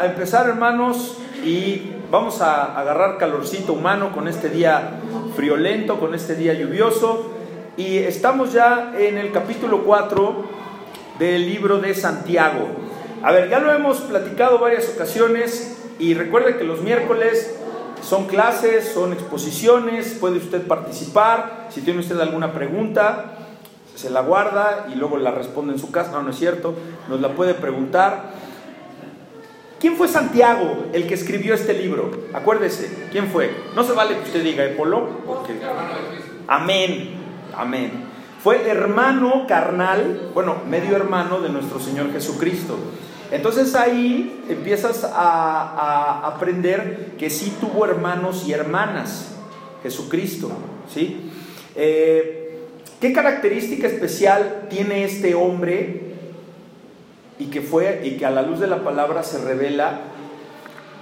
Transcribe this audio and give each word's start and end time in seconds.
a, 0.00 0.06
empezar, 0.06 0.48
hermanos, 0.48 1.18
y 1.44 1.92
vamos 2.10 2.40
a 2.40 2.78
agarrar 2.78 3.18
calorcito 3.18 3.72
humano 3.72 4.12
con 4.12 4.28
este 4.28 4.48
día 4.48 5.00
friolento, 5.34 5.98
con 5.98 6.14
este 6.14 6.34
día 6.34 6.54
lluvioso. 6.54 7.30
Y 7.76 7.98
estamos 7.98 8.52
ya 8.52 8.92
en 8.98 9.18
el 9.18 9.32
capítulo 9.32 9.84
4 9.84 10.44
del 11.18 11.46
libro 11.46 11.78
de 11.78 11.94
Santiago. 11.94 12.68
A 13.22 13.32
ver, 13.32 13.48
ya 13.48 13.60
lo 13.60 13.72
hemos 13.72 13.98
platicado 13.98 14.58
varias 14.58 14.90
ocasiones 14.94 15.78
y 15.98 16.14
recuerde 16.14 16.56
que 16.56 16.64
los 16.64 16.82
miércoles 16.82 17.56
son 18.02 18.26
clases, 18.26 18.92
son 18.92 19.12
exposiciones, 19.12 20.16
puede 20.20 20.38
usted 20.38 20.66
participar. 20.66 21.68
Si 21.70 21.80
tiene 21.82 22.00
usted 22.00 22.20
alguna 22.20 22.52
pregunta, 22.52 23.36
se 23.94 24.10
la 24.10 24.20
guarda 24.20 24.86
y 24.92 24.96
luego 24.96 25.16
la 25.16 25.30
responde 25.30 25.72
en 25.72 25.78
su 25.78 25.90
casa. 25.90 26.12
No, 26.12 26.22
no 26.22 26.30
es 26.30 26.38
cierto, 26.38 26.74
nos 27.08 27.20
la 27.20 27.30
puede 27.30 27.54
preguntar. 27.54 28.41
¿Quién 29.82 29.96
fue 29.96 30.06
Santiago, 30.06 30.86
el 30.92 31.08
que 31.08 31.14
escribió 31.14 31.54
este 31.54 31.74
libro? 31.74 32.28
Acuérdese, 32.32 33.08
¿quién 33.10 33.26
fue? 33.26 33.50
No 33.74 33.82
se 33.82 33.92
vale 33.94 34.14
que 34.14 34.22
usted 34.22 34.44
diga, 34.44 34.62
Polo? 34.76 35.08
Amén, 36.46 37.14
amén. 37.52 37.90
Fue 38.44 38.70
hermano 38.70 39.44
carnal, 39.48 40.30
bueno, 40.34 40.58
medio 40.70 40.94
hermano 40.94 41.40
de 41.40 41.48
nuestro 41.48 41.80
Señor 41.80 42.12
Jesucristo. 42.12 42.78
Entonces 43.32 43.74
ahí 43.74 44.44
empiezas 44.48 45.02
a, 45.02 46.28
aprender 46.28 47.14
que 47.18 47.28
sí 47.28 47.52
tuvo 47.60 47.84
hermanos 47.84 48.44
y 48.46 48.52
hermanas, 48.52 49.34
Jesucristo, 49.82 50.52
¿sí? 50.94 51.28
Eh, 51.74 52.60
¿Qué 53.00 53.12
característica 53.12 53.88
especial 53.88 54.68
tiene 54.70 55.02
este 55.02 55.34
hombre 55.34 56.11
y 57.42 57.46
que 57.46 57.60
fue 57.60 58.02
y 58.04 58.16
que 58.16 58.26
a 58.26 58.30
la 58.30 58.42
luz 58.42 58.60
de 58.60 58.68
la 58.68 58.84
palabra 58.84 59.24
se 59.24 59.42
revela 59.42 60.00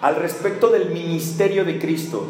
al 0.01 0.17
respecto 0.17 0.69
del 0.69 0.91
ministerio 0.91 1.67
de 1.67 1.79
Cristo. 1.79 2.25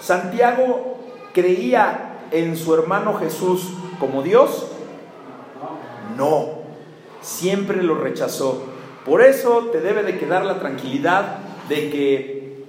Santiago 0.00 0.96
creía 1.34 2.20
en 2.30 2.56
su 2.56 2.72
hermano 2.72 3.18
Jesús 3.18 3.68
como 4.00 4.22
Dios? 4.22 4.68
No, 6.16 6.62
siempre 7.20 7.82
lo 7.82 7.94
rechazó. 7.94 8.62
Por 9.04 9.20
eso 9.20 9.68
te 9.70 9.80
debe 9.80 10.02
de 10.02 10.18
quedar 10.18 10.46
la 10.46 10.58
tranquilidad 10.58 11.38
de 11.68 11.90
que 11.90 12.64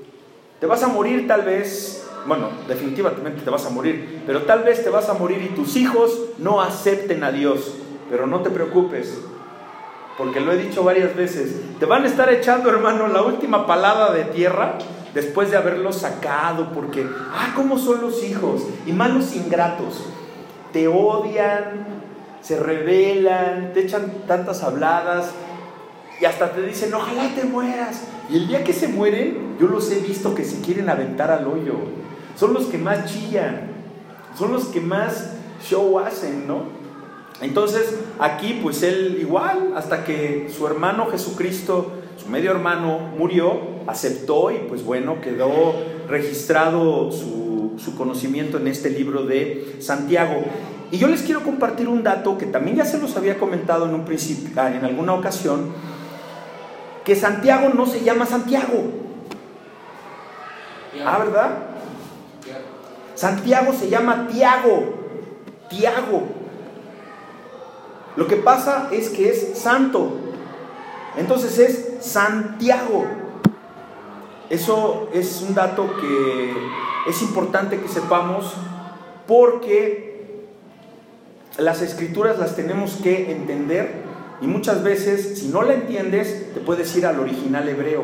te 0.60 0.66
vas 0.66 0.84
a 0.84 0.88
morir 0.88 1.28
tal 1.28 1.44
vez, 1.44 2.06
bueno, 2.26 2.50
definitivamente 2.68 3.42
te 3.42 3.50
vas 3.50 3.66
a 3.66 3.70
morir, 3.70 4.22
pero 4.26 4.42
tal 4.42 4.64
vez 4.64 4.84
te 4.84 4.90
vas 4.90 5.08
a 5.08 5.14
morir 5.14 5.42
y 5.42 5.56
tus 5.56 5.78
hijos 5.78 6.20
no 6.40 6.62
acepten 6.62 7.24
a 7.24 7.32
Dios. 7.32 7.76
Pero 8.10 8.28
no 8.28 8.42
te 8.42 8.50
preocupes, 8.50 9.22
porque 10.18 10.40
lo 10.40 10.52
he 10.52 10.58
dicho 10.58 10.84
varias 10.84 11.16
veces, 11.16 11.56
te 11.80 11.86
van 11.86 12.04
a 12.04 12.08
estar 12.08 12.32
echando, 12.32 12.70
hermano, 12.70 13.08
la 13.08 13.24
última 13.24 13.66
palada 13.66 14.14
de 14.14 14.26
tierra 14.26 14.78
después 15.14 15.52
de 15.52 15.58
haberlos 15.58 15.98
sacado, 15.98 16.72
porque, 16.72 17.06
ah, 17.34 17.54
¿cómo 17.56 17.78
son 17.78 18.02
los 18.02 18.24
hijos? 18.24 18.64
Y 18.86 18.94
malos 18.94 19.36
ingratos, 19.36 20.06
te 20.72 20.88
odian, 20.88 21.86
se 22.42 22.60
rebelan, 22.60 23.72
te 23.74 23.82
echan 23.82 24.12
tantas 24.28 24.64
habladas 24.64 25.32
y 26.20 26.26
hasta 26.26 26.52
te 26.52 26.62
dicen, 26.62 26.94
ojalá 26.94 27.30
te 27.36 27.44
mueras. 27.46 28.04
Y 28.30 28.38
el 28.38 28.48
día 28.48 28.64
que 28.64 28.74
se 28.74 28.88
mueren, 28.88 29.58
yo 29.60 29.68
los 29.68 29.92
he 29.92 30.00
visto 30.00 30.36
que 30.36 30.46
se 30.46 30.62
quieren 30.62 30.90
aventar 30.90 31.32
al 31.32 31.48
hoyo. 31.48 31.76
Son 32.36 32.54
los 32.54 32.66
que 32.66 32.78
más 32.78 33.06
chillan, 33.06 33.72
son 34.38 34.52
los 34.52 34.66
que 34.66 34.82
más 34.82 35.34
show 35.64 36.00
hacen, 36.00 36.48
¿no? 36.48 36.83
Entonces 37.42 38.00
aquí 38.20 38.60
pues 38.62 38.84
él 38.84 39.18
igual, 39.20 39.74
hasta 39.76 40.06
que 40.06 40.50
su 40.56 40.66
hermano 40.68 41.08
Jesucristo, 41.08 41.92
su 42.18 42.30
medio 42.30 42.52
hermano, 42.52 43.00
murió, 43.18 43.60
aceptó 43.88 44.52
y 44.52 44.60
pues 44.70 44.84
bueno, 44.84 45.20
quedó 45.22 45.74
registrado 46.08 47.12
su, 47.12 47.52
conocimiento 47.98 48.58
en 48.58 48.68
este 48.68 48.90
libro 48.90 49.24
de 49.24 49.78
Santiago. 49.80 50.44
Y 50.92 50.98
yo 50.98 51.08
les 51.08 51.22
quiero 51.22 51.42
compartir 51.42 51.88
un 51.88 52.04
dato 52.04 52.38
que 52.38 52.46
también 52.46 52.78
ya 52.78 52.86
se 52.86 52.98
los 52.98 53.18
había 53.18 53.38
comentado 53.38 53.86
en 53.86 53.94
un 53.94 54.06
principio, 54.06 54.50
ah, 54.62 54.74
en 54.74 54.86
alguna 54.86 55.14
ocasión, 55.14 55.72
que 57.04 57.16
Santiago 57.16 57.70
no 57.70 57.86
se 57.86 58.04
llama 58.04 58.26
Santiago. 58.26 58.84
Ah, 61.06 61.18
¿verdad? 61.20 61.58
Santiago 63.16 63.74
se 63.74 63.90
llama 63.90 64.28
Tiago. 64.28 64.94
Tiago. 65.70 66.43
Lo 68.16 68.28
que 68.28 68.36
pasa 68.36 68.90
es 68.92 69.10
que 69.10 69.30
es 69.30 69.58
santo. 69.58 70.12
Entonces 71.18 71.58
es 71.60 72.06
Santiago. 72.06 73.06
Eso 74.50 75.10
es 75.14 75.44
un 75.48 75.56
dato 75.56 75.96
que 76.00 76.54
es 77.08 77.22
importante 77.22 77.80
que 77.80 77.88
sepamos 77.88 78.54
porque 79.28 80.44
las 81.58 81.82
escrituras 81.82 82.40
las 82.40 82.56
tenemos 82.56 82.96
que 83.02 83.32
entender 83.32 84.04
y 84.42 84.48
muchas 84.48 84.84
veces 84.84 85.40
si 85.40 85.48
no 85.48 85.62
la 85.62 85.74
entiendes 85.74 86.54
te 86.54 86.60
puedes 86.60 86.96
ir 86.96 87.06
al 87.06 87.20
original 87.20 87.68
hebreo 87.70 88.04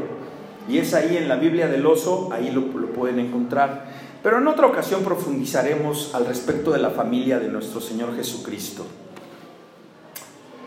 y 0.67 0.77
es 0.77 0.93
ahí 0.93 1.17
en 1.17 1.27
la 1.27 1.35
Biblia 1.35 1.67
del 1.67 1.85
oso, 1.85 2.29
ahí 2.31 2.51
lo, 2.51 2.61
lo 2.61 2.93
pueden 2.93 3.19
encontrar. 3.19 3.85
Pero 4.21 4.37
en 4.37 4.47
otra 4.47 4.67
ocasión 4.67 5.03
profundizaremos 5.03 6.13
al 6.13 6.25
respecto 6.25 6.71
de 6.71 6.79
la 6.79 6.91
familia 6.91 7.39
de 7.39 7.47
nuestro 7.47 7.81
Señor 7.81 8.15
Jesucristo. 8.15 8.85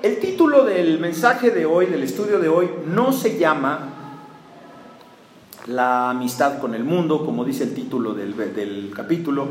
El 0.03 0.19
título 0.19 0.65
del 0.65 0.99
mensaje 0.99 1.53
de 1.53 1.65
hoy, 1.65 1.87
del 1.87 2.03
estudio 2.03 2.41
de 2.41 2.49
hoy, 2.49 2.69
no 2.87 3.13
se 3.13 3.39
llama 3.39 3.91
La 5.67 6.11
amistad 6.11 6.59
con 6.59 6.75
el 6.75 6.83
mundo, 6.83 7.25
como 7.25 7.45
dice 7.45 7.63
el 7.63 7.73
título 7.73 8.13
del, 8.13 8.93
capítulo, 8.97 9.47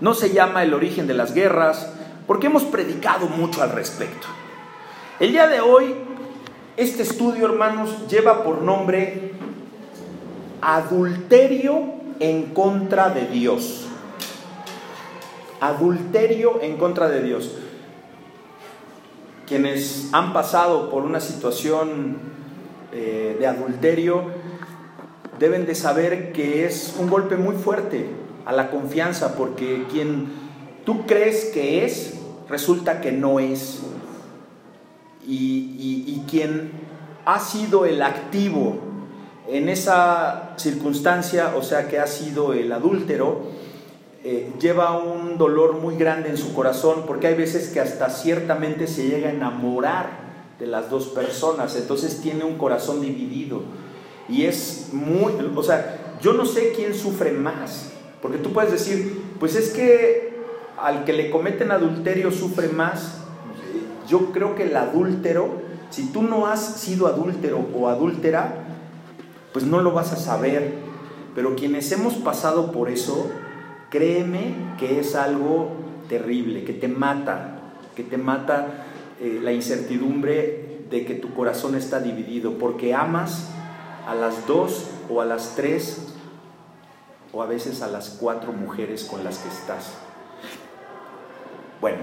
no 0.00 0.14
se 0.14 0.32
llama 0.32 0.62
El 0.62 0.72
origen 0.72 1.06
de 1.06 1.12
las 1.12 1.34
guerras, 1.34 1.92
porque 2.26 2.46
hemos 2.46 2.62
predicado 2.62 3.26
mucho 3.26 3.62
al 3.62 3.72
respecto. 3.72 4.26
El 5.20 5.32
día 5.32 5.48
de 5.48 5.60
hoy, 5.60 5.94
este 6.78 7.02
estudio, 7.02 7.44
hermanos, 7.44 8.08
lleva 8.08 8.42
por 8.42 8.62
nombre 8.62 9.32
Adulterio 10.62 11.92
en 12.20 12.54
contra 12.54 13.10
de 13.10 13.26
Dios. 13.26 13.84
Adulterio 15.60 16.62
en 16.62 16.78
contra 16.78 17.10
de 17.10 17.22
Dios 17.22 17.50
quienes 19.46 20.08
han 20.12 20.32
pasado 20.32 20.90
por 20.90 21.04
una 21.04 21.20
situación 21.20 22.18
eh, 22.92 23.36
de 23.38 23.46
adulterio 23.46 24.24
deben 25.38 25.66
de 25.66 25.74
saber 25.74 26.32
que 26.32 26.64
es 26.64 26.94
un 26.98 27.08
golpe 27.08 27.36
muy 27.36 27.56
fuerte 27.56 28.08
a 28.44 28.52
la 28.52 28.70
confianza, 28.70 29.36
porque 29.36 29.84
quien 29.90 30.28
tú 30.84 31.06
crees 31.06 31.46
que 31.46 31.84
es, 31.84 32.14
resulta 32.48 33.00
que 33.00 33.12
no 33.12 33.40
es. 33.40 33.80
Y, 35.26 36.04
y 36.06 36.24
quien 36.30 36.70
ha 37.24 37.40
sido 37.40 37.86
el 37.86 38.02
activo 38.02 38.78
en 39.48 39.68
esa 39.68 40.52
circunstancia, 40.56 41.54
o 41.56 41.62
sea 41.62 41.88
que 41.88 41.98
ha 41.98 42.06
sido 42.06 42.52
el 42.52 42.70
adúltero, 42.70 43.42
eh, 44.26 44.50
lleva 44.58 44.96
un 44.98 45.36
dolor 45.36 45.74
muy 45.74 45.96
grande 45.96 46.30
en 46.30 46.38
su 46.38 46.54
corazón 46.54 47.02
porque 47.06 47.26
hay 47.26 47.34
veces 47.34 47.68
que 47.68 47.80
hasta 47.80 48.08
ciertamente 48.08 48.86
se 48.86 49.06
llega 49.06 49.28
a 49.28 49.32
enamorar 49.32 50.24
de 50.58 50.66
las 50.66 50.88
dos 50.88 51.08
personas, 51.08 51.76
entonces 51.76 52.22
tiene 52.22 52.42
un 52.42 52.56
corazón 52.56 53.02
dividido. 53.02 53.60
Y 54.26 54.44
es 54.44 54.88
muy, 54.92 55.34
o 55.54 55.62
sea, 55.62 56.16
yo 56.22 56.32
no 56.32 56.46
sé 56.46 56.72
quién 56.74 56.94
sufre 56.94 57.32
más, 57.32 57.90
porque 58.22 58.38
tú 58.38 58.54
puedes 58.54 58.72
decir, 58.72 59.22
pues 59.38 59.56
es 59.56 59.68
que 59.70 60.38
al 60.78 61.04
que 61.04 61.12
le 61.12 61.30
cometen 61.30 61.70
adulterio 61.70 62.30
sufre 62.30 62.68
más, 62.68 63.18
yo 64.08 64.32
creo 64.32 64.54
que 64.54 64.62
el 64.62 64.74
adúltero, 64.74 65.60
si 65.90 66.06
tú 66.12 66.22
no 66.22 66.46
has 66.46 66.80
sido 66.80 67.08
adúltero 67.08 67.66
o 67.74 67.88
adúltera, 67.88 68.64
pues 69.52 69.66
no 69.66 69.82
lo 69.82 69.92
vas 69.92 70.12
a 70.12 70.16
saber, 70.16 70.72
pero 71.34 71.56
quienes 71.56 71.92
hemos 71.92 72.14
pasado 72.14 72.72
por 72.72 72.88
eso, 72.88 73.30
Créeme 73.94 74.56
que 74.76 74.98
es 74.98 75.14
algo 75.14 75.68
terrible, 76.08 76.64
que 76.64 76.72
te 76.72 76.88
mata, 76.88 77.60
que 77.94 78.02
te 78.02 78.18
mata 78.18 78.86
eh, 79.20 79.38
la 79.40 79.52
incertidumbre 79.52 80.80
de 80.90 81.06
que 81.06 81.14
tu 81.14 81.32
corazón 81.32 81.76
está 81.76 82.00
dividido, 82.00 82.58
porque 82.58 82.92
amas 82.92 83.50
a 84.08 84.16
las 84.16 84.48
dos 84.48 84.88
o 85.08 85.20
a 85.20 85.24
las 85.24 85.54
tres 85.54 86.12
o 87.32 87.40
a 87.40 87.46
veces 87.46 87.82
a 87.82 87.86
las 87.86 88.08
cuatro 88.20 88.52
mujeres 88.52 89.04
con 89.04 89.22
las 89.22 89.38
que 89.38 89.48
estás. 89.48 89.92
Bueno, 91.80 91.98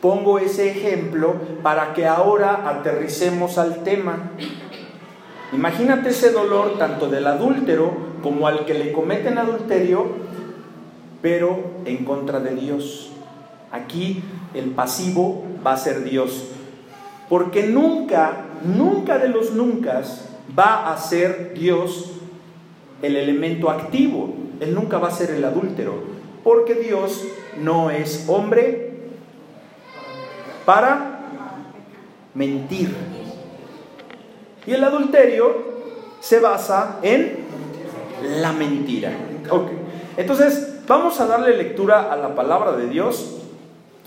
pongo 0.00 0.38
ese 0.38 0.70
ejemplo 0.70 1.34
para 1.62 1.92
que 1.92 2.06
ahora 2.06 2.66
aterricemos 2.66 3.58
al 3.58 3.84
tema. 3.84 4.30
Imagínate 5.52 6.08
ese 6.08 6.32
dolor 6.32 6.78
tanto 6.78 7.10
del 7.10 7.26
adúltero 7.26 7.92
como 8.22 8.48
al 8.48 8.64
que 8.64 8.72
le 8.72 8.90
cometen 8.90 9.36
adulterio 9.36 10.25
pero 11.22 11.62
en 11.84 12.04
contra 12.04 12.40
de 12.40 12.54
Dios. 12.54 13.10
Aquí 13.72 14.22
el 14.54 14.70
pasivo 14.70 15.44
va 15.64 15.72
a 15.72 15.76
ser 15.76 16.04
Dios. 16.04 16.48
Porque 17.28 17.64
nunca, 17.66 18.44
nunca 18.64 19.18
de 19.18 19.28
los 19.28 19.52
nunca 19.52 20.02
va 20.56 20.92
a 20.92 20.98
ser 20.98 21.54
Dios 21.54 22.12
el 23.02 23.16
elemento 23.16 23.70
activo. 23.70 24.34
Él 24.60 24.74
nunca 24.74 24.98
va 24.98 25.08
a 25.08 25.10
ser 25.10 25.30
el 25.30 25.44
adúltero, 25.44 25.94
porque 26.42 26.74
Dios 26.74 27.24
no 27.60 27.90
es 27.90 28.24
hombre 28.28 28.94
para 30.64 31.20
mentir. 32.34 32.94
Y 34.66 34.72
el 34.72 34.82
adulterio 34.82 35.76
se 36.20 36.40
basa 36.40 36.98
en 37.02 37.38
la 38.40 38.52
mentira. 38.52 39.12
Entonces, 40.16 40.75
vamos 40.86 41.20
a 41.20 41.26
darle 41.26 41.56
lectura 41.56 42.12
a 42.12 42.16
la 42.16 42.34
palabra 42.34 42.72
de 42.72 42.88
Dios 42.88 43.36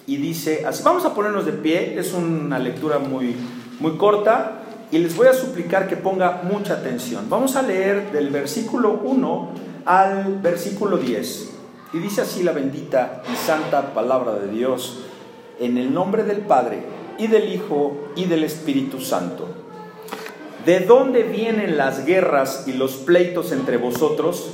y 0.08 0.18
dice 0.18 0.66
así. 0.66 0.84
Vamos 0.84 1.06
a 1.06 1.14
ponernos 1.14 1.46
de 1.46 1.54
pie, 1.54 2.00
es 2.00 2.14
una 2.14 2.60
lectura 2.60 3.00
muy, 3.00 3.36
muy 3.80 3.98
corta 3.98 4.62
y 4.92 4.98
les 4.98 5.16
voy 5.16 5.28
a 5.28 5.34
suplicar 5.34 5.88
que 5.88 5.98
ponga 5.98 6.42
mucha 6.44 6.74
atención. 6.74 7.30
Vamos 7.30 7.56
a 7.56 7.62
leer 7.62 8.12
del 8.12 8.30
versículo 8.30 9.00
1 9.04 9.50
al 9.86 10.40
versículo 10.42 10.98
10. 10.98 11.52
Y 11.94 12.00
dice 12.00 12.22
así 12.22 12.44
la 12.44 12.52
bendita 12.52 13.24
y 13.32 13.36
santa 13.36 13.94
palabra 13.94 14.34
de 14.34 14.48
Dios, 14.48 15.00
en 15.60 15.78
el 15.78 15.94
nombre 15.94 16.24
del 16.24 16.40
Padre 16.42 16.84
y 17.18 17.28
del 17.28 17.54
Hijo 17.54 18.12
y 18.16 18.26
del 18.26 18.44
Espíritu 18.44 19.02
Santo. 19.02 19.48
¿De 20.66 20.82
dónde 20.82 21.24
vienen 21.24 21.78
las 21.78 22.06
guerras 22.06 22.66
y 22.68 22.74
los 22.74 22.94
pleitos 22.94 23.52
entre 23.52 23.78
vosotros? 23.78 24.54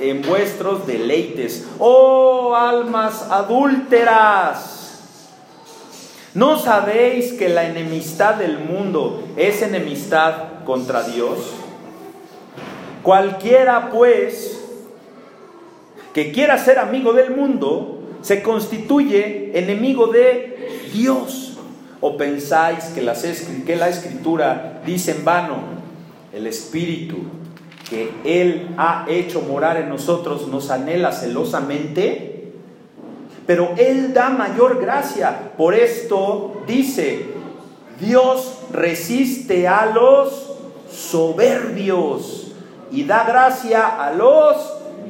en 0.00 0.22
vuestros 0.22 0.86
deleites. 0.86 1.66
Oh 1.78 2.54
almas 2.54 3.26
adúlteras, 3.30 5.00
¿no 6.34 6.58
sabéis 6.58 7.32
que 7.32 7.48
la 7.48 7.64
enemistad 7.64 8.34
del 8.34 8.58
mundo 8.58 9.24
es 9.36 9.62
enemistad 9.62 10.64
contra 10.64 11.02
Dios? 11.02 11.52
Cualquiera 13.02 13.90
pues 13.90 14.54
que 16.12 16.32
quiera 16.32 16.58
ser 16.58 16.78
amigo 16.78 17.12
del 17.12 17.30
mundo, 17.30 18.00
se 18.22 18.42
constituye 18.42 19.52
enemigo 19.58 20.08
de 20.08 20.88
Dios. 20.92 21.44
¿O 22.00 22.16
pensáis 22.16 22.84
que, 22.94 23.00
que 23.66 23.76
la 23.76 23.88
escritura 23.88 24.82
dice 24.84 25.12
en 25.12 25.24
vano? 25.24 25.78
el 26.32 26.46
Espíritu 26.46 27.16
que 27.88 28.12
Él 28.24 28.74
ha 28.76 29.06
hecho 29.08 29.40
morar 29.42 29.76
en 29.78 29.88
nosotros 29.88 30.46
nos 30.48 30.70
anhela 30.70 31.12
celosamente, 31.12 32.52
pero 33.46 33.74
Él 33.76 34.12
da 34.12 34.28
mayor 34.28 34.80
gracia. 34.80 35.52
Por 35.56 35.74
esto 35.74 36.62
dice, 36.66 37.26
Dios 38.00 38.58
resiste 38.72 39.66
a 39.66 39.86
los 39.86 40.52
soberbios 40.90 42.52
y 42.90 43.04
da 43.04 43.24
gracia 43.24 43.86
a 43.86 44.12
los 44.12 44.56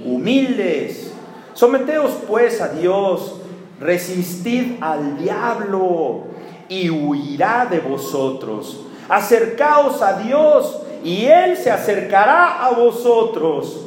humildes. 0.05 1.13
Someteos 1.55 2.13
pues 2.29 2.61
a 2.61 2.69
Dios, 2.69 3.41
resistid 3.81 4.77
al 4.81 5.19
diablo 5.19 6.25
y 6.69 6.91
huirá 6.91 7.67
de 7.69 7.81
vosotros. 7.81 8.85
Acercaos 9.09 10.03
a 10.03 10.21
Dios 10.21 10.83
y 11.05 11.27
Él 11.27 11.57
se 11.57 11.71
acercará 11.71 12.65
a 12.65 12.71
vosotros. 12.73 13.87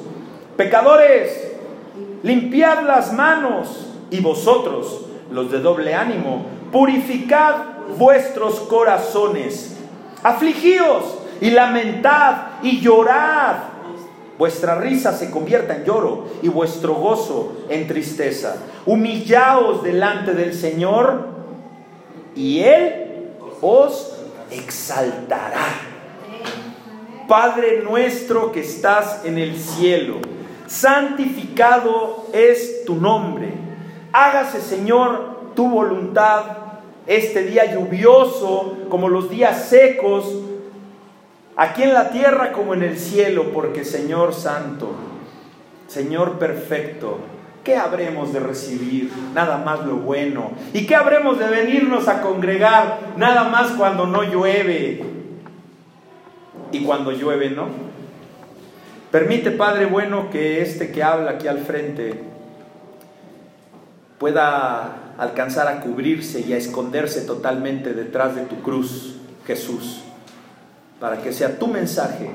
Pecadores, 0.56 1.52
limpiad 2.24 2.84
las 2.84 3.14
manos 3.14 3.88
y 4.10 4.20
vosotros, 4.20 5.06
los 5.32 5.52
de 5.52 5.60
doble 5.60 5.94
ánimo, 5.94 6.46
purificad 6.72 7.56
vuestros 7.98 8.60
corazones. 8.62 9.78
Afligíos 10.24 11.20
y 11.40 11.52
lamentad 11.52 12.36
y 12.62 12.80
llorad. 12.80 13.56
Vuestra 14.38 14.76
risa 14.76 15.14
se 15.14 15.30
convierta 15.30 15.76
en 15.76 15.86
lloro 15.86 16.26
y 16.42 16.48
vuestro 16.48 16.96
gozo 16.96 17.58
en 17.70 17.88
tristeza. 17.88 18.56
Humillaos 18.86 19.84
delante 19.84 20.34
del 20.34 20.54
Señor 20.54 21.28
y 22.36 22.62
Él 22.62 23.30
os 23.62 24.18
exaltará. 24.50 25.91
Padre 27.32 27.82
nuestro 27.82 28.52
que 28.52 28.60
estás 28.60 29.24
en 29.24 29.38
el 29.38 29.58
cielo, 29.58 30.16
santificado 30.68 32.28
es 32.34 32.84
tu 32.84 32.96
nombre. 32.96 33.54
Hágase, 34.12 34.60
Señor, 34.60 35.54
tu 35.56 35.70
voluntad 35.70 36.44
este 37.08 37.44
día 37.44 37.74
lluvioso 37.74 38.80
como 38.90 39.08
los 39.08 39.30
días 39.30 39.70
secos, 39.70 40.26
aquí 41.56 41.84
en 41.84 41.94
la 41.94 42.10
tierra 42.10 42.52
como 42.52 42.74
en 42.74 42.84
el 42.84 43.00
cielo, 43.00 43.54
porque 43.54 43.86
Señor 43.86 44.34
Santo, 44.34 44.92
Señor 45.88 46.38
perfecto, 46.38 47.20
¿qué 47.64 47.78
habremos 47.78 48.34
de 48.34 48.42
recibir? 48.42 49.10
Nada 49.34 49.56
más 49.56 49.86
lo 49.86 49.96
bueno. 49.96 50.52
¿Y 50.74 50.86
qué 50.86 50.96
habremos 50.96 51.40
de 51.40 51.48
venirnos 51.48 52.10
a 52.10 52.22
congregar? 52.22 53.14
Nada 53.16 53.46
más 53.46 53.72
cuando 53.72 54.06
no 54.06 54.22
llueve 54.24 55.11
y 56.72 56.84
cuando 56.84 57.12
llueve 57.12 57.50
no. 57.50 57.68
Permite, 59.12 59.52
Padre 59.52 59.86
bueno, 59.86 60.30
que 60.30 60.62
este 60.62 60.92
que 60.92 61.04
habla 61.04 61.32
aquí 61.32 61.48
al 61.48 61.60
frente 61.60 62.24
pueda 64.18 65.14
alcanzar 65.18 65.68
a 65.68 65.82
cubrirse 65.82 66.42
y 66.42 66.54
a 66.54 66.58
esconderse 66.58 67.22
totalmente 67.22 67.94
detrás 67.94 68.36
de 68.36 68.44
tu 68.44 68.62
cruz, 68.62 69.16
Jesús, 69.46 70.02
para 71.00 71.22
que 71.22 71.34
sea 71.34 71.60
tu 71.60 71.68
mensaje 71.68 72.30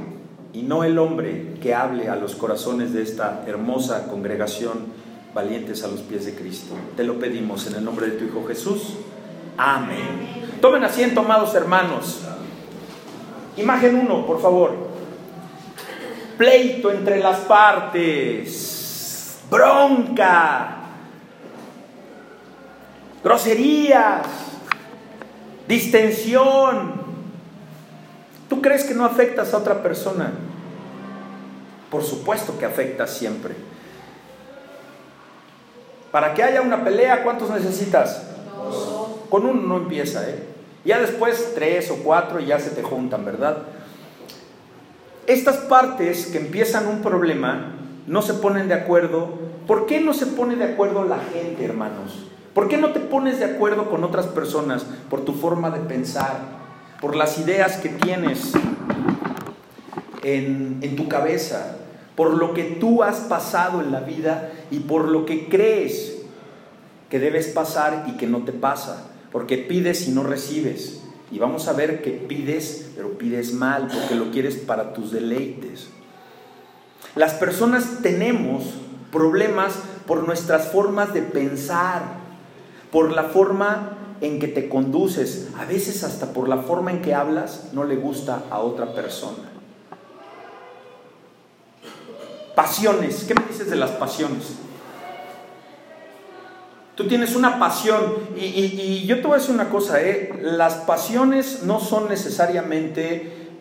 y 0.52 0.62
no 0.62 0.84
el 0.84 0.98
hombre 0.98 1.54
que 1.62 1.74
hable 1.74 2.08
a 2.08 2.16
los 2.16 2.34
corazones 2.34 2.92
de 2.92 3.02
esta 3.02 3.44
hermosa 3.46 4.08
congregación 4.08 4.86
valientes 5.34 5.84
a 5.84 5.88
los 5.88 6.00
pies 6.00 6.26
de 6.26 6.34
Cristo. 6.34 6.74
Te 6.96 7.04
lo 7.04 7.18
pedimos 7.18 7.66
en 7.66 7.76
el 7.76 7.84
nombre 7.84 8.06
de 8.06 8.12
tu 8.12 8.24
Hijo 8.24 8.44
Jesús. 8.46 8.94
Amén. 9.56 10.58
Tomen 10.60 10.82
asiento, 10.84 11.20
amados 11.20 11.54
hermanos. 11.54 12.25
Imagen 13.56 13.96
1, 13.96 14.26
por 14.26 14.40
favor. 14.40 14.74
Pleito 16.36 16.90
entre 16.90 17.18
las 17.18 17.38
partes, 17.40 19.38
bronca, 19.50 20.76
groserías, 23.24 24.26
distensión. 25.66 27.06
¿Tú 28.50 28.60
crees 28.60 28.84
que 28.84 28.94
no 28.94 29.06
afectas 29.06 29.54
a 29.54 29.58
otra 29.58 29.82
persona? 29.82 30.32
Por 31.90 32.04
supuesto 32.04 32.58
que 32.58 32.66
afecta 32.66 33.06
siempre. 33.06 33.54
Para 36.12 36.34
que 36.34 36.42
haya 36.42 36.60
una 36.60 36.84
pelea, 36.84 37.22
¿cuántos 37.22 37.48
necesitas? 37.50 38.22
Con 39.30 39.46
uno 39.46 39.62
no 39.62 39.76
empieza, 39.78 40.28
¿eh? 40.28 40.55
Ya 40.86 41.00
después 41.00 41.52
tres 41.56 41.90
o 41.90 41.96
cuatro 41.96 42.38
ya 42.38 42.60
se 42.60 42.70
te 42.70 42.82
juntan, 42.84 43.24
¿verdad? 43.24 43.64
Estas 45.26 45.56
partes 45.56 46.26
que 46.26 46.38
empiezan 46.38 46.86
un 46.86 47.02
problema 47.02 47.72
no 48.06 48.22
se 48.22 48.34
ponen 48.34 48.68
de 48.68 48.74
acuerdo. 48.74 49.30
¿Por 49.66 49.86
qué 49.86 50.00
no 50.00 50.14
se 50.14 50.26
pone 50.26 50.54
de 50.54 50.62
acuerdo 50.62 51.04
la 51.04 51.18
gente, 51.18 51.64
hermanos? 51.64 52.28
¿Por 52.54 52.68
qué 52.68 52.76
no 52.76 52.92
te 52.92 53.00
pones 53.00 53.40
de 53.40 53.46
acuerdo 53.46 53.90
con 53.90 54.04
otras 54.04 54.26
personas 54.28 54.86
por 55.10 55.24
tu 55.24 55.32
forma 55.32 55.70
de 55.70 55.80
pensar, 55.80 56.38
por 57.00 57.16
las 57.16 57.36
ideas 57.38 57.78
que 57.78 57.88
tienes 57.88 58.52
en, 60.22 60.78
en 60.82 60.94
tu 60.94 61.08
cabeza, 61.08 61.78
por 62.14 62.34
lo 62.34 62.54
que 62.54 62.62
tú 62.62 63.02
has 63.02 63.16
pasado 63.16 63.80
en 63.80 63.90
la 63.90 64.00
vida 64.00 64.52
y 64.70 64.78
por 64.78 65.08
lo 65.08 65.26
que 65.26 65.48
crees 65.48 66.18
que 67.10 67.18
debes 67.18 67.48
pasar 67.48 68.04
y 68.06 68.12
que 68.12 68.28
no 68.28 68.44
te 68.44 68.52
pasa? 68.52 69.15
Porque 69.32 69.58
pides 69.58 70.08
y 70.08 70.12
no 70.12 70.22
recibes. 70.22 71.00
Y 71.30 71.38
vamos 71.38 71.66
a 71.68 71.72
ver 71.72 72.02
que 72.02 72.12
pides, 72.12 72.90
pero 72.94 73.18
pides 73.18 73.52
mal, 73.52 73.88
porque 73.92 74.14
lo 74.14 74.30
quieres 74.30 74.56
para 74.56 74.92
tus 74.92 75.10
deleites. 75.10 75.88
Las 77.14 77.34
personas 77.34 78.02
tenemos 78.02 78.64
problemas 79.10 79.74
por 80.06 80.26
nuestras 80.26 80.68
formas 80.68 81.12
de 81.14 81.22
pensar, 81.22 82.02
por 82.92 83.12
la 83.12 83.24
forma 83.24 83.96
en 84.20 84.38
que 84.38 84.48
te 84.48 84.68
conduces, 84.68 85.48
a 85.58 85.64
veces 85.64 86.04
hasta 86.04 86.32
por 86.32 86.48
la 86.48 86.58
forma 86.58 86.90
en 86.90 87.02
que 87.02 87.14
hablas, 87.14 87.70
no 87.72 87.84
le 87.84 87.96
gusta 87.96 88.44
a 88.50 88.60
otra 88.60 88.94
persona. 88.94 89.50
Pasiones. 92.54 93.24
¿Qué 93.24 93.34
me 93.34 93.46
dices 93.46 93.68
de 93.68 93.76
las 93.76 93.90
pasiones? 93.90 94.54
Tú 96.96 97.06
tienes 97.06 97.36
una 97.36 97.58
pasión 97.58 98.00
y, 98.36 99.04
yo 99.06 99.16
te 99.16 99.22
voy 99.26 99.32
a 99.32 99.38
decir 99.38 99.54
una 99.54 99.68
cosa, 99.68 100.00
¿eh? 100.00 100.32
las 100.40 100.76
pasiones 100.76 101.62
no 101.64 101.78
son 101.78 102.08
necesariamente 102.08 103.12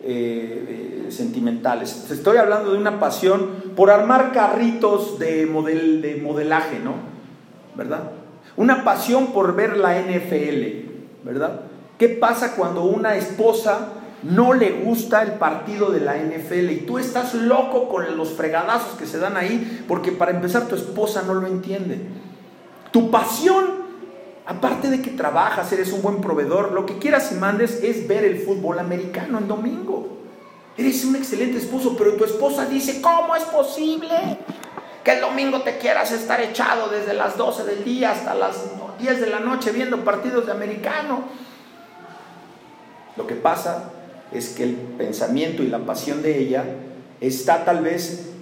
eh, 0.02 1.04
eh, 1.06 1.12
sentimentales. 1.12 2.10
Estoy 2.10 2.38
hablando 2.38 2.72
de 2.72 2.78
una 2.78 2.98
pasión 2.98 3.50
por 3.76 3.90
armar 3.90 4.32
carritos 4.32 5.18
de, 5.18 5.44
model, 5.44 6.00
de 6.00 6.16
modelaje, 6.16 6.78
¿no? 6.78 6.94
¿Verdad? 7.74 8.10
Una 8.56 8.84
pasión 8.84 9.34
por 9.34 9.54
ver 9.54 9.76
la 9.76 10.00
NFL, 10.00 11.22
¿verdad? 11.22 11.60
¿Qué 11.98 12.08
pasa 12.08 12.56
cuando 12.56 12.84
una 12.84 13.16
esposa 13.16 13.88
no 14.22 14.54
le 14.54 14.70
gusta 14.82 15.22
el 15.22 15.32
partido 15.32 15.90
de 15.90 16.00
la 16.00 16.16
NFL 16.16 16.70
y 16.70 16.84
tú 16.86 16.98
estás 16.98 17.34
loco 17.34 17.90
con 17.90 18.16
los 18.16 18.30
fregadazos 18.30 18.98
que 18.98 19.06
se 19.06 19.18
dan 19.18 19.36
ahí 19.36 19.84
porque 19.86 20.10
para 20.10 20.30
empezar 20.30 20.68
tu 20.68 20.74
esposa 20.74 21.22
no 21.26 21.34
lo 21.34 21.46
entiende? 21.46 22.00
Tu 22.96 23.10
pasión, 23.10 23.66
aparte 24.46 24.88
de 24.88 25.02
que 25.02 25.10
trabajas, 25.10 25.70
eres 25.70 25.92
un 25.92 26.00
buen 26.00 26.22
proveedor, 26.22 26.72
lo 26.72 26.86
que 26.86 26.96
quieras 26.96 27.30
y 27.30 27.34
mandes 27.34 27.82
es 27.82 28.08
ver 28.08 28.24
el 28.24 28.38
fútbol 28.38 28.78
americano 28.78 29.36
en 29.36 29.48
domingo. 29.48 30.16
Eres 30.78 31.04
un 31.04 31.14
excelente 31.14 31.58
esposo, 31.58 31.94
pero 31.94 32.14
tu 32.14 32.24
esposa 32.24 32.64
dice, 32.64 33.02
¿cómo 33.02 33.36
es 33.36 33.44
posible 33.44 34.38
que 35.04 35.12
el 35.12 35.20
domingo 35.20 35.60
te 35.60 35.76
quieras 35.76 36.10
estar 36.10 36.40
echado 36.40 36.88
desde 36.88 37.12
las 37.12 37.36
12 37.36 37.64
del 37.64 37.84
día 37.84 38.12
hasta 38.12 38.34
las 38.34 38.62
10 38.98 39.20
de 39.20 39.26
la 39.26 39.40
noche 39.40 39.72
viendo 39.72 40.02
partidos 40.02 40.46
de 40.46 40.52
americano? 40.52 41.24
Lo 43.14 43.26
que 43.26 43.34
pasa 43.34 43.90
es 44.32 44.54
que 44.54 44.62
el 44.62 44.74
pensamiento 44.74 45.62
y 45.62 45.66
la 45.66 45.80
pasión 45.80 46.22
de 46.22 46.38
ella 46.38 46.64
está 47.20 47.62
tal 47.66 47.82
vez 47.82 48.35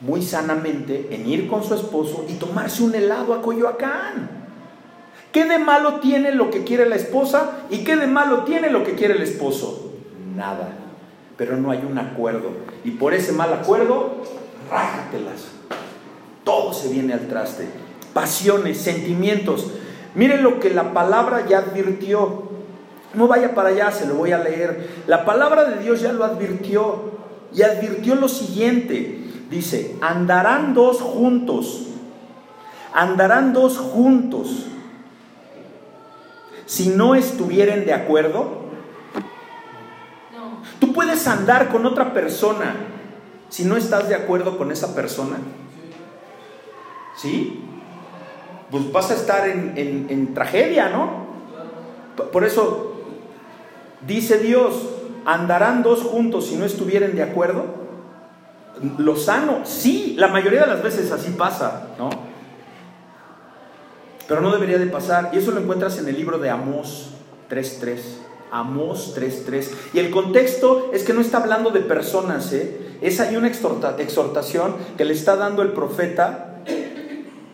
muy 0.00 0.22
sanamente 0.22 1.08
en 1.10 1.28
ir 1.28 1.48
con 1.48 1.64
su 1.64 1.74
esposo 1.74 2.24
y 2.28 2.34
tomarse 2.34 2.82
un 2.82 2.94
helado 2.94 3.34
a 3.34 3.42
Coyoacán. 3.42 4.38
¿Qué 5.32 5.44
de 5.44 5.58
malo 5.58 5.96
tiene 5.96 6.32
lo 6.32 6.50
que 6.50 6.64
quiere 6.64 6.88
la 6.88 6.96
esposa 6.96 7.58
y 7.70 7.84
qué 7.84 7.96
de 7.96 8.06
malo 8.06 8.44
tiene 8.44 8.70
lo 8.70 8.84
que 8.84 8.94
quiere 8.94 9.14
el 9.14 9.22
esposo? 9.22 9.92
Nada. 10.34 10.70
Pero 11.36 11.56
no 11.56 11.70
hay 11.70 11.84
un 11.88 11.98
acuerdo. 11.98 12.50
Y 12.84 12.92
por 12.92 13.12
ese 13.12 13.32
mal 13.32 13.52
acuerdo, 13.52 14.22
rájatelas. 14.70 15.48
Todo 16.44 16.72
se 16.72 16.88
viene 16.88 17.12
al 17.12 17.28
traste. 17.28 17.68
Pasiones, 18.14 18.78
sentimientos. 18.78 19.70
Miren 20.14 20.42
lo 20.42 20.60
que 20.60 20.70
la 20.70 20.94
palabra 20.94 21.46
ya 21.46 21.58
advirtió. 21.58 22.48
No 23.14 23.28
vaya 23.28 23.54
para 23.54 23.68
allá, 23.68 23.90
se 23.90 24.06
lo 24.06 24.14
voy 24.14 24.32
a 24.32 24.38
leer. 24.38 24.88
La 25.06 25.24
palabra 25.24 25.64
de 25.64 25.82
Dios 25.82 26.00
ya 26.00 26.12
lo 26.12 26.24
advirtió. 26.24 27.18
Y 27.54 27.62
advirtió 27.62 28.14
lo 28.14 28.28
siguiente. 28.28 29.27
Dice, 29.50 29.96
andarán 30.02 30.74
dos 30.74 31.00
juntos, 31.00 31.86
andarán 32.92 33.52
dos 33.54 33.78
juntos. 33.78 34.66
Si 36.66 36.90
no 36.90 37.14
estuvieren 37.14 37.86
de 37.86 37.94
acuerdo, 37.94 38.66
tú 40.78 40.92
puedes 40.92 41.26
andar 41.26 41.68
con 41.68 41.86
otra 41.86 42.12
persona 42.12 42.74
si 43.48 43.64
no 43.64 43.78
estás 43.78 44.10
de 44.10 44.14
acuerdo 44.14 44.58
con 44.58 44.70
esa 44.70 44.94
persona. 44.94 45.38
¿Sí? 47.16 47.64
Pues 48.70 48.92
vas 48.92 49.10
a 49.10 49.14
estar 49.14 49.48
en, 49.48 50.06
en 50.10 50.34
tragedia, 50.34 50.90
¿no? 50.90 51.26
Por 52.30 52.44
eso 52.44 53.00
dice 54.06 54.38
Dios, 54.40 54.90
andarán 55.24 55.82
dos 55.82 56.02
juntos 56.02 56.48
si 56.48 56.56
no 56.56 56.66
estuvieren 56.66 57.16
de 57.16 57.22
acuerdo 57.22 57.87
lo 58.98 59.16
sano. 59.16 59.60
Sí, 59.64 60.14
la 60.18 60.28
mayoría 60.28 60.62
de 60.62 60.66
las 60.68 60.82
veces 60.82 61.10
así 61.12 61.30
pasa, 61.32 61.88
¿no? 61.98 62.10
Pero 64.26 64.40
no 64.40 64.52
debería 64.52 64.78
de 64.78 64.86
pasar. 64.86 65.30
Y 65.32 65.38
eso 65.38 65.50
lo 65.52 65.60
encuentras 65.60 65.98
en 65.98 66.08
el 66.08 66.16
libro 66.16 66.38
de 66.38 66.50
Amós 66.50 67.10
3.3. 67.50 67.98
Amós 68.50 69.14
3.3. 69.16 69.70
Y 69.94 69.98
el 69.98 70.10
contexto 70.10 70.90
es 70.92 71.04
que 71.04 71.12
no 71.12 71.20
está 71.20 71.38
hablando 71.38 71.70
de 71.70 71.80
personas, 71.80 72.52
¿eh? 72.52 72.96
Es 73.00 73.20
ahí 73.20 73.36
una 73.36 73.48
exhortación 73.48 74.74
que 74.96 75.04
le 75.04 75.14
está 75.14 75.36
dando 75.36 75.62
el 75.62 75.72
profeta, 75.72 76.62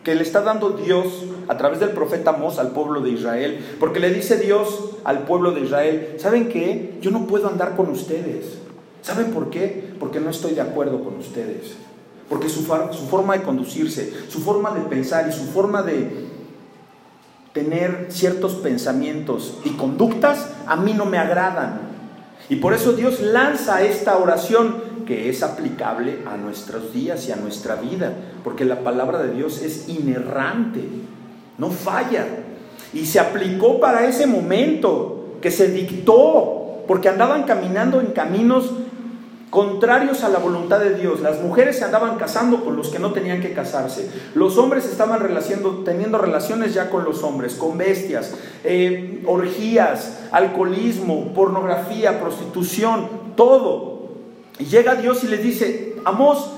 que 0.03 0.15
le 0.15 0.23
está 0.23 0.41
dando 0.41 0.71
Dios 0.71 1.25
a 1.47 1.57
través 1.57 1.79
del 1.79 1.89
profeta 1.89 2.31
Amós 2.31 2.57
al 2.59 2.71
pueblo 2.71 3.01
de 3.01 3.11
Israel. 3.11 3.63
Porque 3.79 3.99
le 3.99 4.11
dice 4.11 4.37
Dios 4.37 4.91
al 5.03 5.19
pueblo 5.19 5.51
de 5.51 5.61
Israel, 5.61 6.15
¿saben 6.17 6.49
qué? 6.49 6.97
Yo 6.99 7.11
no 7.11 7.27
puedo 7.27 7.47
andar 7.47 7.75
con 7.75 7.89
ustedes. 7.89 8.64
¿Saben 9.05 9.27
por 9.27 9.51
qué? 9.51 9.93
Porque 9.99 10.19
no 10.19 10.31
estoy 10.31 10.55
de 10.55 10.61
acuerdo 10.61 11.03
con 11.03 11.17
ustedes. 11.17 11.75
Porque 12.27 12.49
su, 12.49 12.61
su 12.61 13.07
forma 13.07 13.37
de 13.37 13.43
conducirse, 13.43 14.11
su 14.29 14.39
forma 14.39 14.71
de 14.71 14.81
pensar 14.81 15.29
y 15.29 15.31
su 15.31 15.43
forma 15.43 15.83
de 15.83 16.25
tener 17.53 18.07
ciertos 18.09 18.55
pensamientos 18.55 19.59
y 19.63 19.69
conductas 19.73 20.49
a 20.65 20.75
mí 20.75 20.93
no 20.93 21.05
me 21.05 21.19
agradan. 21.19 21.81
Y 22.49 22.55
por 22.55 22.73
eso 22.73 22.93
Dios 22.93 23.21
lanza 23.21 23.83
esta 23.83 24.17
oración 24.17 25.05
que 25.05 25.29
es 25.29 25.43
aplicable 25.43 26.21
a 26.25 26.35
nuestros 26.35 26.91
días 26.91 27.27
y 27.27 27.31
a 27.31 27.35
nuestra 27.35 27.75
vida, 27.75 28.11
porque 28.43 28.65
la 28.65 28.79
palabra 28.79 29.21
de 29.21 29.33
Dios 29.33 29.61
es 29.61 29.87
inerrante, 29.87 30.81
no 31.59 31.69
falla. 31.69 32.25
Y 32.91 33.05
se 33.05 33.19
aplicó 33.19 33.79
para 33.79 34.07
ese 34.07 34.25
momento 34.25 35.37
que 35.41 35.51
se 35.51 35.67
dictó, 35.67 36.83
porque 36.87 37.07
andaban 37.07 37.43
caminando 37.43 38.01
en 38.01 38.07
caminos 38.07 38.71
contrarios 39.55 40.25
a 40.25 40.27
la 40.27 40.39
voluntad 40.39 40.81
de 40.81 40.95
Dios. 40.95 41.21
Las 41.21 41.41
mujeres 41.41 41.77
se 41.77 41.85
andaban 41.85 42.17
casando 42.17 42.65
con 42.65 42.75
los 42.75 42.89
que 42.89 42.99
no 42.99 43.13
tenían 43.13 43.39
que 43.39 43.53
casarse. 43.53 44.11
Los 44.33 44.57
hombres 44.57 44.83
estaban 44.83 45.25
teniendo 45.85 46.17
relaciones 46.17 46.73
ya 46.73 46.89
con 46.89 47.05
los 47.05 47.23
hombres, 47.23 47.53
con 47.53 47.77
bestias, 47.77 48.35
eh, 48.65 49.23
orgías, 49.25 50.25
alcoholismo, 50.33 51.33
pornografía, 51.33 52.19
prostitución, 52.19 53.07
todo. 53.37 54.09
Y 54.59 54.65
llega 54.65 54.95
Dios 54.95 55.23
y 55.23 55.27
les 55.27 55.41
dice, 55.41 55.95
Amos, 56.03 56.51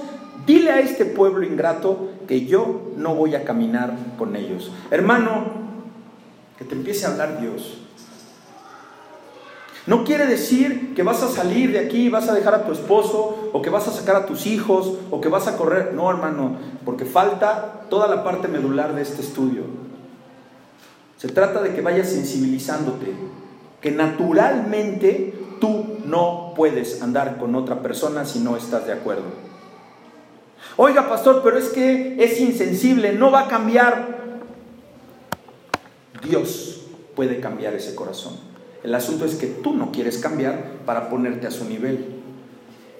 dile 0.48 0.72
a 0.72 0.80
este 0.80 1.06
pueblo 1.06 1.46
ingrato 1.46 2.10
que 2.27 2.48
yo 2.48 2.94
no 2.98 3.13
voy 3.13 3.36
a 3.36 3.44
caminar 3.44 3.94
con 4.18 4.36
ellos. 4.36 4.72
Hermano, 4.89 5.46
que 6.58 6.66
te 6.66 6.74
empiece 6.74 7.06
a 7.06 7.10
hablar 7.10 7.39
Dios. 7.39 7.77
No 9.88 10.03
quiere 10.03 10.27
decir 10.27 10.94
que 10.94 11.01
vas 11.01 11.24
a 11.24 11.29
salir 11.29 11.72
de 11.72 11.79
aquí 11.79 12.10
vas 12.10 12.27
a 12.27 12.34
dejar 12.34 12.53
a 12.53 12.65
tu 12.65 12.74
esposo, 12.74 13.50
o 13.53 13.62
que 13.62 13.70
vas 13.70 13.88
a 13.88 13.91
sacar 13.91 14.17
a 14.17 14.25
tus 14.25 14.46
hijos, 14.46 14.96
o 15.10 15.22
que 15.22 15.29
vas 15.29 15.48
a 15.48 15.56
correr. 15.56 15.94
No, 15.94 16.12
hermano, 16.12 16.58
porque 16.84 17.06
falta 17.06 17.86
toda 17.89 18.10
la 18.13 18.22
parte 18.22 18.50
medular 18.50 18.94
de 18.94 19.01
este 19.01 19.22
estudio. 19.22 19.63
Se 21.17 21.29
trata 21.29 21.62
de 21.62 21.74
que 21.74 21.82
vayas 21.82 22.10
sensibilizándote, 22.10 23.13
que 23.79 23.91
naturalmente 23.91 25.34
tú 25.62 26.00
no 26.03 26.53
puedes 26.53 27.01
andar 27.01 27.38
con 27.38 27.56
otra 27.56 27.82
persona 27.82 28.25
si 28.25 28.39
no 28.39 28.58
estás 28.58 28.86
de 28.88 28.94
acuerdo. 28.94 29.48
Oiga, 30.75 31.08
pastor, 31.08 31.41
pero 31.44 31.58
es 31.58 31.70
que 31.70 32.22
es 32.22 32.41
insensible, 32.41 33.13
no 33.13 33.32
va 33.32 33.46
a 33.46 33.48
cambiar. 33.48 34.17
Dios 36.22 36.82
puede 37.15 37.39
cambiar 37.39 37.74
ese 37.74 37.96
corazón. 37.96 38.47
El 38.84 38.93
asunto 38.96 39.25
es 39.25 39.36
que 39.36 39.48
tú 39.48 39.74
no 39.74 39.91
quieres 39.91 40.17
cambiar 40.17 40.77
para 40.86 41.10
ponerte 41.10 41.48
a 41.48 41.51
su 41.51 41.65
nivel. 41.65 42.05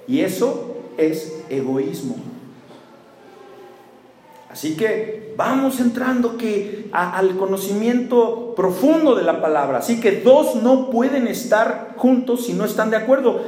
Y 0.08 0.22
eso 0.22 0.76
es 0.98 1.44
egoísmo. 1.50 2.16
Así 4.50 4.76
que 4.76 5.34
vamos 5.38 5.80
entrando 5.80 6.38
que 6.38 6.90
al 6.92 7.38
conocimiento 7.38 8.56
profundo 8.56 9.16
de 9.16 9.24
la 9.24 9.42
palabra. 9.42 9.80
Así 9.80 10.00
que 10.00 10.22
dos 10.22 10.56
no 10.56 10.90
pueden 10.90 11.28
estar 11.28 11.94
juntos 11.98 12.46
si 12.46 12.54
no 12.54 12.66
están 12.66 12.90
de 12.90 12.98
acuerdo, 12.98 13.42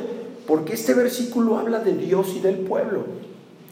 porque 0.46 0.74
este 0.74 0.94
versículo 0.94 1.58
habla 1.58 1.80
de 1.80 1.94
Dios 1.94 2.34
y 2.36 2.42
del 2.42 2.58
pueblo. 2.58 3.06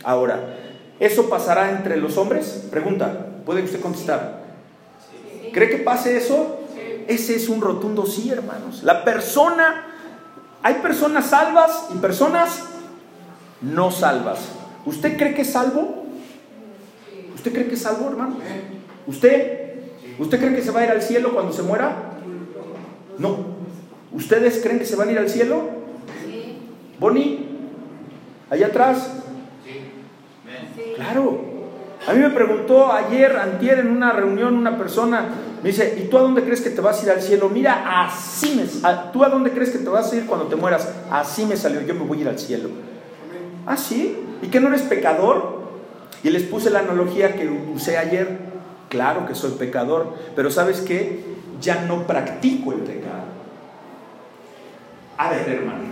Ahora, 0.03 0.57
¿eso 0.99 1.29
pasará 1.29 1.71
entre 1.71 1.97
los 1.97 2.17
hombres? 2.17 2.65
Pregunta, 2.71 3.41
¿puede 3.45 3.63
usted 3.63 3.81
contestar? 3.81 4.43
¿Cree 5.53 5.69
que 5.69 5.77
pase 5.77 6.17
eso? 6.17 6.57
Ese 7.07 7.35
es 7.35 7.47
un 7.49 7.61
rotundo 7.61 8.05
sí, 8.05 8.29
hermanos. 8.29 8.83
La 8.83 9.03
persona, 9.05 9.85
hay 10.61 10.75
personas 10.75 11.27
salvas 11.27 11.87
y 11.93 11.97
personas 11.97 12.63
no 13.61 13.91
salvas. 13.91 14.39
¿Usted 14.85 15.17
cree 15.17 15.33
que 15.33 15.41
es 15.41 15.51
salvo? 15.51 16.05
¿Usted 17.33 17.53
cree 17.53 17.67
que 17.67 17.75
es 17.75 17.81
salvo, 17.81 18.09
hermano? 18.09 18.37
¿Usted? 19.05 19.57
¿Usted 20.19 20.39
cree 20.39 20.55
que 20.55 20.61
se 20.61 20.71
va 20.71 20.81
a 20.81 20.83
ir 20.83 20.91
al 20.91 21.01
cielo 21.01 21.33
cuando 21.33 21.53
se 21.53 21.63
muera? 21.63 22.11
No. 23.17 23.57
¿Ustedes 24.11 24.59
creen 24.61 24.79
que 24.79 24.85
se 24.85 24.95
van 24.95 25.09
a 25.09 25.11
ir 25.13 25.19
al 25.19 25.29
cielo? 25.29 25.69
Bonnie, 26.99 27.47
allá 28.49 28.67
atrás. 28.67 29.11
Claro. 30.95 31.56
A 32.07 32.13
mí 32.13 32.19
me 32.19 32.29
preguntó 32.29 32.91
ayer, 32.91 33.35
antier, 33.35 33.79
en 33.79 33.91
una 33.91 34.13
reunión, 34.13 34.55
una 34.55 34.77
persona, 34.77 35.25
me 35.61 35.69
dice, 35.69 35.97
¿y 36.01 36.07
tú 36.07 36.17
a 36.17 36.21
dónde 36.21 36.41
crees 36.41 36.61
que 36.61 36.69
te 36.69 36.79
vas 36.79 37.01
a 37.01 37.05
ir 37.05 37.11
al 37.11 37.21
cielo? 37.21 37.49
Mira, 37.49 38.05
así 38.05 38.55
me... 38.55 38.63
¿Tú 39.11 39.25
a 39.25 39.29
dónde 39.29 39.51
crees 39.51 39.71
que 39.71 39.79
te 39.79 39.89
vas 39.89 40.11
a 40.11 40.15
ir 40.15 40.25
cuando 40.25 40.45
te 40.45 40.55
mueras? 40.55 40.87
Así 41.11 41.45
me 41.45 41.57
salió, 41.57 41.81
yo 41.81 41.93
me 41.95 42.05
voy 42.05 42.19
a 42.19 42.21
ir 42.21 42.27
al 42.29 42.39
cielo. 42.39 42.69
¿Ah, 43.65 43.75
sí? 43.75 44.17
¿Y 44.41 44.47
que 44.47 44.61
no 44.61 44.69
eres 44.69 44.83
pecador? 44.83 45.67
Y 46.23 46.29
les 46.29 46.43
puse 46.43 46.69
la 46.69 46.79
analogía 46.79 47.35
que 47.35 47.49
usé 47.49 47.97
ayer. 47.97 48.39
Claro 48.87 49.25
que 49.25 49.35
soy 49.35 49.51
pecador, 49.51 50.13
pero 50.33 50.49
¿sabes 50.49 50.79
qué? 50.79 51.25
Ya 51.59 51.81
no 51.81 52.07
practico 52.07 52.71
el 52.71 52.79
pecado. 52.79 53.25
A 55.17 55.29
ver, 55.29 55.49
hermano, 55.49 55.83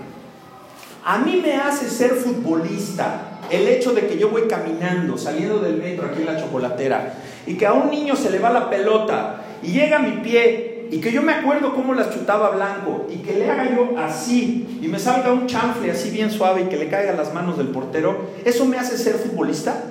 a 1.03 1.17
mí 1.17 1.41
me 1.43 1.57
hace 1.57 1.89
ser 1.89 2.12
futbolista 2.12 3.25
el 3.52 3.68
hecho 3.68 3.94
de 3.94 4.08
que 4.08 4.18
yo 4.18 4.30
voy 4.30 4.44
caminando, 4.44 5.18
saliendo 5.18 5.60
del 5.60 5.78
metro 5.78 6.08
aquí 6.08 6.22
en 6.22 6.28
la 6.28 6.38
chocolatera, 6.38 7.14
y 7.46 7.56
que 7.56 7.66
a 7.66 7.74
un 7.74 7.90
niño 7.90 8.16
se 8.16 8.30
le 8.30 8.40
va 8.40 8.50
la 8.50 8.70
pelota 8.70 9.42
y 9.62 9.72
llega 9.72 9.98
a 9.98 10.02
mi 10.02 10.18
pie 10.18 10.88
y 10.92 11.00
que 11.00 11.12
yo 11.12 11.22
me 11.22 11.34
acuerdo 11.34 11.74
cómo 11.74 11.94
la 11.94 12.10
chutaba 12.10 12.52
Blanco 12.52 13.08
y 13.10 13.18
que 13.18 13.34
le 13.34 13.50
haga 13.50 13.70
yo 13.75 13.98
así 13.98 14.80
y 14.82 14.88
me 14.88 15.00
salga 15.00 15.34
un 15.34 15.48
chanfle 15.48 15.92
así 15.92 16.10
bien 16.10 16.30
suave 16.30 16.62
y 16.62 16.66
que 16.66 16.78
le 16.78 16.90
caiga 16.90 17.14
las 17.14 17.34
manos 17.34 17.58
del 17.58 17.68
portero, 17.68 18.30
¿eso 18.44 18.66
me 18.66 18.78
hace 18.78 18.98
ser 18.98 19.16
futbolista? 19.16 19.84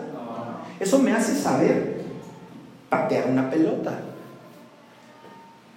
Eso 0.79 0.99
me 0.99 1.13
hace 1.13 1.35
saber 1.35 2.03
patear 2.89 3.27
una 3.29 3.51
pelota. 3.51 4.01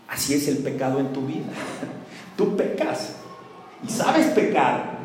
Así 0.08 0.34
es 0.34 0.48
el 0.48 0.58
pecado 0.58 1.00
en 1.00 1.14
tu 1.14 1.26
vida. 1.26 1.52
Tú 2.38 2.56
pecas 2.56 3.16
y 3.84 3.90
sabes 3.90 4.28
pecar, 4.28 4.98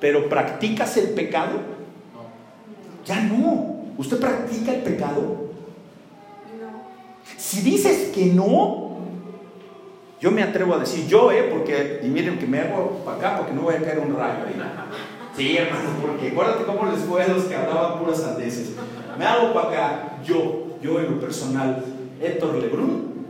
pero 0.00 0.28
¿practicas 0.28 0.96
el 0.96 1.10
pecado? 1.10 1.77
Ya 3.08 3.22
no. 3.22 3.76
¿Usted 3.96 4.20
practica 4.20 4.74
el 4.74 4.82
pecado? 4.82 5.48
Si 7.36 7.62
dices 7.62 8.10
que 8.14 8.26
no, 8.26 8.98
yo 10.20 10.30
me 10.30 10.42
atrevo 10.42 10.74
a 10.74 10.78
decir 10.78 11.06
yo, 11.06 11.32
¿eh? 11.32 11.48
Porque, 11.50 12.00
y 12.04 12.08
miren 12.08 12.38
que 12.38 12.46
me 12.46 12.60
hago 12.60 13.02
para 13.04 13.16
acá 13.16 13.38
porque 13.38 13.54
no 13.54 13.62
voy 13.62 13.76
a 13.76 13.82
caer 13.82 14.00
un 14.00 14.14
rayo 14.14 14.44
ahí. 14.46 14.54
Sí, 15.36 15.56
hermano, 15.56 15.90
porque 16.02 16.30
acuérdate 16.30 16.64
cómo 16.64 16.90
les 16.90 16.98
fue 17.02 17.22
a 17.22 17.28
los 17.28 17.44
que 17.44 17.54
hablaban 17.54 18.00
puras 18.00 18.20
sandeces. 18.20 18.70
Me 19.16 19.24
hago 19.24 19.54
para 19.54 19.68
acá, 19.68 20.18
yo, 20.24 20.78
yo 20.82 20.98
en 20.98 21.12
lo 21.12 21.20
personal, 21.20 21.84
Héctor 22.20 22.56
Lebrun, 22.56 23.24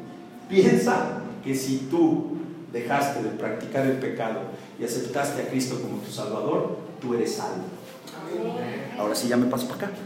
piensa 0.49 1.21
que 1.45 1.55
si 1.55 1.89
tú 1.91 2.39
dejaste 2.73 3.23
de 3.23 3.29
practicar 3.31 3.85
el 3.85 3.99
pecado 3.99 4.41
y 4.81 4.85
aceptaste 4.85 5.43
a 5.43 5.49
Cristo 5.49 5.79
como 5.83 6.01
tu 6.01 6.11
Salvador, 6.11 6.79
tú 6.99 7.13
eres 7.13 7.35
salvo. 7.35 7.78
Ahora 8.99 9.15
sí 9.15 9.29
ya 9.29 9.37
me 9.37 9.47
paso 9.47 9.69
para 9.69 9.87
acá. 9.87 9.97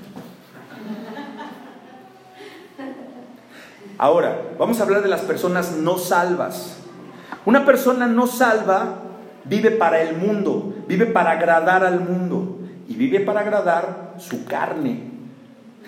Ahora, 3.99 4.55
vamos 4.59 4.81
a 4.81 4.83
hablar 4.83 5.03
de 5.03 5.09
las 5.09 5.21
personas 5.21 5.77
no 5.77 5.99
salvas. 5.99 6.79
Una 7.45 7.65
persona 7.65 8.07
no 8.07 8.27
salva 8.27 8.99
vive 9.45 9.71
para 9.73 10.03
el 10.03 10.17
mundo, 10.17 10.75
vive 10.87 11.07
para 11.07 11.33
agradar 11.33 11.85
al 11.85 12.01
mundo 12.01 12.59
y 12.89 12.97
vive 12.97 13.21
para 13.21 13.41
agradar 13.41 14.15
su 14.19 14.45
carne. 14.45 15.12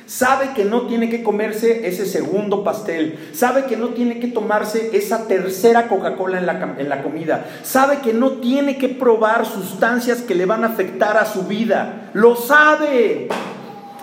Sabe 0.06 0.50
que 0.54 0.66
no 0.66 0.82
tiene 0.82 1.08
que 1.08 1.22
comerse 1.22 1.88
ese 1.88 2.04
segundo 2.04 2.62
pastel. 2.62 3.30
Sabe 3.32 3.64
que 3.64 3.76
no 3.76 3.88
tiene 3.90 4.20
que 4.20 4.28
tomarse 4.28 4.90
esa 4.92 5.26
tercera 5.26 5.88
Coca-Cola 5.88 6.38
en 6.38 6.46
la, 6.46 6.74
en 6.78 6.88
la, 6.90 7.02
comida. 7.02 7.46
Sabe 7.62 8.00
que 8.00 8.12
no 8.12 8.32
tiene 8.32 8.76
que 8.76 8.90
probar 8.90 9.46
sustancias 9.46 10.20
que 10.20 10.34
le 10.34 10.44
van 10.44 10.62
a 10.62 10.68
afectar 10.68 11.16
a 11.16 11.24
su 11.24 11.44
vida. 11.44 12.10
Lo 12.12 12.36
sabe. 12.36 13.28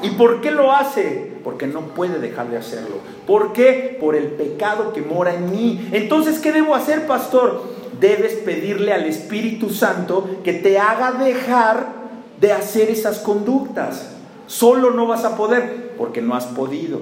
¿Y 0.02 0.10
por 0.12 0.42
qué 0.42 0.50
lo 0.50 0.72
hace? 0.72 1.34
Porque 1.44 1.68
no 1.68 1.82
puede 1.82 2.18
dejar 2.18 2.50
de 2.50 2.58
hacerlo. 2.58 2.98
¿Por 3.28 3.54
qué? 3.54 3.96
Por 4.00 4.16
el 4.16 4.26
pecado 4.26 4.94
que 4.94 5.02
mora 5.02 5.36
en 5.36 5.52
mí. 5.52 5.88
Entonces, 5.92 6.40
¿qué 6.40 6.52
debo 6.52 6.74
hacer, 6.74 7.06
pastor? 7.06 7.64
Debes 8.00 8.34
pedirle 8.34 8.94
al 8.94 9.06
Espíritu 9.06 9.70
Santo 9.70 10.38
que 10.44 10.54
te 10.54 10.80
haga 10.80 11.12
dejar 11.12 11.86
de 12.40 12.52
hacer 12.52 12.90
esas 12.90 13.20
conductas. 13.20 14.08
Solo 14.48 14.90
no 14.90 15.06
vas 15.06 15.24
a 15.24 15.38
poder 15.38 15.91
porque 16.02 16.20
no 16.20 16.34
has 16.34 16.48
podido. 16.48 17.00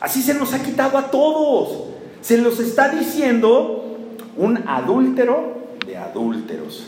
Así 0.00 0.22
se 0.22 0.32
nos 0.32 0.54
ha 0.54 0.62
quitado 0.62 0.96
a 0.96 1.10
todos. 1.10 1.90
Se 2.22 2.38
los 2.38 2.60
está 2.60 2.88
diciendo 2.88 3.84
un 4.38 4.66
adúltero 4.66 5.58
de 5.86 5.98
adúlteros. 5.98 6.86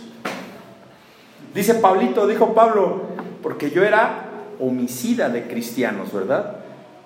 Dice 1.52 1.74
Pablito, 1.74 2.26
dijo 2.26 2.54
Pablo, 2.54 3.02
porque 3.42 3.70
yo 3.70 3.84
era 3.84 4.24
homicida 4.58 5.28
de 5.28 5.46
cristianos, 5.48 6.14
¿verdad? 6.14 6.56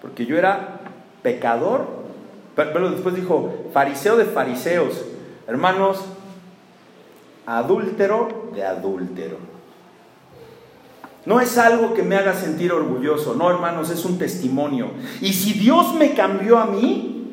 Porque 0.01 0.25
yo 0.25 0.38
era 0.38 0.79
pecador, 1.25 1.88
pero 2.55 2.90
después 2.90 3.16
dijo 3.16 3.53
fariseo 3.72 4.16
de 4.16 4.27
fariseos, 4.27 5.05
hermanos, 5.49 5.99
adúltero 7.44 8.53
de 8.55 8.64
adúltero. 8.64 9.54
No 11.27 11.41
es 11.41 11.57
algo 11.57 11.95
que 11.95 12.03
me 12.03 12.17
haga 12.17 12.35
sentir 12.35 12.73
orgulloso, 12.73 13.35
no 13.35 13.51
hermanos, 13.51 13.91
es 13.91 14.05
un 14.05 14.19
testimonio. 14.19 14.91
Y 15.21 15.33
si 15.33 15.55
Dios 15.55 15.95
me 15.95 16.15
cambió 16.15 16.59
a 16.59 16.67
mí, 16.67 17.33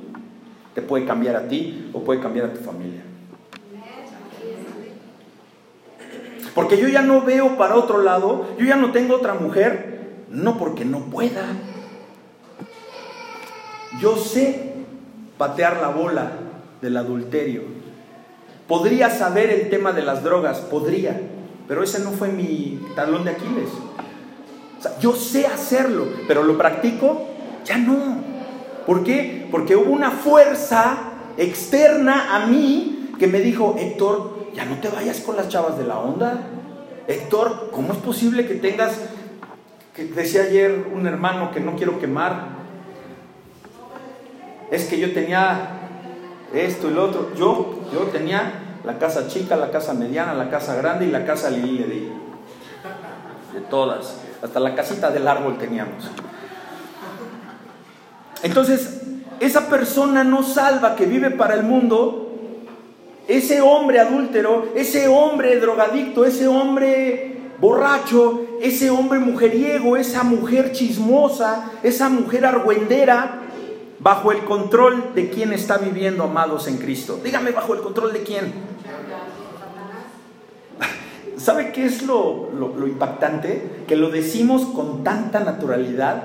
te 0.74 0.82
puede 0.82 1.06
cambiar 1.06 1.36
a 1.36 1.48
ti 1.48 1.90
o 1.94 2.02
puede 2.02 2.22
cambiar 2.22 2.48
a 2.48 2.54
tu 2.54 2.62
familia. 2.62 3.02
Porque 6.56 6.78
yo 6.78 6.88
ya 6.88 7.02
no 7.02 7.22
veo 7.22 7.58
para 7.58 7.76
otro 7.76 8.02
lado, 8.02 8.48
yo 8.58 8.66
ya 8.66 8.76
no 8.76 8.92
tengo 8.92 9.16
otra 9.16 9.34
mujer, 9.34 10.26
no 10.30 10.58
porque 10.58 10.86
no 10.86 11.00
pueda. 11.06 11.46
Yo 14.00 14.18
sé 14.18 14.74
patear 15.38 15.82
la 15.82 15.90
bola 15.90 16.32
del 16.82 16.98
adulterio. 16.98 17.64
Podría 18.68 19.10
saber 19.10 19.50
el 19.50 19.70
tema 19.70 19.92
de 19.92 20.02
las 20.02 20.24
drogas, 20.24 20.60
podría, 20.60 21.20
pero 21.72 21.84
ese 21.84 22.00
no 22.00 22.12
fue 22.12 22.28
mi 22.28 22.86
talón 22.98 23.24
de 23.24 23.32
Aquiles. 23.32 23.70
yo 25.00 25.16
sé 25.16 25.48
hacerlo, 25.48 26.06
pero 26.28 26.44
lo 26.44 26.58
practico, 26.58 27.30
ya 27.64 27.78
no. 27.78 28.18
¿Por 28.86 29.06
qué? 29.06 29.48
Porque 29.50 29.78
hubo 29.78 29.90
una 29.90 30.12
fuerza 30.12 30.98
externa 31.38 32.36
a 32.36 32.48
mí 32.48 33.14
que 33.18 33.28
me 33.28 33.40
dijo, 33.40 33.78
Héctor, 33.80 34.48
ya 34.54 34.66
no 34.66 34.82
te 34.82 34.90
vayas 34.90 35.22
con 35.22 35.38
las 35.38 35.48
chavas 35.48 35.78
de 35.78 35.86
la 35.86 35.98
onda. 35.98 36.42
Héctor, 37.08 37.70
¿cómo 37.72 37.94
es 37.94 38.00
posible 38.00 38.46
que 38.46 38.56
tengas 38.56 39.00
que 39.96 40.04
decía 40.04 40.42
ayer 40.42 40.88
un 40.94 41.08
hermano 41.08 41.52
que 41.52 41.62
no 41.62 41.78
quiero 41.78 42.02
quemar, 42.02 42.50
es 44.72 44.84
que 44.90 45.00
yo 45.00 45.14
tenía 45.14 45.88
esto 46.54 46.90
y 46.90 46.94
lo 46.94 47.06
otro. 47.06 47.32
Yo, 47.38 47.80
yo 47.94 48.00
tenía 48.08 48.71
la 48.84 48.98
casa 48.98 49.28
chica, 49.28 49.56
la 49.56 49.72
casa 49.72 49.94
mediana, 49.94 50.34
la 50.34 50.50
casa 50.50 50.76
grande 50.76 51.06
y 51.06 51.12
la 51.12 51.26
casa 51.26 51.50
Lili 51.50 51.84
de, 51.84 52.12
de 53.54 53.66
todas. 53.70 54.18
Hasta 54.42 54.60
la 54.60 54.76
casita 54.76 55.12
del 55.12 55.28
árbol 55.28 55.58
teníamos. 55.58 56.10
Entonces, 58.44 59.02
esa 59.40 59.68
persona 59.70 60.24
no 60.24 60.44
salva 60.44 60.96
que 60.96 61.06
vive 61.06 61.32
para 61.32 61.54
el 61.54 61.64
mundo, 61.64 62.32
ese 63.28 63.62
hombre 63.62 64.00
adúltero, 64.00 64.70
ese 64.76 65.08
hombre 65.08 65.60
drogadicto, 65.60 66.26
ese 66.26 66.48
hombre 66.48 67.38
borracho, 67.60 68.42
ese 68.62 68.90
hombre 68.90 69.20
mujeriego, 69.20 69.96
esa 69.96 70.24
mujer 70.24 70.72
chismosa, 70.72 71.72
esa 71.84 72.10
mujer 72.10 72.46
argüendera, 72.46 73.42
bajo 74.00 74.32
el 74.32 74.40
control 74.46 75.14
de 75.14 75.30
quién 75.30 75.54
está 75.54 75.78
viviendo, 75.78 76.24
amados 76.24 76.68
en 76.68 76.78
Cristo. 76.78 77.20
Dígame, 77.24 77.52
bajo 77.52 77.76
el 77.76 77.82
control 77.82 78.14
de 78.14 78.24
quién. 78.24 78.71
¿Sabe 81.38 81.72
qué 81.72 81.86
es 81.86 82.04
lo, 82.04 82.50
lo, 82.52 82.88
impactante? 82.88 83.84
Que 83.88 83.96
lo 83.96 84.10
decimos 84.10 84.66
con 84.66 85.04
tanta 85.04 85.40
naturalidad 85.40 86.24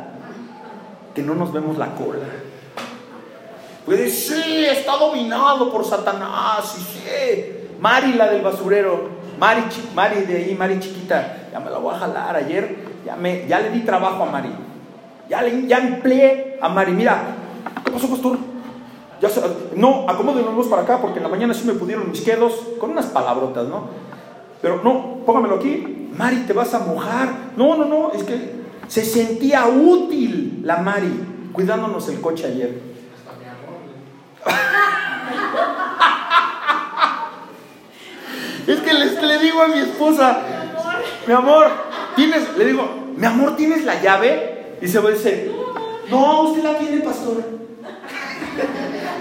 que 1.14 1.22
no 1.22 1.34
nos 1.34 1.52
vemos 1.52 1.78
la 1.78 1.94
cola. 1.94 2.26
Puede 3.84 4.10
sí, 4.10 4.64
está 4.64 4.96
dominado 4.96 5.70
por 5.70 5.84
Satanás, 5.84 6.76
y 6.78 6.80
sí. 6.80 7.52
Mari, 7.80 8.14
la 8.14 8.28
del 8.28 8.42
basurero, 8.42 9.08
Mari, 9.38 9.62
Mari 9.94 10.22
de 10.22 10.36
ahí, 10.36 10.54
Mari 10.54 10.80
chiquita, 10.80 11.48
ya 11.52 11.60
me 11.60 11.70
la 11.70 11.78
voy 11.78 11.94
a 11.94 11.98
jalar. 11.98 12.36
Ayer 12.36 12.76
ya, 13.04 13.16
me, 13.16 13.46
ya 13.46 13.60
le 13.60 13.70
di 13.70 13.80
trabajo 13.80 14.24
a 14.24 14.26
Mari. 14.26 14.50
Ya, 15.28 15.42
le, 15.42 15.66
ya 15.66 15.78
empleé 15.78 16.58
a 16.60 16.68
Mari. 16.68 16.92
Mira, 16.92 17.36
¿qué 17.84 17.90
pasó, 17.90 18.08
pastor? 18.08 18.38
Ya 19.20 19.30
no, 19.74 20.08
acomódenlos 20.08 20.66
para 20.66 20.82
acá 20.82 21.00
porque 21.00 21.18
en 21.18 21.22
la 21.22 21.28
mañana 21.30 21.54
sí 21.54 21.64
me 21.66 21.72
pudieron 21.72 22.10
mis 22.10 22.20
quedos 22.20 22.52
con 22.78 22.90
unas 22.90 23.06
palabrotas, 23.06 23.66
¿no? 23.66 23.84
Pero 24.62 24.82
no, 24.82 25.24
póngamelo 25.24 25.56
aquí. 25.56 26.08
Mari, 26.16 26.44
te 26.46 26.52
vas 26.52 26.72
a 26.74 26.80
mojar. 26.80 27.28
No, 27.56 27.76
no, 27.76 27.84
no, 27.84 28.12
es 28.12 28.24
que 28.24 28.56
se 28.88 29.04
sentía 29.04 29.66
útil 29.66 30.60
la 30.62 30.78
Mari 30.78 31.12
cuidándonos 31.52 32.08
el 32.08 32.20
coche 32.20 32.46
ayer. 32.46 32.96
Es 38.66 38.80
que 38.80 38.92
le 39.26 39.38
digo 39.38 39.62
a 39.62 39.68
mi 39.68 39.78
esposa, 39.78 40.40
mi 41.26 41.32
amor, 41.32 41.68
tienes, 42.16 42.56
le 42.56 42.64
digo, 42.64 43.12
mi 43.16 43.24
amor, 43.26 43.56
¿tienes 43.56 43.84
la 43.84 44.00
llave? 44.02 44.76
Y 44.80 44.88
se 44.88 44.98
va 44.98 45.10
a 45.10 45.12
decir, 45.12 45.52
no, 46.10 46.42
usted 46.42 46.64
la 46.64 46.76
tiene, 46.78 47.02
pastor. 47.02 47.44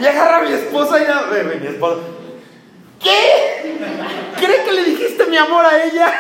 Y 0.02 0.06
agarra 0.06 0.39
a 0.39 0.43
mi 0.43 0.52
esposa 0.52 1.00
y 1.00 1.06
ya, 1.06 1.26
mi 1.60 1.67
esposa, 1.67 1.95
¿qué? 3.06 3.78
¿Cree 4.38 4.63
que 4.63 4.72
le 4.72 4.84
dijiste 4.84 5.26
mi 5.28 5.38
amor 5.38 5.65
a 5.65 5.84
ella? 5.86 6.12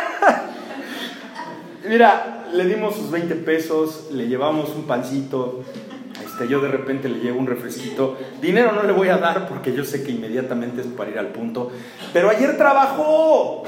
Mira, 1.87 2.45
le 2.53 2.65
dimos 2.65 2.95
sus 2.95 3.11
20 3.11 3.35
pesos, 3.35 4.07
le 4.11 4.27
llevamos 4.27 4.69
un 4.69 4.83
pancito, 4.83 5.63
este, 6.23 6.47
yo 6.47 6.61
de 6.61 6.69
repente 6.69 7.09
le 7.09 7.19
llevo 7.19 7.39
un 7.39 7.47
refresquito. 7.47 8.17
Dinero 8.41 8.71
no 8.71 8.83
le 8.83 8.93
voy 8.93 9.09
a 9.09 9.17
dar 9.17 9.47
porque 9.47 9.73
yo 9.73 9.83
sé 9.83 10.03
que 10.03 10.11
inmediatamente 10.11 10.81
es 10.81 10.87
para 10.87 11.09
ir 11.09 11.19
al 11.19 11.27
punto. 11.27 11.71
Pero 12.13 12.29
ayer 12.29 12.57
trabajó 12.57 13.63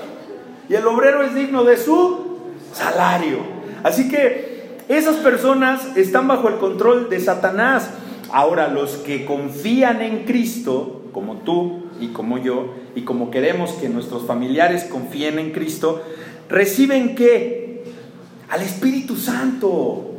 y 0.70 0.76
el 0.76 0.86
obrero 0.88 1.24
es 1.24 1.36
digno 1.36 1.64
de 1.64 1.78
su 1.78 2.38
salario. 2.74 3.40
Así 3.84 4.10
que 4.10 4.78
esas 4.88 5.18
personas 5.18 5.98
están 5.98 6.28
bajo 6.28 6.48
el 6.48 6.56
control 6.56 7.10
de 7.10 7.20
Satanás. 7.20 7.90
Ahora, 8.32 8.68
los 8.68 8.98
que 8.98 9.26
confían 9.26 10.02
en 10.02 10.26
Cristo, 10.26 11.04
como 11.14 11.38
tú 11.38 11.87
y 12.00 12.08
como 12.08 12.38
yo, 12.38 12.74
y 12.96 13.02
como 13.02 13.32
queremos 13.32 13.72
que 13.72 13.90
nuestros 13.90 14.26
familiares 14.26 14.86
confíen 14.86 15.40
en 15.40 15.52
Cristo, 15.52 16.02
reciben 16.50 17.16
qué? 17.16 17.84
Al 18.50 18.62
Espíritu 18.62 19.16
Santo. 19.16 20.14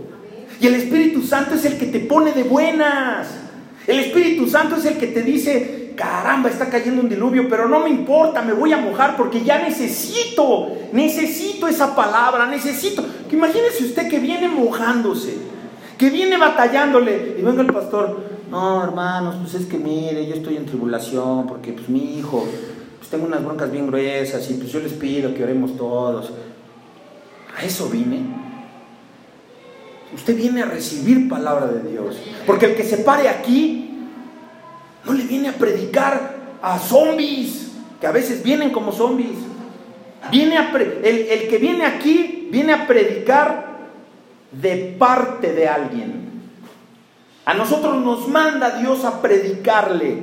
Y 0.60 0.66
el 0.66 0.74
Espíritu 0.74 1.22
Santo 1.22 1.54
es 1.54 1.64
el 1.64 1.78
que 1.78 1.86
te 1.86 2.00
pone 2.00 2.32
de 2.32 2.42
buenas. 2.42 3.28
El 3.86 4.00
Espíritu 4.00 4.48
Santo 4.48 4.76
es 4.76 4.84
el 4.84 4.98
que 4.98 5.06
te 5.06 5.22
dice, 5.22 5.94
caramba, 5.96 6.48
está 6.48 6.68
cayendo 6.68 7.02
un 7.02 7.08
diluvio, 7.08 7.48
pero 7.48 7.68
no 7.68 7.80
me 7.80 7.90
importa, 7.90 8.42
me 8.42 8.52
voy 8.52 8.72
a 8.72 8.78
mojar 8.78 9.16
porque 9.16 9.42
ya 9.42 9.58
necesito, 9.58 10.68
necesito 10.92 11.66
esa 11.66 11.96
palabra, 11.96 12.46
necesito. 12.46 13.04
Imagínese 13.30 13.84
usted 13.84 14.08
que 14.08 14.20
viene 14.20 14.48
mojándose, 14.48 15.34
que 15.98 16.10
viene 16.10 16.36
batallándole 16.36 17.36
y 17.38 17.42
venga 17.42 17.62
el 17.62 17.72
pastor, 17.72 18.27
no 18.50 18.82
hermanos, 18.82 19.37
pues 19.42 19.54
es 19.54 19.66
que 19.66 19.78
mire, 19.78 20.26
yo 20.26 20.34
estoy 20.34 20.56
en 20.56 20.66
tribulación 20.66 21.46
porque 21.46 21.72
pues 21.72 21.88
mi 21.88 22.18
hijo, 22.18 22.46
pues 22.98 23.11
tengo 23.11 23.26
unas 23.26 23.44
broncas 23.44 23.70
bien 23.70 23.87
gruesas 23.87 24.50
y 24.50 24.54
pues 24.54 24.70
yo 24.72 24.80
les 24.80 24.92
pido 24.92 25.34
que 25.34 25.44
oremos 25.44 25.76
todos. 25.76 26.32
A 27.56 27.64
eso 27.64 27.88
vine. 27.88 28.48
Usted 30.14 30.37
viene 30.37 30.62
a 30.62 30.66
recibir 30.66 31.28
palabra 31.28 31.66
de 31.66 31.90
Dios. 31.90 32.16
Porque 32.46 32.66
el 32.66 32.76
que 32.76 32.84
se 32.84 32.98
pare 32.98 33.28
aquí 33.28 34.06
no 35.04 35.12
le 35.12 35.24
viene 35.24 35.48
a 35.48 35.52
predicar 35.52 36.37
a 36.62 36.78
zombies, 36.78 37.72
que 38.00 38.06
a 38.06 38.12
veces 38.12 38.42
vienen 38.42 38.70
como 38.70 38.92
zombies. 38.92 39.37
Viene 40.30 40.56
a 40.56 40.70
el, 40.70 41.04
el 41.04 41.48
que 41.48 41.58
viene 41.58 41.84
aquí 41.84 42.48
viene 42.50 42.72
a 42.72 42.87
predicar 42.87 43.78
de 44.52 44.96
parte 44.98 45.52
de 45.52 45.68
alguien. 45.68 46.27
A 47.48 47.54
nosotros 47.54 47.96
nos 48.04 48.28
manda 48.28 48.78
Dios 48.78 49.06
a 49.06 49.22
predicarle. 49.22 50.22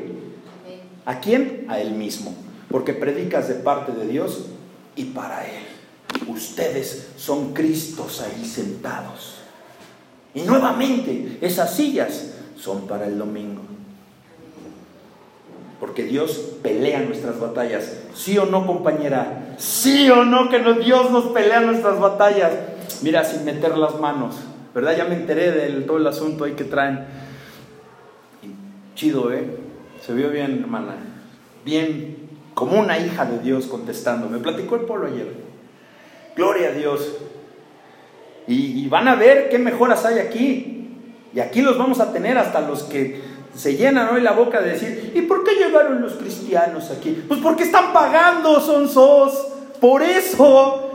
¿A 1.08 1.20
quién? 1.20 1.66
A 1.70 1.80
Él 1.80 1.94
mismo. 1.94 2.36
Porque 2.70 2.94
predicas 2.94 3.48
de 3.48 3.56
parte 3.56 3.94
de 3.94 4.06
Dios 4.06 4.46
y 4.96 5.06
para 5.06 5.44
Él. 5.44 5.64
Ustedes 6.28 7.14
son 7.18 7.52
Cristos 7.56 8.22
ahí 8.22 8.46
sentados. 8.46 9.40
Y 10.36 10.42
nuevamente, 10.42 11.40
esas 11.42 11.76
sillas 11.76 12.36
son 12.60 12.86
para 12.86 13.08
el 13.08 13.18
domingo. 13.18 13.64
Porque 15.80 16.04
Dios 16.04 16.40
pelea 16.62 17.00
nuestras 17.00 17.40
batallas. 17.40 17.92
¿Sí 18.14 18.38
o 18.38 18.46
no, 18.46 18.68
compañera? 18.68 19.56
¿Sí 19.58 20.12
o 20.12 20.26
no 20.26 20.48
que 20.48 20.60
Dios 20.60 21.10
nos 21.10 21.26
pelea 21.32 21.62
nuestras 21.62 22.00
batallas? 22.00 22.54
Mira, 23.02 23.26
sin 23.26 23.46
meter 23.46 23.76
las 23.80 24.00
manos. 24.00 24.36
¿Verdad? 24.76 24.98
Ya 24.98 25.06
me 25.06 25.16
enteré 25.16 25.52
de 25.52 25.82
todo 25.84 25.98
el 25.98 26.06
asunto 26.06 26.44
ahí 26.44 26.52
que 26.52 26.66
traen. 26.66 27.06
Chido, 28.94 29.32
¿eh? 29.32 29.58
Se 30.06 30.14
vio 30.14 30.30
bien, 30.30 30.60
hermana. 30.60 30.98
Bien, 31.64 32.18
como 32.54 32.78
una 32.78 33.00
hija 33.00 33.24
de 33.26 33.40
Dios 33.40 33.68
contestando. 33.68 34.28
Me 34.28 34.40
platicó 34.40 34.76
el 34.76 34.82
pueblo 34.82 35.08
ayer. 35.08 35.28
Gloria 36.36 36.68
a 36.68 36.72
Dios. 36.74 37.16
Y, 38.48 38.86
van 38.90 39.08
a 39.08 39.16
ver 39.16 39.48
qué 39.50 39.58
mejoras 39.58 40.04
hay 40.04 40.20
aquí. 40.20 40.90
Y 41.34 41.40
aquí 41.40 41.62
los 41.62 41.78
vamos 41.78 42.02
a 42.02 42.12
tener 42.12 42.38
hasta 42.38 42.60
los 42.60 42.84
que 42.84 43.22
se 43.56 43.78
llenan 43.78 44.14
hoy 44.14 44.20
la 44.20 44.34
boca 44.34 44.60
de 44.60 44.72
decir, 44.72 45.14
¿y 45.16 45.22
por 45.22 45.46
qué 45.46 45.56
llegaron 45.56 46.02
los 46.02 46.14
cristianos 46.16 46.92
aquí? 46.92 47.24
Pues 47.26 47.40
porque 47.40 47.64
están 47.64 47.94
pagando, 47.94 48.60
son 48.60 48.90
sos. 48.90 49.48
Por 49.80 50.04
eso. 50.04 50.95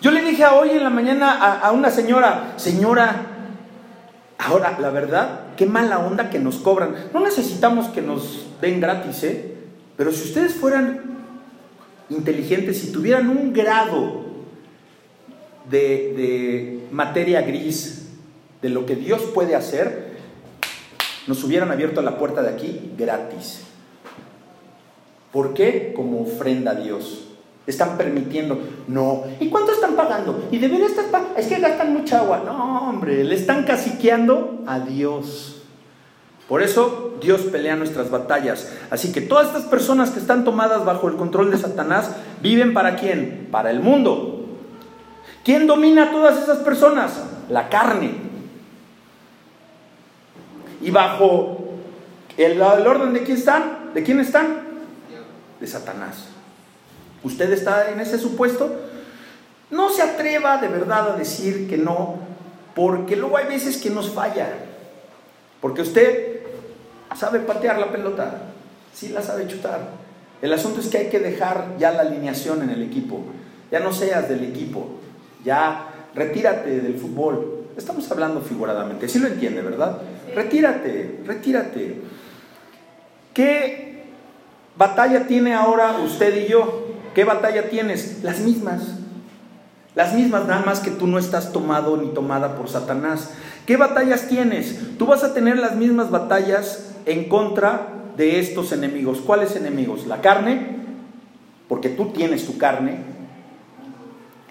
Yo 0.00 0.10
le 0.10 0.22
dije 0.22 0.44
hoy 0.46 0.70
en 0.70 0.84
la 0.84 0.90
mañana 0.90 1.32
a, 1.32 1.60
a 1.60 1.72
una 1.72 1.90
señora, 1.90 2.54
señora, 2.56 3.26
ahora 4.38 4.78
la 4.80 4.90
verdad, 4.90 5.40
qué 5.56 5.66
mala 5.66 5.98
onda 5.98 6.30
que 6.30 6.38
nos 6.38 6.56
cobran. 6.56 6.94
No 7.12 7.20
necesitamos 7.20 7.88
que 7.88 8.02
nos 8.02 8.46
den 8.60 8.80
gratis, 8.80 9.24
¿eh? 9.24 9.54
Pero 9.96 10.12
si 10.12 10.28
ustedes 10.28 10.54
fueran 10.54 11.02
inteligentes, 12.08 12.78
si 12.78 12.92
tuvieran 12.92 13.28
un 13.28 13.52
grado 13.52 14.26
de, 15.68 16.86
materia 16.90 17.42
gris, 17.42 18.06
de 18.62 18.68
lo 18.68 18.86
que 18.86 18.96
Dios 18.96 19.22
puede 19.34 19.54
hacer, 19.54 20.08
nos 21.26 21.44
hubieran 21.44 21.70
abierto 21.70 22.00
la 22.02 22.18
puerta 22.18 22.42
de 22.42 22.50
aquí 22.50 22.92
gratis. 22.96 23.62
¿Por 25.32 25.52
qué? 25.52 25.92
Como 25.94 26.22
ofrenda 26.22 26.70
a 26.70 26.74
Dios. 26.74 27.28
Están 27.66 27.98
permitiendo, 27.98 28.58
no. 28.88 29.24
¿Y 29.38 29.50
cuánto 29.50 29.72
están 29.72 29.94
pagando? 29.94 30.48
¿Y 30.50 30.58
de 30.58 30.68
veras 30.68 30.90
están 30.90 31.10
pagando? 31.12 31.36
Es 31.36 31.46
que 31.46 31.60
gastan 31.60 31.92
mucha 31.92 32.18
agua. 32.18 32.42
No, 32.44 32.88
hombre, 32.88 33.22
le 33.22 33.34
están 33.34 33.64
caciqueando 33.64 34.64
a 34.66 34.80
Dios. 34.80 35.62
Por 36.48 36.62
eso 36.62 37.18
Dios 37.20 37.42
pelea 37.42 37.76
nuestras 37.76 38.10
batallas. 38.10 38.72
Así 38.90 39.12
que 39.12 39.20
todas 39.20 39.48
estas 39.48 39.64
personas 39.64 40.10
que 40.10 40.18
están 40.18 40.44
tomadas 40.44 40.86
bajo 40.86 41.08
el 41.08 41.16
control 41.16 41.50
de 41.50 41.58
Satanás 41.58 42.10
viven 42.40 42.72
para 42.72 42.96
quién? 42.96 43.48
Para 43.50 43.70
el 43.70 43.80
mundo. 43.80 44.46
¿Quién 45.44 45.66
domina 45.66 46.04
a 46.04 46.10
todas 46.10 46.42
esas 46.42 46.58
personas? 46.58 47.22
La 47.50 47.68
carne. 47.68 48.12
Y 50.80 50.90
bajo 50.90 51.74
el, 52.38 52.62
orden 52.62 53.12
de 53.12 53.22
quién 53.22 53.36
están? 53.36 53.92
¿De 53.92 54.02
quién 54.02 54.20
están? 54.20 54.60
De 55.60 55.66
Satanás. 55.66 56.27
¿Usted 57.24 57.52
está 57.52 57.90
en 57.90 58.00
ese 58.00 58.18
supuesto? 58.18 58.74
No 59.70 59.90
se 59.90 60.02
atreva 60.02 60.58
de 60.58 60.68
verdad 60.68 61.12
a 61.12 61.16
decir 61.16 61.68
que 61.68 61.76
no, 61.76 62.16
porque 62.74 63.16
luego 63.16 63.36
hay 63.36 63.46
veces 63.46 63.76
que 63.78 63.90
nos 63.90 64.10
falla. 64.10 64.48
Porque 65.60 65.82
usted 65.82 66.40
sabe 67.16 67.40
patear 67.40 67.78
la 67.78 67.90
pelota, 67.90 68.42
sí 68.94 69.08
la 69.08 69.22
sabe 69.22 69.46
chutar. 69.46 69.80
El 70.40 70.52
asunto 70.52 70.80
es 70.80 70.86
que 70.86 70.98
hay 70.98 71.08
que 71.08 71.18
dejar 71.18 71.76
ya 71.78 71.90
la 71.90 72.02
alineación 72.02 72.62
en 72.62 72.70
el 72.70 72.82
equipo. 72.82 73.22
Ya 73.70 73.80
no 73.80 73.92
seas 73.92 74.28
del 74.28 74.44
equipo, 74.44 74.88
ya 75.44 75.88
retírate 76.14 76.80
del 76.80 76.94
fútbol. 76.96 77.66
Estamos 77.76 78.10
hablando 78.10 78.40
figuradamente, 78.40 79.08
sí 79.08 79.18
lo 79.18 79.28
entiende, 79.28 79.60
¿verdad? 79.60 79.98
Retírate, 80.34 81.20
retírate. 81.26 82.00
¿Qué 83.34 84.04
batalla 84.76 85.26
tiene 85.26 85.54
ahora 85.54 85.98
usted 85.98 86.44
y 86.44 86.48
yo? 86.48 86.87
¿Qué 87.18 87.24
batalla 87.24 87.68
tienes? 87.68 88.22
Las 88.22 88.38
mismas. 88.38 88.80
Las 89.96 90.14
mismas, 90.14 90.46
nada 90.46 90.62
más 90.64 90.78
que 90.78 90.92
tú 90.92 91.08
no 91.08 91.18
estás 91.18 91.52
tomado 91.52 91.96
ni 91.96 92.10
tomada 92.14 92.54
por 92.54 92.68
Satanás. 92.68 93.32
¿Qué 93.66 93.76
batallas 93.76 94.28
tienes? 94.28 94.96
Tú 94.98 95.06
vas 95.06 95.24
a 95.24 95.34
tener 95.34 95.58
las 95.58 95.74
mismas 95.74 96.12
batallas 96.12 96.94
en 97.06 97.28
contra 97.28 97.88
de 98.16 98.38
estos 98.38 98.70
enemigos. 98.70 99.18
¿Cuáles 99.18 99.56
enemigos? 99.56 100.06
La 100.06 100.20
carne, 100.20 100.76
porque 101.68 101.88
tú 101.88 102.10
tienes 102.10 102.46
tu 102.46 102.56
carne, 102.56 103.00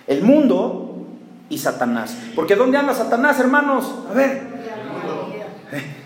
el 0.06 0.22
mundo 0.24 1.06
y 1.48 1.60
Satanás. 1.60 2.18
Porque 2.36 2.58
¿dónde 2.58 2.80
anda 2.80 2.94
Satanás, 2.94 3.40
hermanos? 3.40 3.96
A 4.10 4.14
ver. 4.14 4.42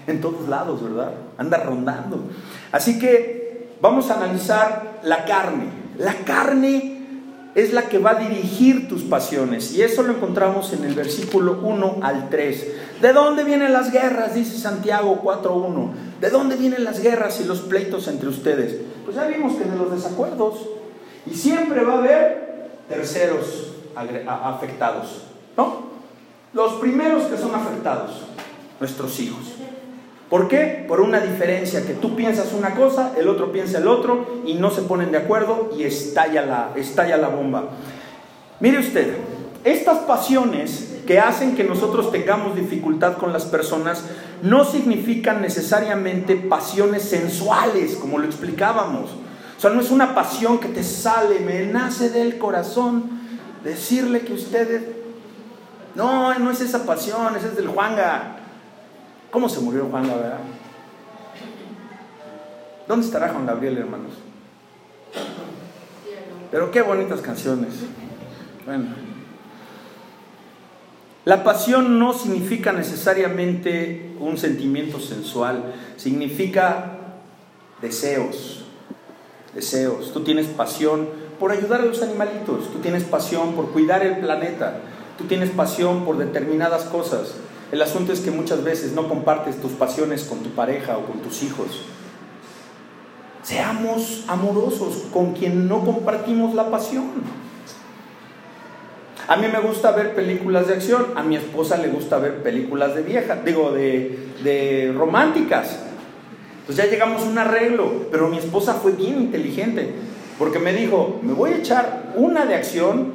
En 0.05 0.21
todos 0.21 0.47
lados, 0.47 0.83
¿verdad? 0.83 1.11
Anda 1.39 1.57
rondando. 1.63 2.29
Así 2.71 2.99
que 2.99 3.71
vamos 3.81 4.11
a 4.11 4.17
analizar 4.17 4.99
la 5.01 5.25
carne. 5.25 5.80
La 5.97 6.13
carne 6.25 7.01
es 7.53 7.73
la 7.73 7.89
que 7.89 7.97
va 7.97 8.11
a 8.11 8.15
dirigir 8.15 8.87
tus 8.87 9.03
pasiones. 9.03 9.73
Y 9.73 9.81
eso 9.81 10.03
lo 10.03 10.13
encontramos 10.13 10.73
en 10.73 10.85
el 10.85 10.93
versículo 10.93 11.59
1 11.61 11.99
al 12.01 12.29
3. 12.29 12.67
¿De 13.01 13.13
dónde 13.13 13.43
vienen 13.43 13.73
las 13.73 13.91
guerras? 13.91 14.35
Dice 14.35 14.57
Santiago 14.57 15.21
4.1. 15.21 15.89
¿De 16.21 16.29
dónde 16.29 16.55
vienen 16.55 16.83
las 16.83 17.01
guerras 17.01 17.41
y 17.41 17.45
los 17.45 17.61
pleitos 17.61 18.07
entre 18.07 18.29
ustedes? 18.29 18.77
Pues 19.03 19.15
ya 19.15 19.27
vimos 19.27 19.53
que 19.55 19.65
de 19.65 19.75
los 19.75 19.91
desacuerdos. 19.91 20.69
Y 21.25 21.35
siempre 21.35 21.83
va 21.83 21.93
a 21.93 21.97
haber 21.97 22.71
terceros 22.89 23.73
afectados, 23.95 25.23
¿no? 25.57 25.91
Los 26.53 26.73
primeros 26.73 27.23
que 27.23 27.37
son 27.37 27.53
afectados, 27.53 28.23
nuestros 28.79 29.19
hijos. 29.19 29.43
¿Por 30.31 30.47
qué? 30.47 30.85
Por 30.87 31.01
una 31.01 31.19
diferencia, 31.19 31.85
que 31.85 31.93
tú 31.93 32.15
piensas 32.15 32.53
una 32.53 32.73
cosa, 32.73 33.11
el 33.17 33.27
otro 33.27 33.51
piensa 33.51 33.79
el 33.79 33.87
otro 33.89 34.25
y 34.45 34.53
no 34.53 34.71
se 34.71 34.81
ponen 34.83 35.11
de 35.11 35.17
acuerdo 35.17 35.71
y 35.77 35.83
estalla 35.83 36.45
la, 36.45 36.71
estalla 36.77 37.17
la 37.17 37.27
bomba. 37.27 37.65
Mire 38.61 38.79
usted, 38.79 39.17
estas 39.65 39.97
pasiones 39.99 41.01
que 41.05 41.19
hacen 41.19 41.53
que 41.57 41.65
nosotros 41.65 42.13
tengamos 42.13 42.55
dificultad 42.55 43.17
con 43.17 43.33
las 43.33 43.43
personas 43.43 44.05
no 44.41 44.63
significan 44.63 45.41
necesariamente 45.41 46.37
pasiones 46.37 47.03
sensuales, 47.03 47.95
como 47.95 48.17
lo 48.17 48.25
explicábamos. 48.25 49.09
O 49.57 49.59
sea, 49.59 49.71
no 49.71 49.81
es 49.81 49.91
una 49.91 50.15
pasión 50.15 50.59
que 50.59 50.69
te 50.69 50.85
sale, 50.85 51.41
me 51.41 51.65
nace 51.65 52.09
del 52.09 52.37
corazón 52.37 53.19
decirle 53.65 54.21
que 54.21 54.33
usted 54.33 54.81
No, 55.93 56.33
no 56.39 56.51
es 56.51 56.61
esa 56.61 56.85
pasión, 56.85 57.35
ese 57.35 57.47
es 57.47 57.57
del 57.57 57.67
Juanga. 57.67 58.37
¿Cómo 59.31 59.47
se 59.47 59.61
murió 59.61 59.87
Juanga, 59.89 60.15
verdad? 60.15 60.39
¿Dónde 62.87 63.05
estará 63.05 63.29
Juan 63.29 63.45
Gabriel, 63.45 63.77
hermanos? 63.77 64.11
Pero 66.51 66.69
qué 66.69 66.81
bonitas 66.81 67.21
canciones. 67.21 67.75
Bueno. 68.65 68.87
La 71.23 71.43
pasión 71.45 71.97
no 71.97 72.13
significa 72.13 72.73
necesariamente 72.73 74.15
un 74.19 74.37
sentimiento 74.37 74.99
sensual, 74.99 75.75
significa 75.95 76.97
deseos, 77.81 78.65
deseos. 79.53 80.11
Tú 80.11 80.23
tienes 80.23 80.47
pasión 80.47 81.07
por 81.39 81.51
ayudar 81.51 81.81
a 81.81 81.85
los 81.85 82.01
animalitos, 82.01 82.71
tú 82.73 82.79
tienes 82.79 83.03
pasión 83.03 83.53
por 83.53 83.71
cuidar 83.71 84.03
el 84.05 84.17
planeta, 84.17 84.79
tú 85.17 85.25
tienes 85.25 85.51
pasión 85.51 86.03
por 86.03 86.17
determinadas 86.17 86.83
cosas. 86.85 87.35
El 87.71 87.81
asunto 87.81 88.11
es 88.11 88.19
que 88.19 88.31
muchas 88.31 88.63
veces 88.63 88.91
no 88.91 89.07
compartes 89.07 89.61
tus 89.61 89.71
pasiones 89.71 90.25
con 90.25 90.39
tu 90.39 90.49
pareja 90.49 90.97
o 90.97 91.05
con 91.05 91.19
tus 91.19 91.41
hijos. 91.41 91.85
Seamos 93.43 94.25
amorosos 94.27 95.03
con 95.13 95.33
quien 95.33 95.67
no 95.67 95.83
compartimos 95.85 96.53
la 96.53 96.69
pasión. 96.69 97.09
A 99.27 99.37
mí 99.37 99.47
me 99.47 99.61
gusta 99.61 99.91
ver 99.91 100.13
películas 100.13 100.67
de 100.67 100.73
acción, 100.73 101.05
a 101.15 101.23
mi 101.23 101.37
esposa 101.37 101.77
le 101.77 101.87
gusta 101.87 102.17
ver 102.17 102.43
películas 102.43 102.93
de 102.95 103.03
vieja, 103.03 103.37
digo, 103.45 103.71
de, 103.71 104.93
románticas. 104.97 105.79
Pues 106.65 106.77
ya 106.77 106.87
llegamos 106.87 107.23
a 107.23 107.29
un 107.29 107.37
arreglo, 107.37 108.07
pero 108.11 108.27
mi 108.27 108.37
esposa 108.37 108.73
fue 108.73 108.91
bien 108.91 109.21
inteligente, 109.21 109.93
porque 110.37 110.59
me 110.59 110.73
dijo, 110.73 111.19
me 111.23 111.31
voy 111.31 111.51
a 111.51 111.57
echar 111.57 112.11
una 112.15 112.45
de 112.45 112.55
acción 112.55 113.13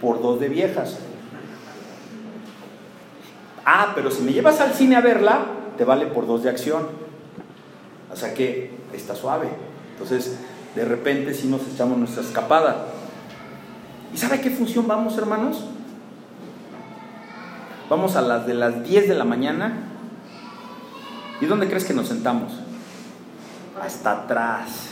por 0.00 0.22
dos 0.22 0.40
de 0.40 0.48
viejas. 0.48 0.98
Ah, 3.64 3.92
pero 3.94 4.10
si 4.10 4.22
me 4.22 4.32
llevas 4.32 4.60
al 4.60 4.72
cine 4.72 4.96
a 4.96 5.00
verla, 5.00 5.40
te 5.76 5.84
vale 5.84 6.06
por 6.06 6.26
dos 6.26 6.42
de 6.42 6.50
acción. 6.50 6.88
O 8.12 8.16
sea 8.16 8.34
que 8.34 8.70
está 8.92 9.14
suave. 9.14 9.48
Entonces, 9.92 10.38
de 10.74 10.84
repente 10.84 11.34
si 11.34 11.48
nos 11.48 11.66
echamos 11.68 11.98
nuestra 11.98 12.22
escapada. 12.22 12.86
¿Y 14.12 14.16
sabe 14.16 14.40
qué 14.40 14.50
función 14.50 14.88
vamos, 14.88 15.16
hermanos? 15.18 15.64
Vamos 17.88 18.16
a 18.16 18.22
las 18.22 18.46
de 18.46 18.54
las 18.54 18.84
10 18.84 19.08
de 19.08 19.14
la 19.14 19.24
mañana. 19.24 19.72
¿Y 21.40 21.46
dónde 21.46 21.68
crees 21.68 21.84
que 21.84 21.94
nos 21.94 22.08
sentamos? 22.08 22.52
Hasta 23.80 24.12
atrás. 24.12 24.90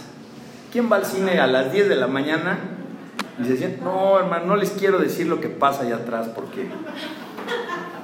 ¿Quién 0.73 0.91
va 0.91 0.97
al 0.97 1.05
cine 1.05 1.41
a 1.41 1.47
las 1.47 1.73
10 1.73 1.89
de 1.89 1.97
la 1.97 2.07
mañana? 2.07 2.59
Y 3.39 3.45
se 3.45 3.79
no, 3.83 4.19
hermano, 4.19 4.47
no 4.47 4.57
les 4.57 4.71
quiero 4.71 4.99
decir 4.99 5.29
lo 5.29 5.41
que 5.41 5.49
pasa 5.49 5.83
allá 5.83 5.97
atrás 5.97 6.29
porque 6.35 6.69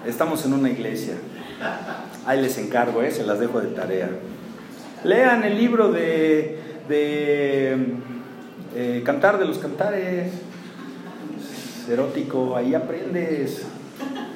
estamos 0.07 0.45
en 0.45 0.53
una 0.53 0.71
iglesia. 0.71 1.15
Ahí 2.27 2.41
les 2.41 2.59
encargo, 2.59 3.03
¿eh? 3.03 3.11
se 3.11 3.25
las 3.25 3.39
dejo 3.39 3.61
de 3.61 3.69
tarea. 3.69 4.11
Lean 5.05 5.45
el 5.45 5.59
libro 5.59 5.93
de, 5.93 6.59
de 6.89 7.77
eh, 8.75 9.03
Cantar 9.05 9.39
de 9.39 9.45
los 9.45 9.59
Cantares 9.59 10.33
erótico, 11.89 12.57
ahí 12.57 12.75
aprendes. 12.75 13.63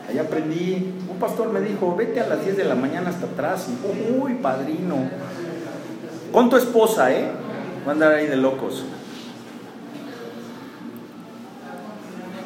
Ahí 0.09 0.19
aprendí. 0.19 0.95
Un 1.09 1.19
pastor 1.19 1.53
me 1.53 1.61
dijo, 1.61 1.95
vete 1.97 2.21
a 2.21 2.27
las 2.27 2.45
10 2.45 2.57
de 2.57 2.65
la 2.65 2.75
mañana 2.75 3.11
hasta 3.11 3.27
atrás. 3.27 3.69
Y, 3.69 4.13
uy, 4.13 4.35
padrino. 4.35 4.97
Con 6.33 6.51
tu 6.51 6.57
esposa, 6.57 7.13
¿eh? 7.13 7.29
Va 7.87 7.91
a 7.91 7.95
andar 7.95 8.13
ahí 8.15 8.27
de 8.27 8.37
locos. 8.37 8.85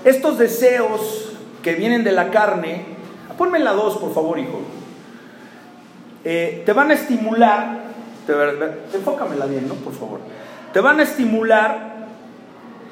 Estos 0.04 0.38
deseos 0.38 1.32
que 1.62 1.74
vienen 1.74 2.02
de 2.02 2.12
la 2.12 2.30
carne, 2.30 2.91
ponme 3.42 3.59
la 3.59 3.72
2, 3.72 3.96
por 3.96 4.14
favor, 4.14 4.38
hijo. 4.38 4.61
Eh, 6.24 6.62
te 6.64 6.72
van 6.72 6.92
a 6.92 6.94
estimular, 6.94 7.87
te, 8.24 8.33
enfócamela 8.96 9.46
bien, 9.46 9.66
¿no? 9.66 9.74
Por 9.74 9.92
favor. 9.92 10.20
Te 10.72 10.81
van 10.81 11.00
a 11.00 11.02
estimular 11.02 12.07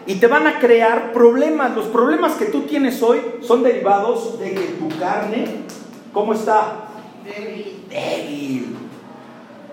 y 0.07 0.17
te 0.17 0.27
van 0.27 0.49
a 0.49 0.59
crear 0.59 1.13
problemas. 1.13 1.77
Los 1.77 1.87
problemas 1.87 2.33
que 2.33 2.47
tú 2.47 2.63
tienes 2.63 3.01
hoy 3.01 3.21
son 3.43 3.63
derivados 3.63 4.41
de 4.41 4.55
que 4.55 4.61
tu 4.61 4.89
carne, 4.99 5.45
¿cómo 6.13 6.33
está? 6.33 6.89
Débil. 7.25 7.85
Débil. 7.89 8.77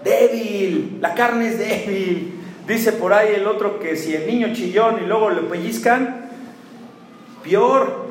Débil. 0.04 0.98
La 1.02 1.16
carne 1.16 1.48
es 1.48 1.58
débil. 1.58 2.40
Dice 2.68 2.92
por 2.92 3.14
ahí 3.14 3.34
el 3.34 3.48
otro 3.48 3.80
que 3.80 3.96
si 3.96 4.14
el 4.14 4.28
niño 4.28 4.54
chillón 4.54 4.98
y 5.04 5.08
luego 5.08 5.32
le 5.32 5.42
pellizcan, 5.42 6.30
peor. 7.44 8.07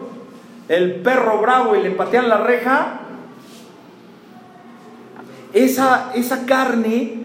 El 0.68 0.96
perro 0.96 1.40
bravo 1.40 1.76
y 1.76 1.82
le 1.82 1.90
patean 1.90 2.28
la 2.28 2.38
reja. 2.38 3.00
Esa, 5.52 6.12
esa 6.14 6.44
carne 6.44 7.24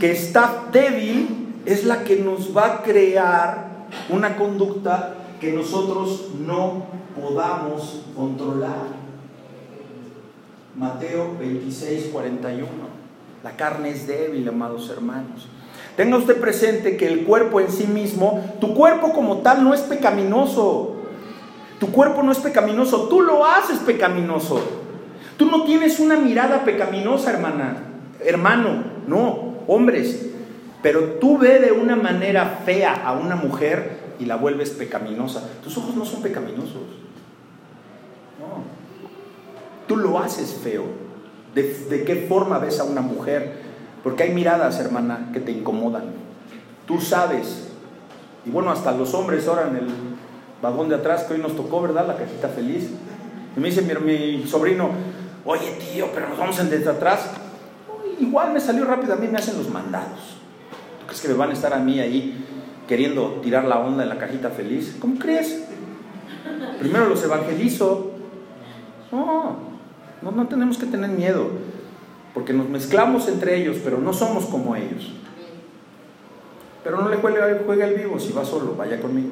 que 0.00 0.10
está 0.10 0.64
débil 0.72 1.48
es 1.66 1.84
la 1.84 2.04
que 2.04 2.16
nos 2.16 2.56
va 2.56 2.66
a 2.66 2.82
crear 2.82 3.68
una 4.08 4.36
conducta 4.36 5.14
que 5.40 5.52
nosotros 5.52 6.30
no 6.38 6.86
podamos 7.20 8.02
controlar. 8.16 8.98
Mateo 10.74 11.36
26, 11.38 12.10
41. 12.12 12.68
La 13.42 13.52
carne 13.52 13.90
es 13.90 14.06
débil, 14.06 14.48
amados 14.48 14.88
hermanos. 14.90 15.48
Tenga 15.96 16.16
usted 16.16 16.40
presente 16.40 16.96
que 16.96 17.08
el 17.08 17.24
cuerpo 17.24 17.60
en 17.60 17.70
sí 17.70 17.86
mismo, 17.86 18.44
tu 18.60 18.74
cuerpo 18.74 19.12
como 19.12 19.38
tal 19.38 19.64
no 19.64 19.74
es 19.74 19.80
pecaminoso. 19.80 20.97
Tu 21.78 21.92
cuerpo 21.92 22.22
no 22.22 22.32
es 22.32 22.38
pecaminoso, 22.38 23.08
tú 23.08 23.22
lo 23.22 23.44
haces 23.44 23.78
pecaminoso. 23.78 24.60
Tú 25.36 25.46
no 25.46 25.64
tienes 25.64 26.00
una 26.00 26.16
mirada 26.16 26.64
pecaminosa, 26.64 27.30
hermana, 27.30 27.76
hermano, 28.24 28.82
no, 29.06 29.54
hombres. 29.68 30.30
Pero 30.82 31.14
tú 31.20 31.38
ve 31.38 31.60
de 31.60 31.72
una 31.72 31.96
manera 31.96 32.60
fea 32.64 33.02
a 33.04 33.12
una 33.12 33.36
mujer 33.36 33.98
y 34.18 34.24
la 34.24 34.36
vuelves 34.36 34.70
pecaminosa. 34.70 35.42
Tus 35.62 35.76
ojos 35.78 35.94
no 35.94 36.04
son 36.04 36.22
pecaminosos. 36.22 36.82
No. 38.38 38.64
Tú 39.86 39.96
lo 39.96 40.18
haces 40.18 40.54
feo. 40.62 40.84
¿De, 41.54 42.04
qué 42.04 42.26
forma 42.28 42.58
ves 42.58 42.78
a 42.78 42.84
una 42.84 43.00
mujer? 43.00 43.52
Porque 44.02 44.24
hay 44.24 44.30
miradas, 44.32 44.78
hermana, 44.78 45.30
que 45.32 45.40
te 45.40 45.50
incomodan. 45.50 46.04
Tú 46.86 47.00
sabes. 47.00 47.68
Y 48.44 48.50
bueno, 48.50 48.70
hasta 48.70 48.92
los 48.92 49.14
hombres 49.14 49.48
ahora 49.48 49.68
en 49.68 49.76
el 49.76 49.88
vagón 50.62 50.88
de 50.88 50.96
atrás 50.96 51.24
que 51.24 51.34
hoy 51.34 51.40
nos 51.40 51.56
tocó, 51.56 51.82
¿verdad? 51.82 52.06
La 52.06 52.16
cajita 52.16 52.48
feliz. 52.48 52.90
Y 53.56 53.60
me 53.60 53.68
dice 53.68 53.82
mi, 53.82 54.46
sobrino, 54.46 54.90
oye 55.44 55.78
tío, 55.92 56.08
pero 56.14 56.28
nos 56.28 56.38
vamos 56.38 56.58
en 56.60 56.70
desde 56.70 56.90
atrás. 56.90 57.30
igual 58.20 58.52
me 58.52 58.60
salió 58.60 58.84
rápido, 58.84 59.14
a 59.14 59.16
mí 59.16 59.28
me 59.28 59.38
hacen 59.38 59.56
los 59.56 59.70
mandados 59.70 60.38
crees 61.08 61.22
que 61.22 61.28
me 61.28 61.34
van 61.34 61.50
a 61.50 61.54
estar 61.54 61.72
a 61.72 61.78
mí 61.78 61.98
ahí 61.98 62.44
queriendo 62.86 63.40
tirar 63.42 63.64
la 63.64 63.80
onda 63.80 64.02
en 64.02 64.10
la 64.10 64.18
cajita 64.18 64.50
feliz? 64.50 64.96
¿Cómo 65.00 65.18
crees? 65.18 65.64
Primero 66.78 67.06
los 67.06 67.24
evangelizo. 67.24 68.12
No, 69.10 69.56
no, 70.20 70.30
no 70.30 70.46
tenemos 70.48 70.76
que 70.76 70.86
tener 70.86 71.10
miedo, 71.10 71.48
porque 72.34 72.52
nos 72.52 72.68
mezclamos 72.68 73.26
entre 73.28 73.56
ellos, 73.56 73.78
pero 73.82 73.98
no 73.98 74.12
somos 74.12 74.44
como 74.46 74.76
ellos. 74.76 75.12
Pero 76.84 77.00
no 77.00 77.08
le 77.08 77.16
juegue, 77.16 77.40
juegue 77.64 77.84
al 77.84 77.94
vivo, 77.94 78.18
si 78.20 78.32
va 78.32 78.44
solo, 78.44 78.74
vaya 78.76 79.00
conmigo. 79.00 79.30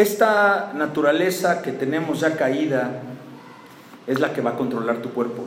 Esta 0.00 0.72
naturaleza 0.74 1.60
que 1.60 1.72
tenemos 1.72 2.20
ya 2.20 2.34
caída 2.34 3.02
es 4.06 4.18
la 4.18 4.32
que 4.32 4.40
va 4.40 4.52
a 4.52 4.56
controlar 4.56 5.02
tu 5.02 5.10
cuerpo. 5.10 5.44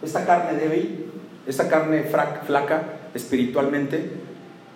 Esta 0.00 0.24
carne 0.24 0.58
débil, 0.58 1.12
esta 1.46 1.68
carne 1.68 2.04
flaca 2.04 2.82
espiritualmente, 3.12 4.10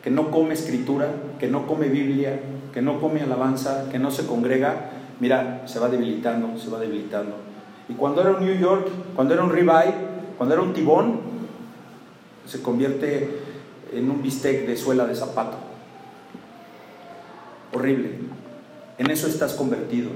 que 0.03 0.11
no 0.11 0.31
come 0.31 0.53
escritura, 0.53 1.09
que 1.41 1.49
no 1.49 1.67
come 1.67 1.89
Biblia, 1.89 2.39
que 2.75 2.83
no 2.83 3.01
come 3.01 3.23
alabanza, 3.23 3.89
que 3.91 3.99
no 3.99 4.11
se 4.11 4.27
congrega, 4.27 4.91
mira, 5.21 5.63
se 5.65 5.79
va 5.79 5.89
debilitando, 5.89 6.59
se 6.59 6.69
va 6.69 6.79
debilitando. 6.79 7.35
Y 7.89 7.95
cuando 7.95 8.21
era 8.21 8.33
un 8.33 8.45
New 8.45 8.59
York, 8.59 8.89
cuando 9.17 9.33
era 9.33 9.43
un 9.43 9.51
ribeye, 9.51 9.95
cuando 10.37 10.55
era 10.55 10.63
un 10.63 10.75
tibón, 10.75 11.21
se 12.45 12.61
convierte 12.61 13.41
en 13.91 14.11
un 14.11 14.23
bistec 14.23 14.67
de 14.67 14.77
suela 14.77 15.07
de 15.07 15.15
zapato. 15.15 15.57
Horrible. 17.73 18.34
En 18.97 19.11
eso 19.11 19.27
estás 19.27 19.55
convertido 19.55 20.11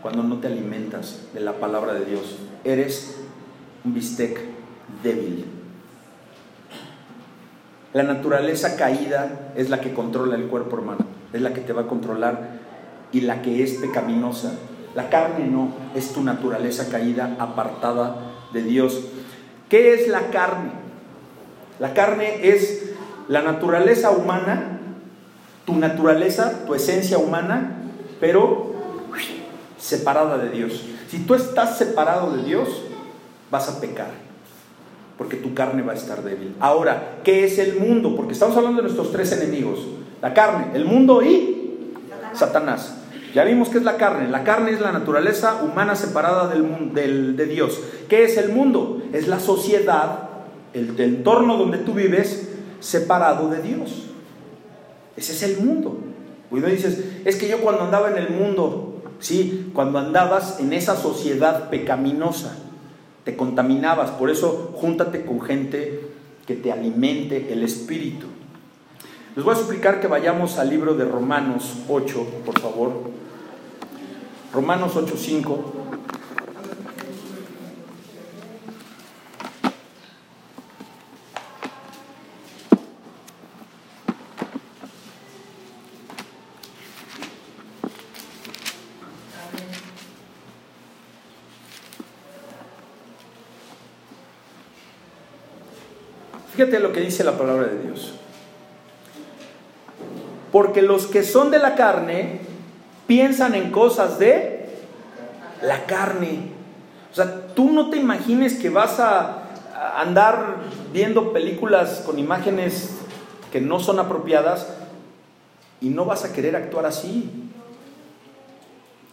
cuando 0.00 0.22
no 0.22 0.38
te 0.38 0.46
alimentas 0.46 1.20
de 1.34 1.40
la 1.40 1.52
palabra 1.54 1.92
de 1.92 2.06
Dios. 2.06 2.36
Eres 2.64 3.16
un 3.84 3.92
bistec 3.92 4.40
débil. 5.02 5.44
La 7.92 8.04
naturaleza 8.04 8.76
caída 8.76 9.52
es 9.54 9.68
la 9.68 9.80
que 9.80 9.92
controla 9.92 10.36
el 10.36 10.46
cuerpo, 10.46 10.78
hermano. 10.78 11.04
Es 11.32 11.42
la 11.42 11.52
que 11.52 11.60
te 11.60 11.74
va 11.74 11.82
a 11.82 11.86
controlar 11.86 12.60
y 13.12 13.20
la 13.20 13.42
que 13.42 13.62
es 13.62 13.74
pecaminosa. 13.74 14.54
La 14.94 15.10
carne 15.10 15.46
no, 15.46 15.68
es 15.94 16.12
tu 16.12 16.22
naturaleza 16.22 16.88
caída, 16.88 17.36
apartada 17.38 18.16
de 18.54 18.62
Dios. 18.62 18.98
¿Qué 19.68 19.92
es 19.92 20.08
la 20.08 20.30
carne? 20.30 20.70
La 21.78 21.92
carne 21.92 22.48
es 22.48 22.92
la 23.28 23.42
naturaleza 23.42 24.10
humana 24.10 24.80
Tu 25.64 25.76
naturaleza, 25.76 26.64
tu 26.66 26.74
esencia 26.74 27.18
humana, 27.18 27.82
pero 28.20 28.72
separada 29.78 30.38
de 30.38 30.50
Dios. 30.50 30.84
Si 31.08 31.18
tú 31.18 31.34
estás 31.34 31.76
separado 31.76 32.36
de 32.36 32.44
Dios, 32.44 32.68
vas 33.50 33.68
a 33.68 33.80
pecar, 33.80 34.10
porque 35.18 35.36
tu 35.36 35.54
carne 35.54 35.82
va 35.82 35.92
a 35.92 35.96
estar 35.96 36.22
débil. 36.22 36.54
Ahora, 36.60 37.18
¿qué 37.24 37.44
es 37.44 37.58
el 37.58 37.78
mundo? 37.78 38.16
Porque 38.16 38.32
estamos 38.32 38.56
hablando 38.56 38.78
de 38.78 38.84
nuestros 38.84 39.12
tres 39.12 39.32
enemigos, 39.32 39.80
la 40.20 40.32
carne, 40.32 40.68
el 40.74 40.84
mundo 40.84 41.22
y 41.22 41.88
Satanás. 42.32 42.96
Ya 43.34 43.44
vimos 43.44 43.70
qué 43.70 43.78
es 43.78 43.84
la 43.84 43.96
carne. 43.96 44.28
La 44.28 44.44
carne 44.44 44.72
es 44.72 44.80
la 44.80 44.92
naturaleza 44.92 45.62
humana 45.62 45.96
separada 45.96 46.48
del, 46.48 47.36
de 47.36 47.46
Dios. 47.46 47.80
¿Qué 48.08 48.24
es 48.24 48.36
el 48.36 48.50
mundo? 48.50 49.02
Es 49.12 49.26
la 49.26 49.40
sociedad, 49.40 50.28
el, 50.74 50.98
entorno 51.00 51.56
donde 51.56 51.78
tú 51.78 51.94
vives, 51.94 52.50
separado 52.80 53.48
de 53.48 53.62
Dios. 53.62 54.11
Ese 55.16 55.32
es 55.32 55.42
el 55.42 55.64
mundo. 55.64 55.98
Y 56.50 56.60
dices, 56.60 57.02
es 57.24 57.36
que 57.36 57.48
yo 57.48 57.60
cuando 57.60 57.82
andaba 57.82 58.10
en 58.10 58.18
el 58.18 58.30
mundo, 58.30 59.02
sí, 59.20 59.70
cuando 59.72 59.98
andabas 59.98 60.60
en 60.60 60.72
esa 60.72 60.96
sociedad 60.96 61.70
pecaminosa, 61.70 62.58
te 63.24 63.36
contaminabas. 63.36 64.10
Por 64.10 64.30
eso, 64.30 64.72
júntate 64.74 65.24
con 65.24 65.40
gente 65.40 66.00
que 66.46 66.54
te 66.54 66.70
alimente 66.70 67.52
el 67.52 67.62
espíritu. 67.62 68.26
Les 69.34 69.44
voy 69.44 69.54
a 69.54 69.58
explicar 69.58 70.00
que 70.00 70.08
vayamos 70.08 70.58
al 70.58 70.68
libro 70.68 70.94
de 70.94 71.06
Romanos 71.06 71.72
8, 71.88 72.26
por 72.44 72.60
favor. 72.60 72.92
Romanos 74.52 74.94
8:5. 74.94 75.81
Fíjate 96.62 96.78
lo 96.78 96.92
que 96.92 97.00
dice 97.00 97.24
la 97.24 97.36
palabra 97.36 97.66
de 97.66 97.82
Dios. 97.82 98.12
Porque 100.52 100.80
los 100.80 101.08
que 101.08 101.24
son 101.24 101.50
de 101.50 101.58
la 101.58 101.74
carne 101.74 102.38
piensan 103.08 103.56
en 103.56 103.72
cosas 103.72 104.20
de 104.20 104.68
la 105.60 105.86
carne. 105.86 106.50
O 107.10 107.14
sea, 107.16 107.48
tú 107.56 107.72
no 107.72 107.90
te 107.90 107.96
imagines 107.96 108.54
que 108.54 108.70
vas 108.70 109.00
a 109.00 109.42
andar 109.96 110.58
viendo 110.92 111.32
películas 111.32 112.04
con 112.06 112.20
imágenes 112.20 112.90
que 113.50 113.60
no 113.60 113.80
son 113.80 113.98
apropiadas 113.98 114.68
y 115.80 115.88
no 115.88 116.04
vas 116.04 116.24
a 116.24 116.32
querer 116.32 116.54
actuar 116.54 116.86
así. 116.86 117.28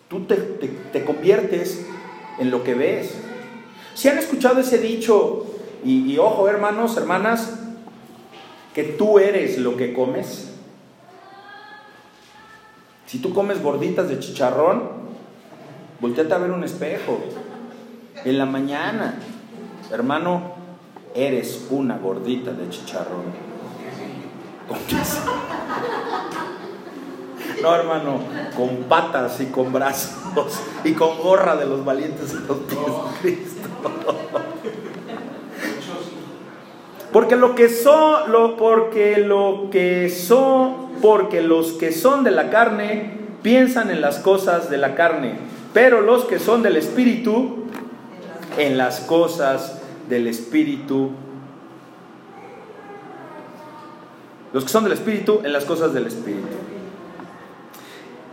Tú 0.07 0.25
te, 0.25 1.03
conviertes 1.03 1.83
en 2.37 2.51
lo 2.51 2.63
que 2.63 2.75
ves. 2.75 3.15
Si 3.95 4.07
han 4.07 4.19
escuchado 4.19 4.59
ese 4.59 4.77
dicho, 4.77 5.47
y 5.83 6.17
ojo 6.17 6.47
hermanos, 6.49 6.97
hermanas, 6.97 7.59
que 8.73 8.83
tú 8.83 9.19
eres 9.19 9.57
lo 9.57 9.75
que 9.77 9.93
comes. 9.93 10.51
Si 13.05 13.19
tú 13.19 13.33
comes 13.33 13.61
gorditas 13.61 14.07
de 14.07 14.19
chicharrón, 14.19 14.83
volteate 15.99 16.33
a 16.33 16.37
ver 16.37 16.51
un 16.51 16.63
espejo. 16.63 17.19
En 18.23 18.37
la 18.37 18.45
mañana, 18.45 19.15
hermano, 19.91 20.53
eres 21.15 21.67
una 21.71 21.97
gordita 21.97 22.51
de 22.51 22.69
chicharrón. 22.69 23.49
No, 27.61 27.75
hermano, 27.75 28.19
con 28.55 28.83
patas 28.87 29.41
y 29.41 29.47
con 29.47 29.73
brazos 29.73 30.59
y 30.83 30.93
con 30.93 31.17
gorra 31.17 31.55
de 31.55 31.65
los 31.65 31.83
valientes 31.83 32.33
de 32.33 32.47
los 32.47 32.57
pies 32.59 32.79
de 32.79 33.19
Cristo. 33.21 34.18
Porque 37.11 37.35
lo 37.35 37.55
que 37.55 37.69
son, 37.69 38.31
lo, 38.31 38.55
porque 38.55 39.17
lo 39.17 39.69
que 39.71 40.09
son 40.09 40.89
porque 41.01 41.41
los 41.41 41.73
que 41.73 41.91
son 41.91 42.23
de 42.23 42.31
la 42.31 42.49
carne 42.49 43.13
piensan 43.41 43.89
en 43.89 44.01
las 44.01 44.19
cosas 44.19 44.69
de 44.69 44.77
la 44.77 44.95
carne, 44.95 45.35
pero 45.73 46.01
los 46.01 46.25
que 46.25 46.39
son 46.39 46.61
del 46.61 46.75
Espíritu, 46.75 47.63
en 48.57 48.77
las 48.77 48.99
cosas 49.01 49.81
del 50.09 50.27
Espíritu. 50.27 51.11
Los 54.51 54.63
que 54.63 54.69
son 54.69 54.83
del 54.83 54.93
Espíritu, 54.93 55.41
en 55.43 55.53
las 55.53 55.63
cosas 55.63 55.93
del 55.93 56.07
Espíritu. 56.07 56.47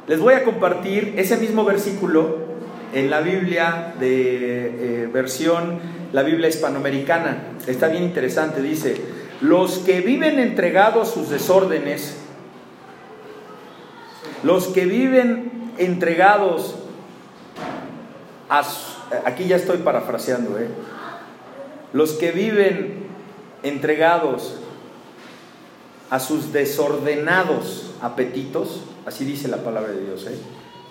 Les 0.08 0.18
voy 0.18 0.34
a 0.34 0.44
compartir 0.44 1.14
ese 1.18 1.36
mismo 1.36 1.64
versículo 1.64 2.46
en 2.94 3.10
la 3.10 3.20
Biblia 3.20 3.94
de 4.00 5.02
eh, 5.02 5.10
versión, 5.12 5.78
la 6.12 6.22
Biblia 6.22 6.48
hispanoamericana. 6.48 7.58
Está 7.66 7.88
bien 7.88 8.02
interesante, 8.02 8.62
dice, 8.62 9.00
los 9.40 9.78
que 9.78 10.00
viven 10.00 10.38
entregados 10.38 11.08
a 11.08 11.12
sus 11.12 11.30
desórdenes, 11.30 12.16
los 14.42 14.68
que 14.68 14.86
viven 14.86 15.72
entregados 15.78 16.76
a... 18.48 18.62
Aquí 19.24 19.46
ya 19.46 19.56
estoy 19.56 19.78
parafraseando, 19.78 20.58
¿eh? 20.58 20.68
Los 21.92 22.12
que 22.12 22.32
viven 22.32 23.06
entregados 23.62 24.56
a 26.10 26.20
sus 26.20 26.52
desordenados 26.52 27.94
apetitos, 28.00 28.82
así 29.06 29.24
dice 29.24 29.48
la 29.48 29.58
palabra 29.58 29.92
de 29.92 30.04
Dios, 30.04 30.26
¿eh? 30.26 30.36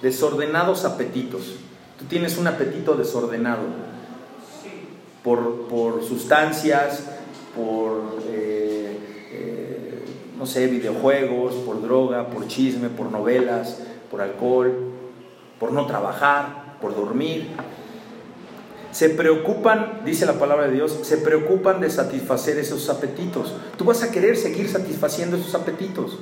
Desordenados 0.02 0.86
apetitos. 0.86 1.56
Tú 2.00 2.06
tienes 2.06 2.38
un 2.38 2.48
apetito 2.48 2.96
desordenado 2.96 3.64
por, 5.26 5.68
por 5.68 6.04
sustancias, 6.04 7.04
por... 7.54 8.22
Eh, 8.30 8.98
eh 9.32 10.06
no 10.38 10.46
sé, 10.46 10.68
videojuegos, 10.68 11.56
por 11.56 11.82
droga, 11.82 12.28
por 12.28 12.46
chisme, 12.48 12.90
por 12.90 13.10
novelas, 13.10 13.80
por 14.12 14.22
alcohol, 14.22 14.92
por 15.60 15.72
no 15.72 15.86
trabajar, 15.88 16.78
por 16.82 16.94
dormir. 16.94 17.48
Se 18.92 19.10
preocupan, 19.10 20.02
dice 20.06 20.26
la 20.26 20.34
palabra 20.34 20.68
de 20.68 20.74
Dios, 20.74 21.00
se 21.04 21.18
preocupan 21.18 21.80
de 21.80 21.90
satisfacer 21.90 22.58
esos 22.58 22.90
apetitos. 22.90 23.54
Tú 23.78 23.86
vas 23.86 24.04
a 24.04 24.12
querer 24.12 24.36
seguir 24.36 24.70
satisfaciendo 24.70 25.38
esos 25.38 25.56
apetitos. 25.56 26.20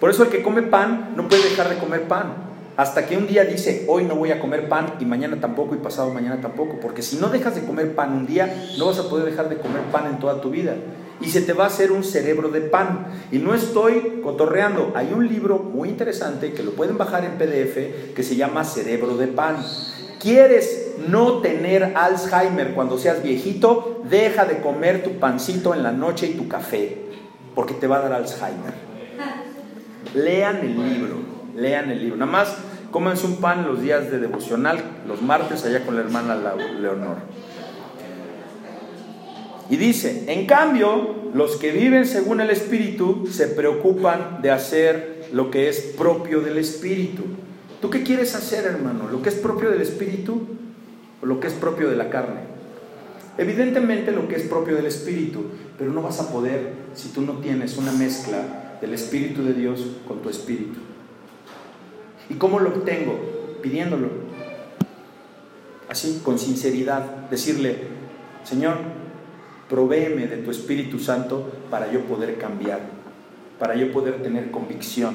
Por 0.00 0.10
eso 0.10 0.24
el 0.24 0.28
que 0.30 0.42
come 0.42 0.62
pan 0.62 1.14
no 1.16 1.28
puede 1.28 1.44
dejar 1.44 1.68
de 1.68 1.78
comer 1.78 2.08
pan. 2.08 2.47
Hasta 2.78 3.06
que 3.06 3.16
un 3.16 3.26
día 3.26 3.42
dice, 3.42 3.84
hoy 3.88 4.04
no 4.04 4.14
voy 4.14 4.30
a 4.30 4.38
comer 4.38 4.68
pan 4.68 4.94
y 5.00 5.04
mañana 5.04 5.40
tampoco 5.40 5.74
y 5.74 5.78
pasado 5.78 6.14
mañana 6.14 6.40
tampoco. 6.40 6.78
Porque 6.80 7.02
si 7.02 7.16
no 7.16 7.28
dejas 7.28 7.56
de 7.56 7.64
comer 7.64 7.96
pan 7.96 8.12
un 8.12 8.24
día, 8.24 8.70
no 8.78 8.86
vas 8.86 9.00
a 9.00 9.08
poder 9.08 9.26
dejar 9.26 9.48
de 9.48 9.56
comer 9.56 9.82
pan 9.90 10.06
en 10.06 10.20
toda 10.20 10.40
tu 10.40 10.50
vida 10.50 10.76
y 11.20 11.28
se 11.28 11.40
te 11.40 11.54
va 11.54 11.64
a 11.64 11.66
hacer 11.66 11.90
un 11.90 12.04
cerebro 12.04 12.50
de 12.50 12.60
pan. 12.60 13.08
Y 13.32 13.38
no 13.38 13.52
estoy 13.52 14.20
cotorreando, 14.22 14.92
hay 14.94 15.12
un 15.12 15.26
libro 15.26 15.58
muy 15.58 15.88
interesante 15.88 16.52
que 16.52 16.62
lo 16.62 16.70
pueden 16.70 16.96
bajar 16.96 17.24
en 17.24 17.32
PDF 17.32 18.14
que 18.14 18.22
se 18.22 18.36
llama 18.36 18.62
Cerebro 18.62 19.16
de 19.16 19.26
Pan. 19.26 19.56
¿Quieres 20.20 20.92
no 21.08 21.40
tener 21.40 21.96
Alzheimer 21.96 22.74
cuando 22.74 22.96
seas 22.96 23.24
viejito? 23.24 24.02
Deja 24.08 24.44
de 24.44 24.60
comer 24.60 25.02
tu 25.02 25.18
pancito 25.18 25.74
en 25.74 25.82
la 25.82 25.90
noche 25.90 26.28
y 26.28 26.34
tu 26.34 26.46
café, 26.46 26.96
porque 27.56 27.74
te 27.74 27.88
va 27.88 27.96
a 27.96 28.02
dar 28.02 28.12
Alzheimer. 28.12 28.86
Lean 30.14 30.58
el 30.58 30.94
libro, 30.94 31.16
lean 31.56 31.90
el 31.90 31.98
libro. 31.98 32.16
Nada 32.16 32.30
más 32.30 32.67
cómense 32.90 33.26
un 33.26 33.36
pan 33.36 33.66
los 33.66 33.82
días 33.82 34.10
de 34.10 34.18
devocional, 34.18 34.82
los 35.06 35.22
martes 35.22 35.64
allá 35.64 35.84
con 35.84 35.96
la 35.96 36.02
hermana 36.02 36.36
Leonor. 36.80 37.16
Y 39.70 39.76
dice, 39.76 40.24
en 40.28 40.46
cambio, 40.46 41.14
los 41.34 41.56
que 41.56 41.72
viven 41.72 42.06
según 42.06 42.40
el 42.40 42.50
Espíritu 42.50 43.28
se 43.30 43.48
preocupan 43.48 44.40
de 44.40 44.50
hacer 44.50 45.28
lo 45.32 45.50
que 45.50 45.68
es 45.68 45.80
propio 45.96 46.40
del 46.40 46.56
Espíritu. 46.56 47.24
¿Tú 47.82 47.90
qué 47.90 48.02
quieres 48.02 48.34
hacer, 48.34 48.64
hermano? 48.64 49.08
¿Lo 49.10 49.20
que 49.20 49.28
es 49.28 49.34
propio 49.34 49.70
del 49.70 49.82
Espíritu 49.82 50.46
o 51.22 51.26
lo 51.26 51.38
que 51.38 51.48
es 51.48 51.52
propio 51.52 51.90
de 51.90 51.96
la 51.96 52.08
carne? 52.08 52.40
Evidentemente 53.36 54.10
lo 54.10 54.26
que 54.26 54.36
es 54.36 54.42
propio 54.44 54.74
del 54.74 54.86
Espíritu, 54.86 55.44
pero 55.76 55.92
no 55.92 56.02
vas 56.02 56.18
a 56.18 56.32
poder 56.32 56.72
si 56.94 57.10
tú 57.10 57.20
no 57.20 57.34
tienes 57.34 57.76
una 57.76 57.92
mezcla 57.92 58.78
del 58.80 58.94
Espíritu 58.94 59.44
de 59.44 59.52
Dios 59.52 59.84
con 60.08 60.22
tu 60.22 60.30
Espíritu. 60.30 60.87
¿Y 62.30 62.34
cómo 62.34 62.60
lo 62.60 62.70
obtengo? 62.70 63.18
Pidiéndolo. 63.62 64.08
Así, 65.88 66.20
con 66.24 66.38
sinceridad, 66.38 67.28
decirle, 67.30 67.78
Señor, 68.44 68.76
Provéeme 69.68 70.26
de 70.26 70.38
tu 70.38 70.50
Espíritu 70.50 70.98
Santo 70.98 71.46
para 71.70 71.92
yo 71.92 72.00
poder 72.04 72.38
cambiar, 72.38 72.80
para 73.58 73.74
yo 73.74 73.92
poder 73.92 74.22
tener 74.22 74.50
convicción 74.50 75.14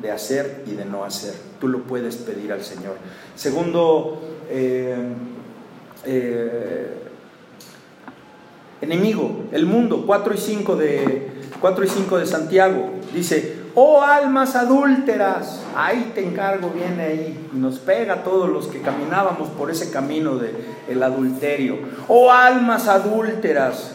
de 0.00 0.10
hacer 0.10 0.64
y 0.66 0.72
de 0.72 0.84
no 0.84 1.04
hacer. 1.04 1.34
Tú 1.60 1.68
lo 1.68 1.84
puedes 1.84 2.16
pedir 2.16 2.52
al 2.52 2.62
Señor. 2.62 2.96
Segundo, 3.34 4.20
eh, 4.50 4.96
eh, 6.04 6.90
enemigo, 8.82 9.46
el 9.52 9.64
mundo, 9.64 10.04
4 10.06 10.34
y 10.34 10.38
5 10.38 10.76
de, 10.76 11.28
4 11.58 11.84
y 11.84 11.88
5 11.88 12.18
de 12.18 12.26
Santiago, 12.26 12.90
dice, 13.14 13.55
oh 13.76 14.02
almas 14.02 14.56
adúlteras, 14.56 15.62
ahí 15.76 16.10
te 16.14 16.24
encargo, 16.24 16.70
viene 16.70 17.02
ahí, 17.02 17.48
nos 17.52 17.78
pega 17.78 18.14
a 18.14 18.22
todos 18.24 18.48
los 18.48 18.68
que 18.68 18.80
caminábamos 18.80 19.50
por 19.50 19.70
ese 19.70 19.90
camino 19.90 20.36
del 20.36 20.56
el 20.88 21.02
adulterio, 21.02 21.78
oh 22.08 22.32
almas 22.32 22.88
adúlteras, 22.88 23.92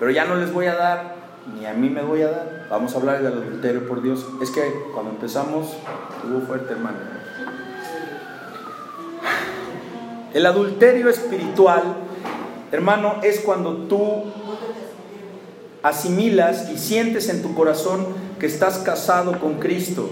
pero 0.00 0.10
ya 0.10 0.24
no 0.24 0.34
les 0.34 0.52
voy 0.52 0.66
a 0.66 0.74
dar, 0.74 1.14
ni 1.54 1.64
a 1.64 1.74
mí 1.74 1.88
me 1.90 2.02
voy 2.02 2.22
a 2.22 2.30
dar, 2.30 2.66
vamos 2.68 2.92
a 2.94 2.98
hablar 2.98 3.22
del 3.22 3.32
adulterio 3.32 3.86
por 3.86 4.02
Dios, 4.02 4.26
es 4.42 4.50
que 4.50 4.62
cuando 4.92 5.12
empezamos 5.12 5.76
hubo 6.24 6.40
fuerte 6.40 6.72
hermano. 6.72 6.98
El 10.34 10.44
adulterio 10.44 11.08
espiritual, 11.08 11.82
hermano, 12.72 13.16
es 13.22 13.40
cuando 13.40 13.76
tú 13.86 14.24
asimilas 15.82 16.70
y 16.70 16.78
sientes 16.78 17.28
en 17.28 17.42
tu 17.42 17.54
corazón 17.54 18.06
que 18.38 18.46
estás 18.46 18.78
casado 18.78 19.38
con 19.40 19.54
Cristo 19.54 20.10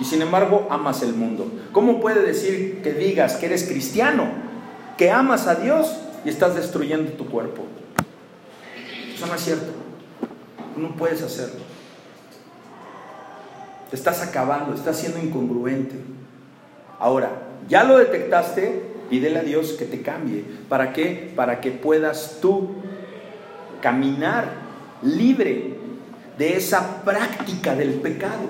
y 0.00 0.04
sin 0.04 0.22
embargo 0.22 0.66
amas 0.70 1.02
el 1.02 1.14
mundo. 1.14 1.50
¿Cómo 1.72 2.00
puede 2.00 2.22
decir 2.22 2.80
que 2.82 2.92
digas 2.92 3.36
que 3.36 3.46
eres 3.46 3.64
cristiano, 3.64 4.26
que 4.96 5.10
amas 5.10 5.46
a 5.46 5.54
Dios 5.56 5.96
y 6.24 6.28
estás 6.28 6.56
destruyendo 6.56 7.12
tu 7.12 7.26
cuerpo? 7.26 7.64
Eso 9.14 9.26
no 9.26 9.34
es 9.34 9.40
cierto. 9.40 9.72
No 10.76 10.96
puedes 10.96 11.22
hacerlo. 11.22 11.60
Te 13.90 13.96
estás 13.96 14.22
acabando, 14.22 14.74
estás 14.74 14.98
siendo 14.98 15.20
incongruente. 15.20 15.94
Ahora, 16.98 17.30
ya 17.68 17.84
lo 17.84 17.98
detectaste, 17.98 18.82
pídele 19.08 19.38
a 19.38 19.42
Dios 19.42 19.74
que 19.78 19.84
te 19.84 20.02
cambie. 20.02 20.44
¿Para 20.68 20.92
qué? 20.92 21.32
Para 21.36 21.60
que 21.60 21.70
puedas 21.70 22.38
tú 22.40 22.70
caminar 23.84 24.46
libre 25.02 25.74
de 26.38 26.56
esa 26.56 27.04
práctica 27.04 27.74
del 27.74 28.00
pecado, 28.00 28.48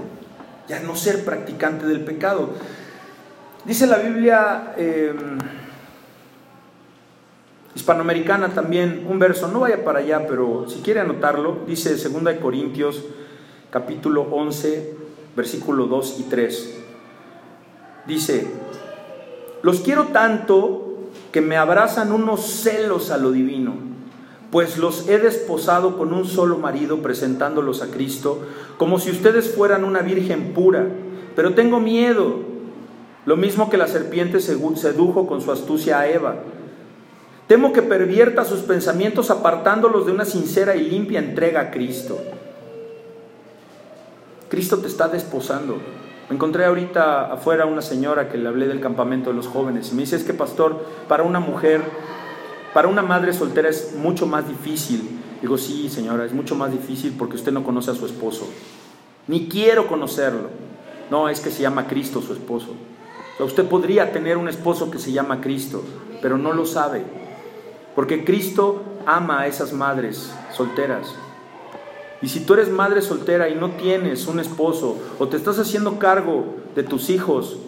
ya 0.69 0.79
no 0.79 0.95
ser 0.95 1.25
practicante 1.25 1.87
del 1.87 2.05
pecado. 2.05 2.51
Dice 3.65 3.89
la 3.89 3.99
Biblia 3.99 4.75
em, 4.77 5.39
hispanoamericana 7.75 8.51
también 8.51 9.09
un 9.11 9.19
verso, 9.19 9.49
no 9.49 9.59
vaya 9.59 9.85
para 9.85 9.99
allá, 9.99 10.25
pero 10.29 10.69
si 10.69 10.83
quiere 10.83 11.01
anotarlo, 11.01 11.65
dice 11.67 11.97
2 11.97 12.35
Corintios 12.41 13.03
capítulo 13.73 14.29
11, 14.31 14.95
versículo 15.35 15.87
2 15.87 16.21
y 16.21 16.23
3. 16.31 16.81
Dice, 18.07 18.47
los 19.63 19.81
quiero 19.81 20.05
tanto 20.13 21.11
que 21.33 21.41
me 21.41 21.57
abrazan 21.57 22.13
unos 22.13 22.47
celos 22.47 23.11
a 23.11 23.17
lo 23.17 23.33
divino 23.33 23.84
pues 24.55 24.79
los 24.79 25.09
he 25.09 25.19
desposado 25.19 25.99
con 25.99 26.13
un 26.13 26.27
solo 26.27 26.59
marido 26.59 27.03
presentándolos 27.03 27.83
a 27.83 27.89
Cristo, 27.89 28.39
como 28.77 29.01
si 29.01 29.11
ustedes 29.11 29.53
fueran 29.53 29.83
una 29.83 29.99
virgen 29.99 30.53
pura. 30.55 30.87
Pero 31.35 31.55
tengo 31.55 31.81
miedo, 31.81 32.37
lo 33.27 33.37
mismo 33.37 33.69
que 33.69 33.77
la 33.77 33.89
serpiente 33.89 34.39
sedujo 34.39 35.27
con 35.27 35.41
su 35.41 35.51
astucia 35.51 35.99
a 35.99 36.09
Eva. 36.09 36.37
Temo 37.49 37.73
que 37.73 37.83
pervierta 37.83 38.45
sus 38.45 38.61
pensamientos 38.61 39.33
apartándolos 39.33 40.07
de 40.07 40.13
una 40.13 40.25
sincera 40.25 40.77
y 40.77 40.89
limpia 40.89 41.19
entrega 41.19 41.61
a 41.61 41.71
Cristo. 41.73 42.17
Cristo 44.51 44.79
te 44.79 44.87
está 44.87 45.09
desposando. 45.09 45.79
Me 46.29 46.37
encontré 46.37 46.65
ahorita 46.65 47.33
afuera 47.33 47.67
una 47.67 47.83
señora 47.83 48.29
que 48.29 48.39
le 48.39 48.49
hablé 48.49 48.69
del 48.69 48.79
campamento 48.79 49.31
de 49.31 49.37
los 49.37 49.49
jóvenes 49.49 49.91
y 49.91 49.97
me 49.97 50.03
dice, 50.03 50.15
es 50.15 50.23
que 50.23 50.33
pastor, 50.33 50.87
para 51.09 51.25
una 51.25 51.41
mujer 51.41 51.83
para 52.75 52.89
una 52.89 53.03
madre 53.03 53.33
soltera 53.33 53.69
es 53.69 53.95
mucho 53.97 54.27
más 54.27 54.49
difícil. 54.49 55.21
Digo, 55.41 55.57
sí, 55.57 55.89
señora, 55.89 56.25
es 56.25 56.33
mucho 56.33 56.57
más 56.57 56.73
difícil 56.73 57.15
porque 57.17 57.37
usted 57.37 57.53
no 57.53 57.63
conoce 57.63 57.93
a 57.93 57.95
su 57.95 58.05
esposo. 58.05 58.49
Ni 59.29 59.49
quiero 59.49 59.87
conocerlo. 59.87 60.51
No, 61.11 61.29
es 61.29 61.41
que 61.41 61.51
se 61.51 61.63
llama 61.63 61.87
Cristo 61.87 62.21
su 62.21 62.33
esposo. 62.33 62.75
usted 63.39 63.65
podría 63.67 64.11
tener 64.11 64.37
un 64.37 64.49
esposo 64.49 64.91
que 64.91 64.99
se 64.99 65.13
llama 65.13 65.41
Cristo, 65.41 65.83
pero 66.21 66.37
no 66.37 66.53
lo 66.53 66.67
sabe. 66.67 67.05
Porque 67.95 68.25
Cristo 68.25 68.83
ama 69.07 69.43
a 69.43 69.47
esas 69.47 69.73
madres 69.73 70.35
solteras. 70.53 71.15
Y 72.23 72.29
si 72.29 72.41
tú 72.41 72.55
eres 72.55 72.71
madre 72.71 73.03
soltera 73.03 73.49
y 73.49 73.55
no 73.55 73.73
tienes 73.73 74.27
un 74.27 74.41
esposo 74.41 74.97
o 75.19 75.29
te 75.29 75.37
estás 75.37 75.59
haciendo 75.59 75.99
cargo 75.99 76.57
de 76.75 76.83
tus 76.83 77.11
hijos 77.11 77.59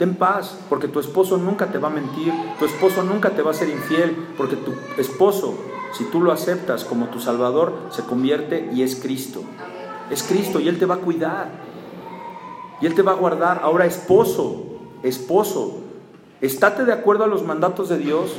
Ten 0.00 0.14
paz, 0.14 0.56
porque 0.70 0.88
tu 0.88 0.98
esposo 0.98 1.36
nunca 1.36 1.66
te 1.70 1.76
va 1.76 1.88
a 1.88 1.90
mentir, 1.90 2.32
tu 2.58 2.64
esposo 2.64 3.02
nunca 3.02 3.36
te 3.36 3.42
va 3.42 3.50
a 3.50 3.54
ser 3.54 3.68
infiel, 3.68 4.16
porque 4.38 4.56
tu 4.56 4.72
esposo, 4.96 5.58
si 5.92 6.04
tú 6.04 6.22
lo 6.22 6.32
aceptas 6.32 6.84
como 6.84 7.08
tu 7.08 7.20
Salvador, 7.20 7.74
se 7.90 8.04
convierte 8.04 8.70
y 8.72 8.82
es 8.82 8.96
Cristo. 8.96 9.42
Es 10.08 10.22
Cristo 10.22 10.58
y 10.58 10.68
Él 10.68 10.78
te 10.78 10.86
va 10.86 10.94
a 10.94 11.00
cuidar. 11.00 11.50
Y 12.80 12.86
Él 12.86 12.94
te 12.94 13.02
va 13.02 13.12
a 13.12 13.16
guardar. 13.16 13.60
Ahora, 13.62 13.84
esposo, 13.84 14.64
esposo, 15.02 15.80
estate 16.40 16.86
de 16.86 16.94
acuerdo 16.94 17.24
a 17.24 17.26
los 17.26 17.44
mandatos 17.44 17.90
de 17.90 17.98
Dios 17.98 18.30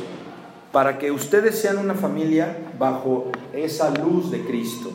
para 0.72 0.98
que 0.98 1.12
ustedes 1.12 1.60
sean 1.60 1.78
una 1.78 1.94
familia 1.94 2.72
bajo 2.80 3.26
esa 3.54 3.92
luz 3.92 4.32
de 4.32 4.44
Cristo. 4.46 4.90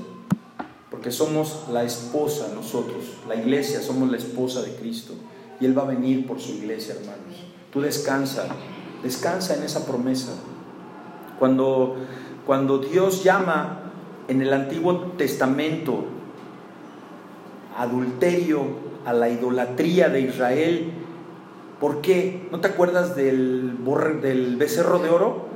Porque 0.91 1.13
somos 1.13 1.67
la 1.73 1.85
esposa 1.85 2.49
nosotros, 2.57 3.05
la 3.29 3.37
iglesia 3.37 3.81
somos 3.83 4.11
la 4.11 4.17
esposa 4.17 4.63
de 4.63 4.75
Cristo 4.75 5.15
y 5.61 5.67
Él 5.67 5.77
va 5.77 5.83
a 5.83 5.87
venir 5.87 6.27
por 6.27 6.41
su 6.41 6.53
iglesia, 6.53 6.95
hermanos. 6.95 7.45
Tú 7.73 7.81
descansa, 7.81 8.47
descansa 9.03 9.55
en 9.55 9.63
esa 9.63 9.87
promesa. 9.87 10.33
Cuando, 11.39 11.97
cuando 12.47 12.79
Dios 12.79 13.25
llama 13.25 13.81
en 14.29 14.43
el 14.43 14.53
Antiguo 14.53 15.13
Testamento 15.19 16.05
adulterio 17.77 18.65
a 19.05 19.13
la 19.13 19.29
idolatría 19.29 20.09
de 20.09 20.23
Israel, 20.23 20.93
¿por 21.81 22.01
qué? 22.01 22.49
¿No 22.51 22.61
te 22.61 22.69
acuerdas 22.69 23.15
del, 23.15 23.77
del 24.23 24.57
becerro 24.57 24.99
de 24.99 25.11
oro? 25.11 25.47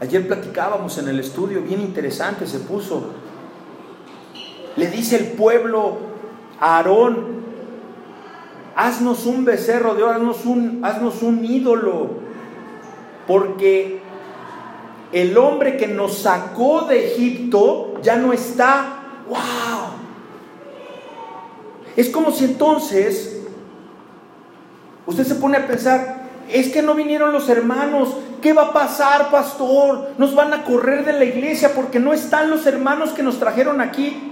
Ayer 0.00 0.26
platicábamos 0.26 0.96
en 0.98 1.08
el 1.08 1.18
estudio, 1.18 1.62
bien 1.62 1.80
interesante 1.80 2.46
se 2.46 2.60
puso. 2.60 3.12
Le 4.76 4.86
dice 4.88 5.16
el 5.16 5.32
pueblo 5.32 5.98
a 6.60 6.76
Aarón, 6.76 7.37
haznos 8.78 9.26
un 9.26 9.44
becerro 9.44 9.96
de 9.96 10.04
oro, 10.04 10.12
haznos 10.12 10.46
un, 10.46 10.84
haznos 10.84 11.22
un 11.22 11.44
ídolo, 11.44 12.10
porque 13.26 14.00
el 15.12 15.36
hombre 15.36 15.76
que 15.76 15.88
nos 15.88 16.18
sacó 16.18 16.82
de 16.82 17.08
Egipto 17.08 17.94
ya 18.02 18.14
no 18.14 18.32
está. 18.32 19.00
¡Wow! 19.28 19.38
Es 21.96 22.08
como 22.08 22.30
si 22.30 22.44
entonces 22.44 23.40
usted 25.06 25.24
se 25.24 25.34
pone 25.34 25.56
a 25.56 25.66
pensar, 25.66 26.28
es 26.48 26.68
que 26.68 26.80
no 26.80 26.94
vinieron 26.94 27.32
los 27.32 27.48
hermanos, 27.48 28.16
¿qué 28.40 28.52
va 28.52 28.66
a 28.66 28.72
pasar, 28.72 29.32
pastor? 29.32 30.10
Nos 30.18 30.36
van 30.36 30.54
a 30.54 30.62
correr 30.62 31.04
de 31.04 31.14
la 31.14 31.24
iglesia 31.24 31.74
porque 31.74 31.98
no 31.98 32.12
están 32.12 32.48
los 32.48 32.64
hermanos 32.64 33.10
que 33.10 33.24
nos 33.24 33.40
trajeron 33.40 33.80
aquí. 33.80 34.22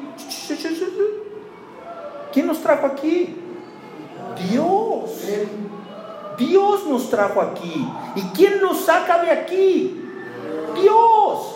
¿Quién 2.33 2.47
nos 2.47 2.61
trajo 2.61 2.87
aquí? 2.87 3.43
Dios. 4.51 5.11
Dios 6.39 6.87
nos 6.87 7.11
trajo 7.11 7.41
aquí. 7.41 7.87
¿Y 8.15 8.21
quién 8.37 8.61
nos 8.61 8.85
saca 8.85 9.23
de 9.23 9.31
aquí? 9.31 10.01
Dios. 10.81 11.55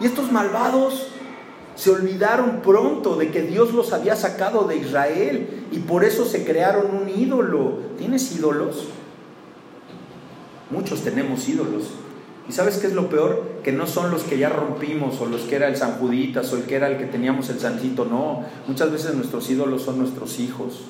Y 0.00 0.06
estos 0.06 0.30
malvados 0.30 1.08
se 1.76 1.90
olvidaron 1.90 2.60
pronto 2.62 3.16
de 3.16 3.30
que 3.30 3.42
Dios 3.42 3.72
los 3.72 3.92
había 3.92 4.16
sacado 4.16 4.64
de 4.64 4.76
Israel 4.76 5.66
y 5.72 5.78
por 5.80 6.04
eso 6.04 6.24
se 6.24 6.44
crearon 6.44 6.94
un 6.94 7.08
ídolo. 7.08 7.78
¿Tienes 7.98 8.34
ídolos? 8.36 8.88
Muchos 10.70 11.02
tenemos 11.02 11.48
ídolos. 11.48 11.84
¿Y 12.48 12.52
sabes 12.52 12.76
qué 12.76 12.88
es 12.88 12.92
lo 12.92 13.08
peor? 13.08 13.42
Que 13.62 13.72
no 13.72 13.86
son 13.86 14.10
los 14.10 14.22
que 14.24 14.36
ya 14.36 14.50
rompimos 14.50 15.18
o 15.20 15.26
los 15.26 15.42
que 15.42 15.56
era 15.56 15.68
el 15.68 15.76
San 15.76 15.92
Juditas 15.92 16.52
o 16.52 16.58
el 16.58 16.64
que 16.64 16.76
era 16.76 16.88
el 16.88 16.98
que 16.98 17.06
teníamos 17.06 17.48
el 17.48 17.58
Santito. 17.58 18.04
No, 18.04 18.44
muchas 18.66 18.92
veces 18.92 19.14
nuestros 19.14 19.48
ídolos 19.50 19.82
son 19.82 19.98
nuestros 19.98 20.38
hijos 20.38 20.82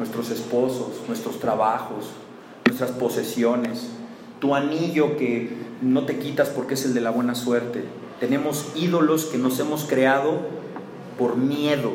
nuestros 0.00 0.30
esposos, 0.30 1.02
nuestros 1.06 1.38
trabajos, 1.38 2.06
nuestras 2.64 2.90
posesiones, 2.92 3.88
tu 4.40 4.54
anillo 4.54 5.18
que 5.18 5.50
no 5.82 6.06
te 6.06 6.18
quitas 6.18 6.48
porque 6.48 6.72
es 6.72 6.86
el 6.86 6.94
de 6.94 7.02
la 7.02 7.10
buena 7.10 7.34
suerte. 7.34 7.84
Tenemos 8.18 8.72
ídolos 8.74 9.26
que 9.26 9.36
nos 9.36 9.60
hemos 9.60 9.84
creado 9.84 10.38
por 11.18 11.36
miedo, 11.36 11.92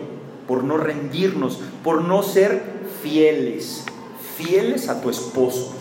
por 0.47 0.63
no 0.63 0.77
rendirnos, 0.77 1.59
por 1.83 2.03
no 2.03 2.21
ser 2.21 2.61
fieles, 3.01 3.83
fieles 4.37 4.87
a 4.87 5.01
tu 5.01 5.09
esposo, 5.09 5.73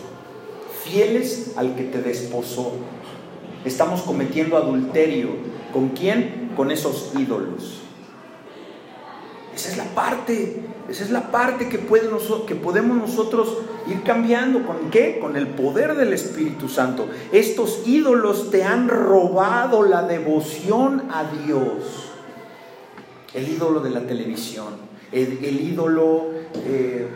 fieles 0.82 1.52
al 1.56 1.76
que 1.76 1.84
te 1.84 2.00
desposó. 2.00 2.72
Estamos 3.66 4.00
cometiendo 4.00 4.56
adulterio. 4.56 5.28
¿Con 5.74 5.90
quién? 5.90 6.52
Con 6.56 6.70
esos 6.70 7.12
ídolos. 7.18 7.83
Esa 9.64 9.72
es 9.72 9.76
la 9.78 9.94
parte 9.94 10.62
esa 10.88 11.02
es 11.02 11.10
la 11.10 11.30
parte 11.30 11.70
que, 11.70 11.78
podemos 11.78 12.96
nosotros 12.96 13.58
ir 13.88 14.02
cambiando. 14.02 14.66
¿Con 14.66 14.90
qué? 14.90 15.18
Con 15.18 15.36
el 15.36 15.46
poder 15.46 15.94
del 15.94 16.12
Espíritu 16.12 16.68
Santo. 16.68 17.08
Estos 17.32 17.82
ídolos 17.86 18.50
te 18.50 18.64
han 18.64 18.88
robado 18.88 19.82
la 19.82 20.02
devoción 20.02 21.04
a 21.10 21.24
Dios. 21.24 22.10
el 23.32 23.48
ídolo 23.48 23.80
de 23.80 23.90
la 23.90 24.02
televisión, 24.02 24.74
el, 25.10 25.42
ídolo 25.42 26.26
eh, 26.54 27.08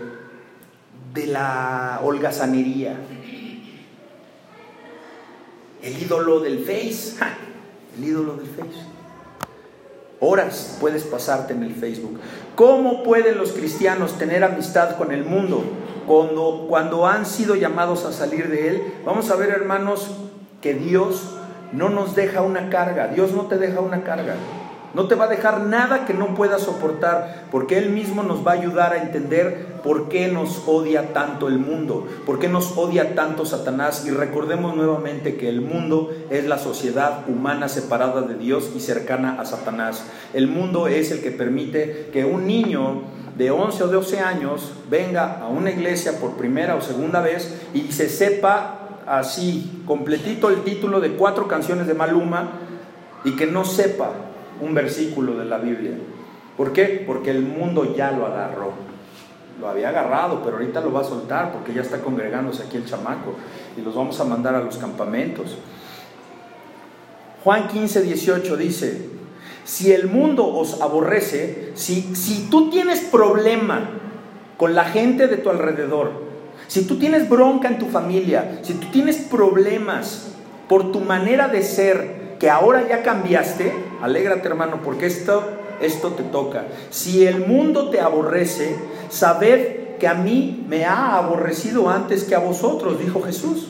de 1.15 1.27
la 1.29 2.01
holgazanería, 2.03 2.99
el 5.81 6.03
ídolo 6.03 6.41
del 6.41 6.59
Face, 6.65 7.15
el 7.97 8.05
ídolo 8.05 8.35
del 8.35 8.49
Face. 8.49 8.98
Horas 10.21 10.77
puedes 10.81 11.05
pasarte 11.05 11.53
en 11.53 11.63
el 11.63 11.75
Facebook. 11.75 12.19
¿Cómo 12.57 13.05
pueden 13.05 13.39
los 13.39 13.53
cristianos 13.53 14.19
tener 14.19 14.43
amistad 14.43 14.97
con 14.97 15.13
el 15.13 15.25
mundo 15.25 15.63
cuando, 16.07 16.67
cuando 16.69 17.07
han 17.07 17.25
sido 17.25 17.55
llamados 17.55 18.05
a 18.05 18.13
salir 18.13 18.49
de 18.49 18.69
él? 18.69 18.83
Vamos 19.05 19.31
a 19.31 19.37
ver, 19.37 19.51
hermanos, 19.51 20.11
que 20.61 20.75
Dios 20.75 21.37
no 21.73 21.89
nos 21.89 22.17
deja 22.17 22.43
una 22.43 22.69
carga. 22.69 23.09
Dios 23.09 23.33
no 23.33 23.43
te 23.47 23.59
deja 23.59 23.81
una 23.81 24.03
carga. 24.03 24.35
No 24.95 25.07
te 25.07 25.15
va 25.15 25.27
a 25.27 25.29
dejar 25.29 25.61
nada 25.63 26.07
que 26.07 26.15
no 26.15 26.35
puedas 26.35 26.63
soportar, 26.63 27.45
porque 27.51 27.79
Él 27.79 27.91
mismo 27.91 28.23
nos 28.23 28.47
va 28.47 28.53
a 28.53 28.55
ayudar 28.55 28.93
a 28.93 29.03
entender 29.03 29.79
por 29.83 30.09
qué 30.09 30.29
nos 30.29 30.63
odia 30.67 31.13
tanto 31.13 31.49
el 31.49 31.59
mundo, 31.59 32.07
por 32.27 32.39
qué 32.39 32.49
nos 32.49 32.77
odia 32.77 33.15
tanto 33.15 33.45
Satanás. 33.45 34.05
Y 34.07 34.11
recordemos 34.11 34.75
nuevamente 34.77 35.37
que 35.37 35.49
el 35.49 35.61
mundo 35.61 36.11
es 36.31 36.47
la 36.47 36.59
sociedad 36.59 37.29
humana 37.29 37.69
separada 37.69 38.23
de 38.23 38.35
Dios 38.35 38.71
y 38.75 38.81
cercana 38.81 39.41
a 39.41 39.45
Satanás. 39.45 40.05
El 40.33 40.49
mundo 40.49 40.89
es 40.89 41.11
el 41.11 41.21
que 41.21 41.31
permite 41.31 42.09
que 42.13 42.25
un 42.25 42.47
niño 42.47 43.03
de 43.37 43.51
11 43.51 43.85
o 43.85 43.89
12 43.89 44.21
años 44.21 44.73
venga 44.91 45.39
a 45.41 45.49
una 45.49 45.71
iglesia 45.71 46.19
por 46.19 46.33
primera 46.33 46.75
o 46.75 46.81
segunda 46.81 47.21
vez 47.21 47.55
y 47.73 47.93
se 47.93 48.09
sepa 48.09 48.79
así, 49.07 49.83
completito 49.87 50.51
el 50.51 50.63
título 50.65 51.01
de 51.01 51.13
cuatro 51.13 51.47
canciones 51.47 51.87
de 51.87 51.95
Maluma 51.95 52.51
y 53.25 53.37
que 53.37 53.47
no 53.47 53.65
sepa 53.65 54.13
un 54.61 54.75
versículo 54.75 55.37
de 55.37 55.45
la 55.45 55.59
Biblia. 55.59 55.93
¿Por 56.57 56.73
qué? 56.73 57.05
Porque 57.07 57.31
el 57.31 57.43
mundo 57.43 57.95
ya 57.97 58.11
lo 58.11 58.27
agarró. 58.27 58.73
Lo 59.61 59.69
había 59.69 59.89
agarrado, 59.89 60.43
pero 60.43 60.57
ahorita 60.57 60.81
lo 60.81 60.93
va 60.93 61.01
a 61.01 61.05
soltar 61.05 61.53
porque 61.53 61.75
ya 61.75 61.83
está 61.83 62.01
congregándose 62.01 62.63
aquí 62.63 62.77
el 62.77 62.85
chamaco 62.85 63.35
y 63.77 63.81
los 63.81 63.95
vamos 63.95 64.21
a 64.21 64.25
mandar 64.25 64.55
a 64.55 64.61
los 64.61 64.77
campamentos. 64.77 65.57
Juan 67.43 67.69
15, 67.69 68.03
18 68.03 68.57
dice, 68.57 69.09
si 69.65 69.93
el 69.93 70.09
mundo 70.09 70.47
os 70.47 70.81
aborrece, 70.81 71.73
si, 71.75 72.15
si 72.15 72.49
tú 72.51 72.71
tienes 72.71 73.01
problema 73.01 73.91
con 74.57 74.75
la 74.75 74.85
gente 74.85 75.29
de 75.29 75.37
tu 75.37 75.51
alrededor, 75.51 76.29
si 76.67 76.85
tú 76.85 76.99
tienes 76.99 77.29
bronca 77.29 77.69
en 77.69 77.79
tu 77.79 77.87
familia, 77.87 78.61
si 78.63 78.75
tú 78.75 78.89
tienes 78.93 79.17
problemas 79.17 80.33
por 80.69 80.93
tu 80.93 81.01
manera 81.01 81.49
de 81.49 81.63
ser, 81.63 82.18
que 82.39 82.51
ahora 82.51 82.87
ya 82.89 83.03
cambiaste, 83.03 83.73
alégrate 84.03 84.49
hermano, 84.49 84.81
porque 84.85 85.07
esto, 85.07 85.43
esto 85.81 86.11
te 86.11 86.23
toca. 86.25 86.67
Si 86.91 87.27
el 87.27 87.47
mundo 87.47 87.91
te 87.91 88.01
aborrece, 88.01 88.77
sabed 89.09 89.97
que 89.99 90.07
a 90.09 90.15
mí 90.15 90.65
me 90.69 90.85
ha 90.85 91.17
aborrecido 91.17 91.91
antes 91.91 92.25
que 92.25 92.35
a 92.35 92.39
vosotros, 92.39 92.99
dijo 93.01 93.23
Jesús. 93.23 93.69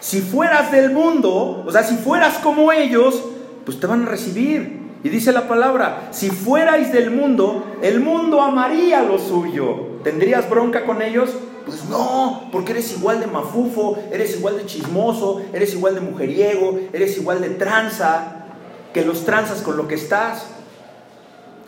Si 0.00 0.20
fueras 0.20 0.72
del 0.72 0.90
mundo, 0.90 1.62
o 1.64 1.70
sea, 1.70 1.84
si 1.84 1.96
fueras 1.96 2.38
como 2.38 2.72
ellos, 2.72 3.22
pues 3.64 3.78
te 3.78 3.86
van 3.86 4.02
a 4.02 4.08
recibir. 4.08 4.82
Y 5.04 5.08
dice 5.08 5.32
la 5.32 5.48
palabra, 5.48 6.08
si 6.10 6.30
fuerais 6.30 6.92
del 6.92 7.10
mundo, 7.10 7.64
el 7.82 8.00
mundo 8.00 8.40
amaría 8.40 9.02
lo 9.02 9.18
suyo. 9.18 9.98
¿Tendrías 10.02 10.48
bronca 10.48 10.84
con 10.84 11.02
ellos? 11.02 11.30
Pues 11.64 11.84
no, 11.84 12.48
porque 12.50 12.72
eres 12.72 12.92
igual 12.92 13.20
de 13.20 13.26
mafufo, 13.26 13.98
eres 14.10 14.36
igual 14.36 14.58
de 14.58 14.66
chismoso, 14.66 15.42
eres 15.52 15.74
igual 15.74 15.94
de 15.94 16.00
mujeriego, 16.00 16.78
eres 16.92 17.16
igual 17.18 17.40
de 17.40 17.50
tranza, 17.50 18.46
que 18.92 19.04
los 19.04 19.24
tranzas 19.24 19.62
con 19.62 19.76
lo 19.76 19.88
que 19.88 19.94
estás. 19.94 20.46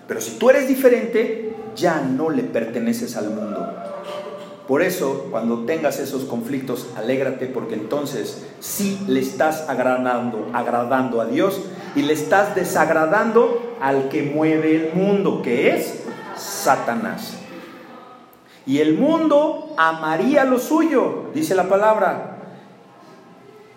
Pero 0.08 0.20
si 0.20 0.32
tú 0.32 0.50
eres 0.50 0.68
diferente, 0.68 1.54
ya 1.76 2.00
no 2.00 2.30
le 2.30 2.42
perteneces 2.42 3.16
al 3.16 3.30
mundo. 3.30 3.66
Por 4.66 4.80
eso, 4.80 5.28
cuando 5.30 5.64
tengas 5.64 5.98
esos 5.98 6.24
conflictos, 6.24 6.88
alégrate 6.96 7.46
porque 7.46 7.74
entonces 7.74 8.44
sí 8.60 8.98
le 9.06 9.20
estás 9.20 9.68
agradando, 9.68 10.48
agradando 10.54 11.20
a 11.20 11.26
Dios 11.26 11.60
y 11.94 12.02
le 12.02 12.14
estás 12.14 12.54
desagradando 12.54 13.76
al 13.80 14.08
que 14.08 14.22
mueve 14.22 14.74
el 14.74 14.94
mundo, 14.94 15.42
que 15.42 15.74
es 15.74 16.00
Satanás. 16.36 17.43
Y 18.66 18.78
el 18.78 18.94
mundo 18.98 19.74
amaría 19.76 20.44
lo 20.44 20.58
suyo, 20.58 21.30
dice 21.34 21.54
la 21.54 21.68
palabra. 21.68 22.38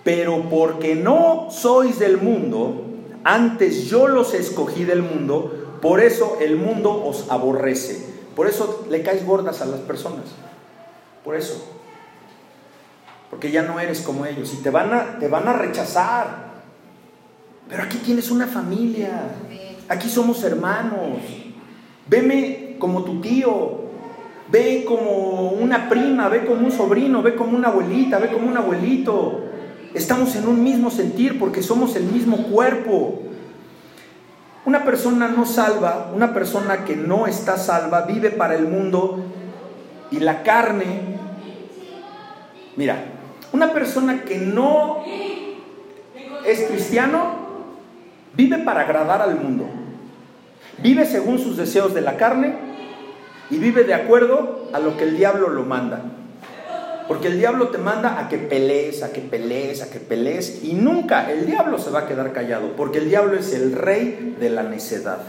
Pero 0.04 0.44
porque 0.50 0.96
no 0.96 1.48
sois 1.52 2.00
del 2.00 2.18
mundo, 2.18 2.86
antes 3.24 3.86
yo 3.90 4.08
los 4.08 4.34
escogí 4.34 4.86
del 4.86 5.02
mundo, 5.02 5.80
por 5.82 6.00
eso 6.00 6.38
el 6.40 6.56
mundo 6.56 7.06
os 7.06 7.30
aborrece. 7.30 8.16
Por 8.36 8.48
eso 8.48 8.86
le 8.90 9.02
caes 9.02 9.26
gordas 9.26 9.62
a 9.62 9.66
las 9.66 9.82
personas. 9.82 10.26
Por 11.26 11.36
eso. 11.36 11.68
Porque 13.30 13.52
ya 13.52 13.64
no 13.64 13.80
eres 13.80 14.02
como 14.02 14.26
ellos 14.26 14.54
y 14.54 14.58
te 14.58 14.70
van 14.70 14.94
a, 14.94 15.20
te 15.20 15.28
van 15.28 15.48
a 15.48 15.54
rechazar. 15.54 16.48
Pero 17.68 17.84
aquí 17.84 17.98
tienes 17.98 18.32
una 18.32 18.48
familia. 18.48 19.36
Aquí 19.90 20.08
somos 20.08 20.44
hermanos. 20.44 21.20
Veme 22.08 22.78
como 22.80 23.04
tu 23.04 23.20
tío, 23.20 23.87
ve 24.52 24.86
como 24.88 25.50
una 25.50 25.90
prima, 25.90 26.30
ve 26.30 26.46
como 26.46 26.66
un 26.66 26.72
sobrino, 26.72 27.22
ve 27.22 27.36
como 27.36 27.58
una 27.58 27.70
abuelita, 27.70 28.20
ve 28.20 28.30
como 28.30 28.48
un 28.48 28.58
abuelito. 28.58 29.42
Estamos 29.94 30.36
en 30.36 30.48
un 30.48 30.64
mismo 30.64 30.90
sentir 30.90 31.40
porque 31.40 31.62
somos 31.62 31.96
el 31.96 32.04
mismo 32.04 32.38
cuerpo. 32.44 33.24
Una 34.66 34.84
persona 34.84 35.28
no 35.28 35.46
salva, 35.46 36.12
una 36.14 36.34
persona 36.34 36.86
que 36.86 36.96
no 36.96 37.28
está 37.28 37.58
salva, 37.58 38.02
vive 38.02 38.32
para 38.32 38.56
el 38.56 38.68
mundo 38.68 39.24
y 40.12 40.20
la 40.20 40.44
carne. 40.44 41.18
Mira, 42.76 43.06
una 43.54 43.74
persona 43.74 44.24
que 44.24 44.38
no 44.38 45.04
es 46.46 46.62
cristiano 46.64 47.48
vive 48.34 48.60
para 48.60 48.82
agradar 48.82 49.22
al 49.22 49.36
mundo. 49.36 49.66
Vive 50.80 51.06
según 51.06 51.40
sus 51.40 51.58
deseos 51.58 51.94
de 51.94 52.02
la 52.02 52.18
carne 52.18 52.77
y 53.50 53.58
vive 53.58 53.84
de 53.84 53.94
acuerdo 53.94 54.70
a 54.74 54.80
lo 54.80 54.98
que 54.98 55.06
el 55.06 55.18
diablo 55.18 55.50
lo 55.50 55.64
manda. 55.64 56.02
Porque 57.08 57.28
el 57.28 57.40
diablo 57.40 57.70
te 57.70 57.78
manda 57.78 58.20
a 58.20 58.28
que 58.28 58.38
pelees, 58.38 59.02
a 59.02 59.14
que 59.14 59.22
pelees, 59.22 59.82
a 59.82 59.90
que 59.90 60.00
pelees. 60.00 60.64
Y 60.64 60.74
nunca 60.74 61.32
el 61.32 61.46
diablo 61.46 61.78
se 61.78 61.90
va 61.90 62.00
a 62.00 62.08
quedar 62.08 62.34
callado. 62.34 62.74
Porque 62.76 62.98
el 62.98 63.08
diablo 63.08 63.38
es 63.38 63.54
el 63.54 63.72
rey 63.72 64.36
de 64.38 64.50
la 64.50 64.64
necedad. 64.64 65.20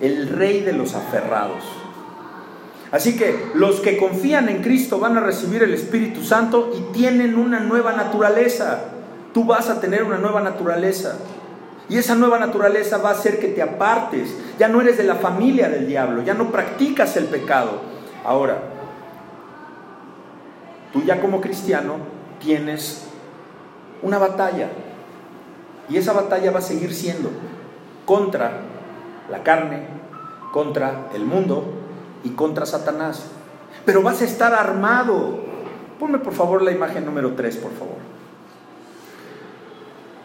El 0.00 0.28
rey 0.28 0.62
de 0.62 0.72
los 0.72 0.94
aferrados. 0.94 1.62
Así 2.92 3.16
que 3.16 3.50
los 3.54 3.80
que 3.80 3.98
confían 3.98 4.48
en 4.48 4.62
Cristo 4.62 4.98
van 4.98 5.18
a 5.18 5.20
recibir 5.20 5.62
el 5.62 5.74
Espíritu 5.74 6.22
Santo 6.22 6.72
y 6.74 6.92
tienen 6.96 7.36
una 7.36 7.60
nueva 7.60 7.92
naturaleza. 7.92 8.84
Tú 9.34 9.44
vas 9.44 9.68
a 9.68 9.80
tener 9.80 10.02
una 10.02 10.16
nueva 10.16 10.40
naturaleza. 10.40 11.18
Y 11.88 11.98
esa 11.98 12.14
nueva 12.14 12.38
naturaleza 12.38 12.98
va 12.98 13.10
a 13.10 13.12
hacer 13.12 13.38
que 13.38 13.48
te 13.48 13.62
apartes. 13.62 14.34
Ya 14.58 14.68
no 14.68 14.80
eres 14.80 14.96
de 14.96 15.04
la 15.04 15.16
familia 15.16 15.68
del 15.68 15.86
diablo, 15.86 16.22
ya 16.22 16.34
no 16.34 16.50
practicas 16.50 17.16
el 17.16 17.26
pecado. 17.26 17.80
Ahora, 18.24 18.58
tú 20.92 21.02
ya 21.02 21.20
como 21.20 21.40
cristiano 21.40 21.94
tienes 22.40 23.06
una 24.02 24.18
batalla. 24.18 24.68
Y 25.88 25.96
esa 25.96 26.12
batalla 26.12 26.50
va 26.50 26.58
a 26.58 26.62
seguir 26.62 26.92
siendo 26.92 27.30
contra 28.04 28.62
la 29.30 29.44
carne, 29.44 29.82
contra 30.52 31.08
el 31.14 31.24
mundo 31.24 31.64
y 32.24 32.30
contra 32.30 32.66
Satanás. 32.66 33.26
Pero 33.84 34.02
vas 34.02 34.20
a 34.22 34.24
estar 34.24 34.52
armado. 34.54 35.38
Ponme 36.00 36.18
por 36.18 36.32
favor 36.32 36.62
la 36.62 36.72
imagen 36.72 37.06
número 37.06 37.34
3, 37.34 37.56
por 37.58 37.72
favor. 37.72 37.96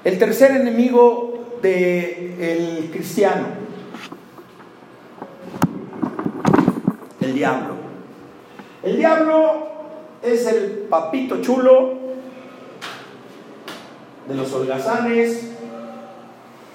El 0.03 0.17
tercer 0.17 0.51
enemigo 0.51 1.40
del 1.61 2.89
cristiano? 2.91 3.45
El 7.19 7.33
diablo. 7.33 7.75
El 8.83 8.97
diablo 8.97 9.67
es 10.23 10.47
el 10.47 10.87
papito 10.89 11.41
chulo 11.41 11.93
de 14.27 14.35
los 14.35 14.51
holgazanes, 14.53 15.51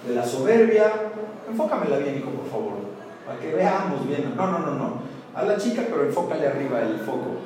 de 0.06 0.14
la 0.14 0.24
soberbia. 0.24 0.92
Enfócamela 1.48 1.98
bien, 1.98 2.18
hijo, 2.18 2.30
por 2.30 2.48
favor, 2.50 2.72
para 3.26 3.38
que 3.38 3.52
veamos 3.52 4.06
bien. 4.06 4.34
No, 4.36 4.46
no, 4.46 4.58
no, 4.60 4.74
no. 4.74 5.06
A 5.34 5.42
la 5.42 5.56
chica, 5.56 5.82
pero 5.88 6.06
enfócale 6.06 6.46
arriba 6.46 6.80
el 6.80 6.98
foco. 7.00 7.36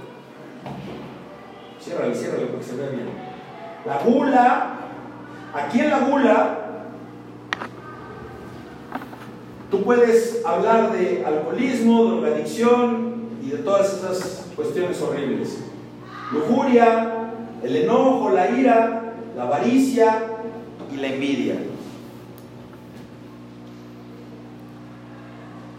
Ciérrale, 1.80 2.14
ciérrale 2.14 2.46
para 2.46 2.58
que 2.58 2.64
se 2.64 2.76
vea 2.76 2.90
bien. 2.90 3.08
La 3.86 3.98
gula, 3.98 4.74
aquí 5.54 5.80
en 5.80 5.90
la 5.90 6.00
gula 6.00 6.59
Tú 9.70 9.84
puedes 9.84 10.42
hablar 10.44 10.92
de 10.92 11.24
alcoholismo, 11.24 12.04
drogadicción 12.04 13.28
y 13.40 13.50
de 13.50 13.58
todas 13.58 13.94
esas 13.94 14.46
cuestiones 14.56 15.00
horribles. 15.00 15.58
Lujuria, 16.32 17.30
el 17.62 17.76
enojo, 17.76 18.30
la 18.30 18.50
ira, 18.50 19.14
la 19.36 19.44
avaricia 19.44 20.22
y 20.92 20.96
la 20.96 21.06
envidia. 21.06 21.54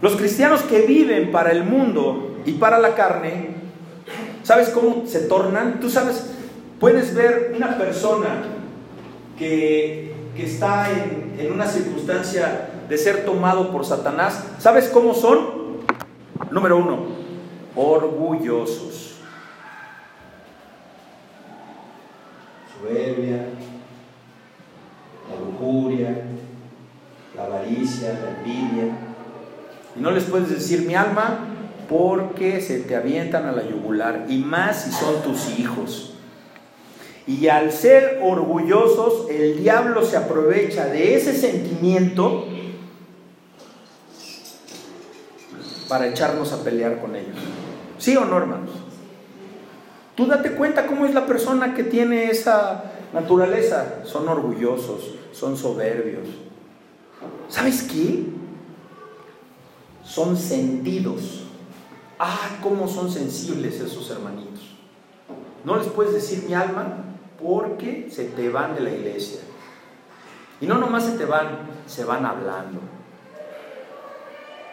Los 0.00 0.16
cristianos 0.16 0.62
que 0.62 0.80
viven 0.82 1.30
para 1.30 1.52
el 1.52 1.62
mundo 1.62 2.38
y 2.46 2.52
para 2.52 2.78
la 2.78 2.94
carne, 2.94 3.50
¿sabes 4.42 4.70
cómo 4.70 5.04
se 5.06 5.20
tornan? 5.20 5.80
Tú 5.80 5.90
sabes, 5.90 6.30
puedes 6.80 7.14
ver 7.14 7.52
una 7.54 7.76
persona 7.76 8.42
que, 9.38 10.12
está 10.36 10.90
en, 10.90 11.36
en 11.38 11.52
una 11.52 11.66
circunstancia 11.66 12.71
de 12.92 12.98
ser 12.98 13.24
tomado 13.24 13.72
por 13.72 13.86
Satanás. 13.86 14.44
¿Sabes 14.58 14.90
cómo 14.90 15.14
son? 15.14 15.80
Número 16.50 16.76
uno, 16.76 17.06
orgullosos. 17.74 19.14
Soberbia, 22.76 23.46
la 25.30 25.40
lujuria, 25.42 26.22
la 27.34 27.44
avaricia, 27.44 28.12
la 28.12 28.38
envidia. 28.38 28.94
Y 29.96 30.00
no 30.00 30.10
les 30.10 30.24
puedes 30.24 30.50
decir 30.50 30.82
mi 30.86 30.94
alma 30.94 31.46
porque 31.88 32.60
se 32.60 32.80
te 32.80 32.94
avientan 32.94 33.46
a 33.46 33.52
la 33.52 33.66
yugular 33.66 34.26
y 34.28 34.36
más 34.36 34.82
si 34.82 34.92
son 34.92 35.22
tus 35.22 35.58
hijos. 35.58 36.12
Y 37.26 37.48
al 37.48 37.72
ser 37.72 38.20
orgullosos, 38.22 39.30
el 39.30 39.62
diablo 39.62 40.04
se 40.04 40.18
aprovecha 40.18 40.84
de 40.84 41.14
ese 41.14 41.32
sentimiento 41.32 42.51
para 45.92 46.06
echarnos 46.06 46.50
a 46.54 46.64
pelear 46.64 47.02
con 47.02 47.14
ellos. 47.14 47.36
¿Sí 47.98 48.16
o 48.16 48.24
no, 48.24 48.38
hermanos? 48.38 48.70
Tú 50.14 50.24
date 50.24 50.52
cuenta 50.52 50.86
cómo 50.86 51.04
es 51.04 51.12
la 51.12 51.26
persona 51.26 51.74
que 51.74 51.84
tiene 51.84 52.30
esa 52.30 52.84
naturaleza. 53.12 53.96
Son 54.04 54.26
orgullosos, 54.26 55.10
son 55.32 55.54
soberbios. 55.54 56.28
¿Sabes 57.50 57.82
qué? 57.82 58.24
Son 60.02 60.34
sentidos. 60.34 61.44
Ah, 62.18 62.56
cómo 62.62 62.88
son 62.88 63.10
sensibles 63.10 63.78
esos 63.78 64.10
hermanitos. 64.10 64.78
No 65.62 65.76
les 65.76 65.88
puedes 65.88 66.14
decir 66.14 66.44
mi 66.48 66.54
alma 66.54 67.04
porque 67.38 68.08
se 68.10 68.24
te 68.24 68.48
van 68.48 68.76
de 68.76 68.80
la 68.80 68.92
iglesia. 68.92 69.40
Y 70.58 70.66
no 70.66 70.78
nomás 70.78 71.04
se 71.04 71.18
te 71.18 71.26
van, 71.26 71.68
se 71.86 72.02
van 72.06 72.24
hablando. 72.24 72.80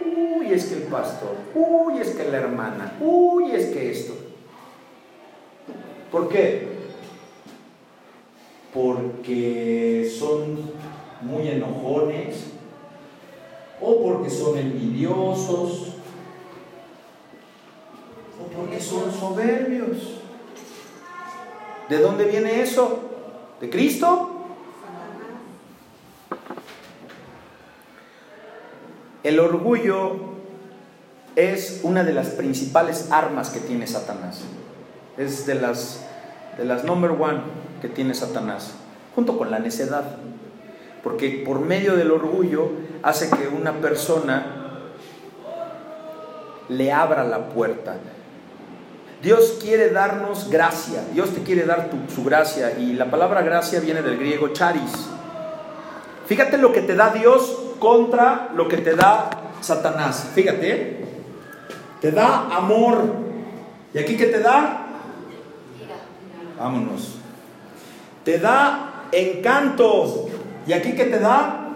Uy, 0.02 0.54
es 0.54 0.66
que 0.66 0.76
el 0.76 0.84
pastor, 0.84 1.36
uy, 1.54 2.00
es 2.00 2.12
que 2.12 2.30
la 2.30 2.38
hermana, 2.38 2.95
uy, 3.02 3.52
es 3.52 3.68
que 3.68 3.91
esto. 3.91 4.14
¿Por 6.12 6.30
qué? 6.30 6.68
Porque 8.74 10.12
son 10.18 10.72
muy 11.22 11.47
enojones 11.50 12.45
o 13.82 14.04
porque 14.04 14.30
son 14.30 14.58
envidiosos 14.58 15.93
o 18.39 18.43
porque 18.56 18.80
son 18.80 19.12
soberbios. 19.12 20.22
¿De 21.89 21.97
dónde 22.00 22.26
viene 22.26 22.62
eso? 22.62 23.00
¿De 23.60 23.70
Cristo? 23.70 24.38
El 29.30 29.39
orgullo 29.39 30.15
es 31.36 31.82
una 31.84 32.03
de 32.03 32.13
las 32.13 32.30
principales 32.30 33.11
armas 33.11 33.51
que 33.51 33.59
tiene 33.59 33.86
Satanás. 33.86 34.39
Es 35.17 35.45
de 35.45 35.53
las, 35.53 36.03
de 36.57 36.65
las 36.65 36.84
number 36.84 37.11
one 37.11 37.41
que 37.80 37.89
tiene 37.89 38.15
Satanás, 38.15 38.71
junto 39.13 39.38
con 39.38 39.51
la 39.51 39.59
necedad. 39.59 40.03
Porque 41.03 41.43
por 41.45 41.59
medio 41.59 41.95
del 41.95 42.09
orgullo 42.09 42.71
hace 43.03 43.30
que 43.30 43.47
una 43.47 43.73
persona 43.73 44.47
le 46.67 46.91
abra 46.91 47.23
la 47.23 47.49
puerta. 47.49 47.97
Dios 49.21 49.59
quiere 49.61 49.91
darnos 49.91 50.49
gracia, 50.49 51.03
Dios 51.13 51.36
te 51.36 51.43
quiere 51.43 51.67
dar 51.67 51.91
su 52.15 52.23
gracia 52.23 52.80
y 52.80 52.93
la 52.93 53.11
palabra 53.11 53.43
gracia 53.43 53.80
viene 53.80 54.01
del 54.01 54.17
griego 54.17 54.47
charis. 54.53 55.07
Fíjate 56.25 56.57
lo 56.57 56.73
que 56.73 56.82
te 56.82 56.95
da 56.95 57.11
Dios 57.13 57.68
contra 57.80 58.51
lo 58.55 58.67
que 58.67 58.77
te 58.77 58.95
da 58.95 59.30
Satanás. 59.61 60.30
Fíjate, 60.34 61.05
te 62.01 62.11
da 62.11 62.55
amor. 62.55 63.03
¿Y 63.93 63.97
aquí 63.97 64.15
qué 64.15 64.27
te 64.27 64.39
da? 64.39 64.86
Vámonos. 66.57 67.15
Te 68.23 68.38
da 68.38 69.07
encanto. 69.11 70.30
¿Y 70.67 70.73
aquí 70.73 70.93
qué 70.93 71.05
te 71.05 71.19
da? 71.19 71.69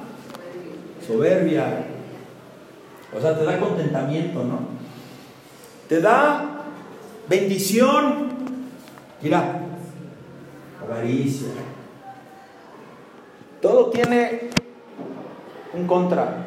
Soberbia. 1.05 1.85
O 3.15 3.21
sea, 3.21 3.37
te 3.37 3.43
da 3.43 3.59
contentamiento, 3.59 4.43
¿no? 4.43 4.59
Te 5.87 6.01
da 6.01 6.45
bendición. 7.27 8.29
Mira, 9.21 9.61
avaricia. 10.81 11.47
Todo 13.61 13.89
tiene 13.91 14.49
un 15.73 15.87
contra. 15.87 16.45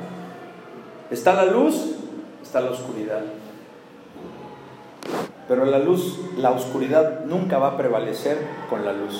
Está 1.10 1.34
la 1.34 1.46
luz, 1.46 1.96
está 2.42 2.60
la 2.60 2.70
oscuridad. 2.70 3.22
Pero 5.48 5.64
la 5.64 5.78
luz, 5.78 6.18
la 6.36 6.50
oscuridad 6.50 7.24
nunca 7.24 7.58
va 7.58 7.68
a 7.68 7.76
prevalecer 7.76 8.38
con 8.68 8.84
la 8.84 8.92
luz. 8.92 9.16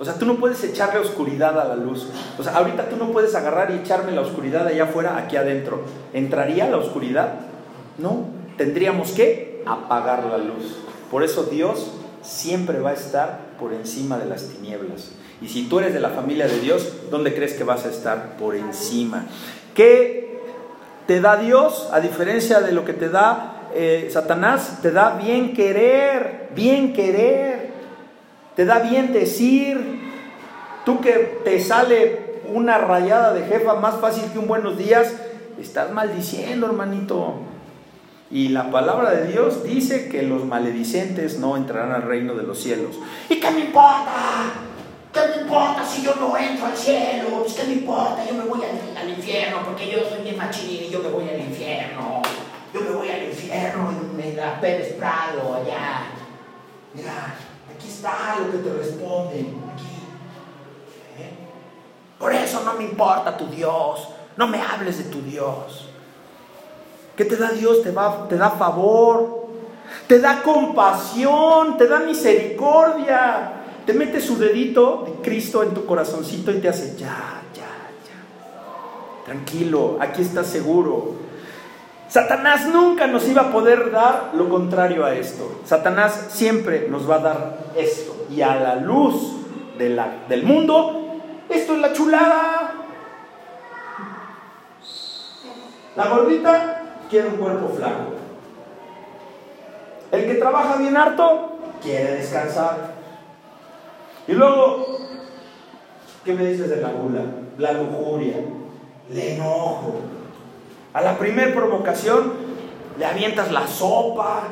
O 0.00 0.04
sea, 0.04 0.14
tú 0.14 0.24
no 0.24 0.36
puedes 0.36 0.64
echarle 0.64 0.98
oscuridad 0.98 1.60
a 1.60 1.64
la 1.64 1.76
luz. 1.76 2.08
O 2.38 2.42
sea, 2.42 2.54
ahorita 2.54 2.88
tú 2.88 2.96
no 2.96 3.12
puedes 3.12 3.34
agarrar 3.34 3.70
y 3.70 3.74
echarme 3.74 4.12
la 4.12 4.22
oscuridad 4.22 4.66
allá 4.66 4.84
afuera, 4.84 5.18
aquí 5.18 5.36
adentro. 5.36 5.82
¿Entraría 6.14 6.68
la 6.70 6.78
oscuridad? 6.78 7.34
No. 7.98 8.24
Tendríamos 8.56 9.12
que 9.12 9.62
apagar 9.66 10.24
la 10.24 10.38
luz. 10.38 10.78
Por 11.10 11.22
eso 11.22 11.44
Dios 11.44 11.92
siempre 12.22 12.80
va 12.80 12.90
a 12.90 12.94
estar 12.94 13.40
por 13.60 13.74
encima 13.74 14.18
de 14.18 14.26
las 14.26 14.46
tinieblas. 14.46 15.12
Y 15.42 15.48
si 15.48 15.68
tú 15.68 15.78
eres 15.78 15.94
de 15.94 16.00
la 16.00 16.10
familia 16.10 16.46
de 16.46 16.60
Dios, 16.60 16.92
¿dónde 17.10 17.34
crees 17.34 17.54
que 17.54 17.64
vas 17.64 17.86
a 17.86 17.90
estar? 17.90 18.36
Por 18.36 18.54
encima. 18.54 19.24
¿Qué 19.74 20.38
te 21.06 21.20
da 21.20 21.36
Dios 21.36 21.88
a 21.92 22.00
diferencia 22.00 22.60
de 22.60 22.72
lo 22.72 22.84
que 22.84 22.92
te 22.92 23.08
da 23.08 23.68
eh, 23.74 24.08
Satanás? 24.12 24.80
Te 24.82 24.90
da 24.90 25.16
bien 25.16 25.54
querer, 25.54 26.50
bien 26.54 26.92
querer. 26.92 27.70
Te 28.54 28.66
da 28.66 28.80
bien 28.80 29.12
decir. 29.12 30.00
Tú 30.84 31.00
que 31.00 31.40
te 31.44 31.60
sale 31.60 32.30
una 32.52 32.78
rayada 32.78 33.32
de 33.32 33.44
jefa 33.44 33.74
más 33.74 33.96
fácil 34.00 34.24
que 34.32 34.38
un 34.38 34.48
buenos 34.48 34.76
días, 34.76 35.14
estás 35.60 35.92
maldiciendo, 35.92 36.66
hermanito. 36.66 37.36
Y 38.30 38.48
la 38.48 38.70
palabra 38.70 39.10
de 39.10 39.26
Dios 39.26 39.64
dice 39.64 40.08
que 40.08 40.22
los 40.22 40.44
maledicentes 40.44 41.38
no 41.38 41.56
entrarán 41.56 41.92
al 41.92 42.02
reino 42.02 42.34
de 42.34 42.44
los 42.44 42.60
cielos. 42.60 42.96
¿Y 43.28 43.40
qué 43.40 43.50
me 43.50 43.60
importa? 43.60 44.69
¿Qué 45.12 45.20
me 45.26 45.42
importa 45.42 45.84
si 45.84 46.02
yo 46.02 46.14
no 46.14 46.36
entro 46.36 46.66
al 46.66 46.76
cielo? 46.76 47.42
Pues, 47.42 47.54
¿Qué 47.54 47.64
me 47.64 47.72
importa? 47.74 48.24
Yo 48.24 48.34
me 48.34 48.44
voy 48.44 48.60
al, 48.62 49.08
infierno 49.08 49.62
porque 49.64 49.90
yo 49.90 49.98
soy 50.08 50.22
bien 50.22 50.36
machín 50.36 50.84
y 50.84 50.90
yo 50.90 51.00
me 51.00 51.08
voy 51.08 51.28
al 51.28 51.40
infierno. 51.40 52.22
Yo 52.72 52.80
me 52.80 52.90
voy 52.90 53.10
al 53.10 53.24
infierno 53.24 53.90
en, 53.90 54.36
la 54.36 54.60
Pérez 54.60 54.94
Prado, 54.94 55.54
allá. 55.54 56.04
Mira, 56.94 57.34
aquí 57.74 57.88
está 57.88 58.36
lo 58.38 58.52
que 58.52 58.58
te 58.58 58.72
responden. 58.72 59.60
Aquí. 59.74 59.84
¿Eh? 61.18 61.30
Por 62.16 62.32
eso 62.32 62.62
no 62.64 62.74
me 62.74 62.84
importa 62.84 63.36
tu 63.36 63.48
Dios. 63.48 64.08
No 64.36 64.46
me 64.46 64.62
hables 64.62 64.98
de 64.98 65.04
tu 65.04 65.20
Dios. 65.22 65.88
¿Qué 67.16 67.24
te 67.24 67.36
da 67.36 67.50
Dios? 67.50 67.82
Te, 67.82 67.90
va, 67.90 68.28
te 68.28 68.36
da 68.36 68.50
favor, 68.50 69.48
te 70.06 70.20
da 70.20 70.40
compasión, 70.40 71.76
te 71.76 71.88
da 71.88 71.98
misericordia 71.98 73.59
te 73.90 73.98
mete 73.98 74.20
su 74.20 74.38
dedito 74.38 75.02
de 75.04 75.12
Cristo 75.20 75.64
en 75.64 75.74
tu 75.74 75.84
corazoncito 75.84 76.52
y 76.52 76.60
te 76.60 76.68
hace, 76.68 76.96
ya, 76.96 77.42
ya, 77.52 77.66
ya. 78.06 79.24
Tranquilo, 79.24 79.96
aquí 79.98 80.22
estás 80.22 80.46
seguro. 80.46 81.14
Satanás 82.06 82.68
nunca 82.68 83.08
nos 83.08 83.26
iba 83.26 83.42
a 83.42 83.52
poder 83.52 83.90
dar 83.90 84.30
lo 84.34 84.48
contrario 84.48 85.04
a 85.04 85.16
esto. 85.16 85.62
Satanás 85.64 86.28
siempre 86.30 86.86
nos 86.88 87.10
va 87.10 87.16
a 87.16 87.18
dar 87.18 87.58
esto. 87.76 88.26
Y 88.30 88.42
a 88.42 88.54
la 88.60 88.76
luz 88.76 89.32
la, 89.76 90.18
del 90.28 90.44
mundo, 90.44 91.16
esto 91.48 91.74
es 91.74 91.80
la 91.80 91.92
chulada. 91.92 92.74
La 95.96 96.08
gordita 96.10 96.82
quiere 97.10 97.26
un 97.26 97.38
cuerpo 97.38 97.74
flaco. 97.76 98.12
El 100.12 100.26
que 100.26 100.34
trabaja 100.34 100.76
bien 100.76 100.96
harto 100.96 101.58
quiere 101.82 102.14
descansar. 102.18 102.99
Y 104.30 104.32
luego, 104.32 104.86
¿qué 106.24 106.32
me 106.34 106.46
dices 106.46 106.70
de 106.70 106.76
la 106.76 106.90
gula? 106.90 107.22
La 107.58 107.72
lujuria, 107.72 108.36
el 109.10 109.18
enojo. 109.18 110.02
A 110.94 111.00
la 111.00 111.18
primera 111.18 111.52
provocación 111.52 112.34
le 112.96 113.06
avientas 113.06 113.50
la 113.50 113.66
sopa 113.66 114.44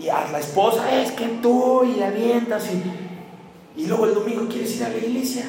y 0.00 0.08
a 0.08 0.30
la 0.32 0.38
esposa, 0.38 0.98
es 0.98 1.12
que 1.12 1.26
tú, 1.42 1.84
y 1.84 1.96
le 1.96 2.06
avientas 2.06 2.70
y, 2.72 3.82
y 3.82 3.86
luego 3.86 4.06
el 4.06 4.14
domingo 4.14 4.48
quieres 4.48 4.74
ir 4.76 4.84
a 4.84 4.88
la 4.88 4.96
iglesia. 4.96 5.44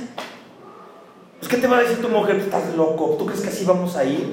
Pues, 1.39 1.49
¿qué 1.49 1.55
te 1.55 1.67
va 1.67 1.77
a 1.77 1.81
decir 1.83 2.01
tu 2.01 2.09
mujer? 2.09 2.35
Estás 2.35 2.75
loco, 2.75 3.15
¿tú 3.17 3.27
crees 3.27 3.41
que 3.41 3.47
así 3.47 3.63
vamos 3.63 3.95
a 3.95 4.03
ir? 4.03 4.27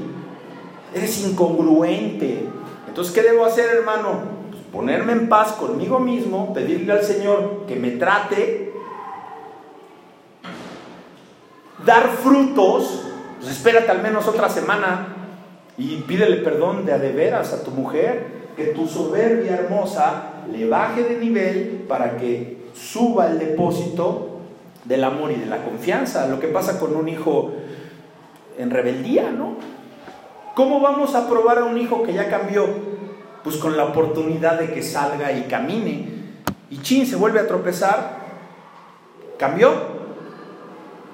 Eres 0.93 1.25
incongruente. 1.25 2.47
Entonces, 2.89 3.15
¿qué 3.15 3.23
debo 3.23 3.45
hacer, 3.45 3.71
hermano? 3.77 4.23
Pues 4.51 4.63
ponerme 4.73 5.13
en 5.13 5.29
paz 5.29 5.53
conmigo 5.53 6.01
mismo, 6.01 6.53
pedirle 6.53 6.95
al 6.95 7.05
Señor 7.05 7.65
que 7.69 7.77
me 7.77 7.93
trate, 7.93 8.66
dar 11.85 12.09
frutos. 12.23 13.03
Pues 13.39 13.51
espérate 13.51 13.91
al 13.91 14.03
menos 14.03 14.27
otra 14.29 14.49
semana 14.49 15.09
y 15.79 15.97
pídele 16.03 16.37
perdón 16.37 16.87
de 16.87 16.93
a 16.93 16.99
de 16.99 17.13
veras 17.13 17.53
a 17.53 17.63
tu 17.63 17.71
mujer, 17.71 18.47
que 18.57 18.67
tu 18.67 18.87
soberbia 18.87 19.55
hermosa 19.55 20.33
le 20.51 20.67
baje 20.69 21.05
de 21.05 21.19
nivel 21.19 21.85
para 21.87 22.17
que 22.17 22.69
suba 22.75 23.27
el 23.27 23.39
depósito 23.39 24.41
del 24.85 25.05
amor 25.05 25.33
y 25.33 25.37
de 25.37 25.47
la 25.47 25.65
confianza. 25.65 26.27
Lo 26.29 26.41
que 26.41 26.49
pasa 26.49 26.79
con 26.79 26.97
un 26.97 27.09
hijo 27.09 27.53
en 28.59 28.71
rebeldía, 28.71 29.31
¿no? 29.31 29.57
¿Cómo 30.55 30.81
vamos 30.81 31.15
a 31.15 31.29
probar 31.29 31.59
a 31.59 31.65
un 31.65 31.77
hijo 31.77 32.03
que 32.03 32.15
ya 32.15 32.31
cambió? 32.31 32.67
Pues 33.45 33.57
con 33.57 33.77
la 33.77 33.85
oportunidad 33.85 34.59
de 34.59 34.73
que 34.73 34.83
salga 34.83 35.33
y 35.33 35.43
camine. 35.43 36.17
Y 36.71 36.79
chin, 36.79 37.07
se 37.07 37.17
vuelve 37.17 37.41
a 37.41 37.47
tropezar. 37.47 38.25
¿Cambió? 39.37 39.71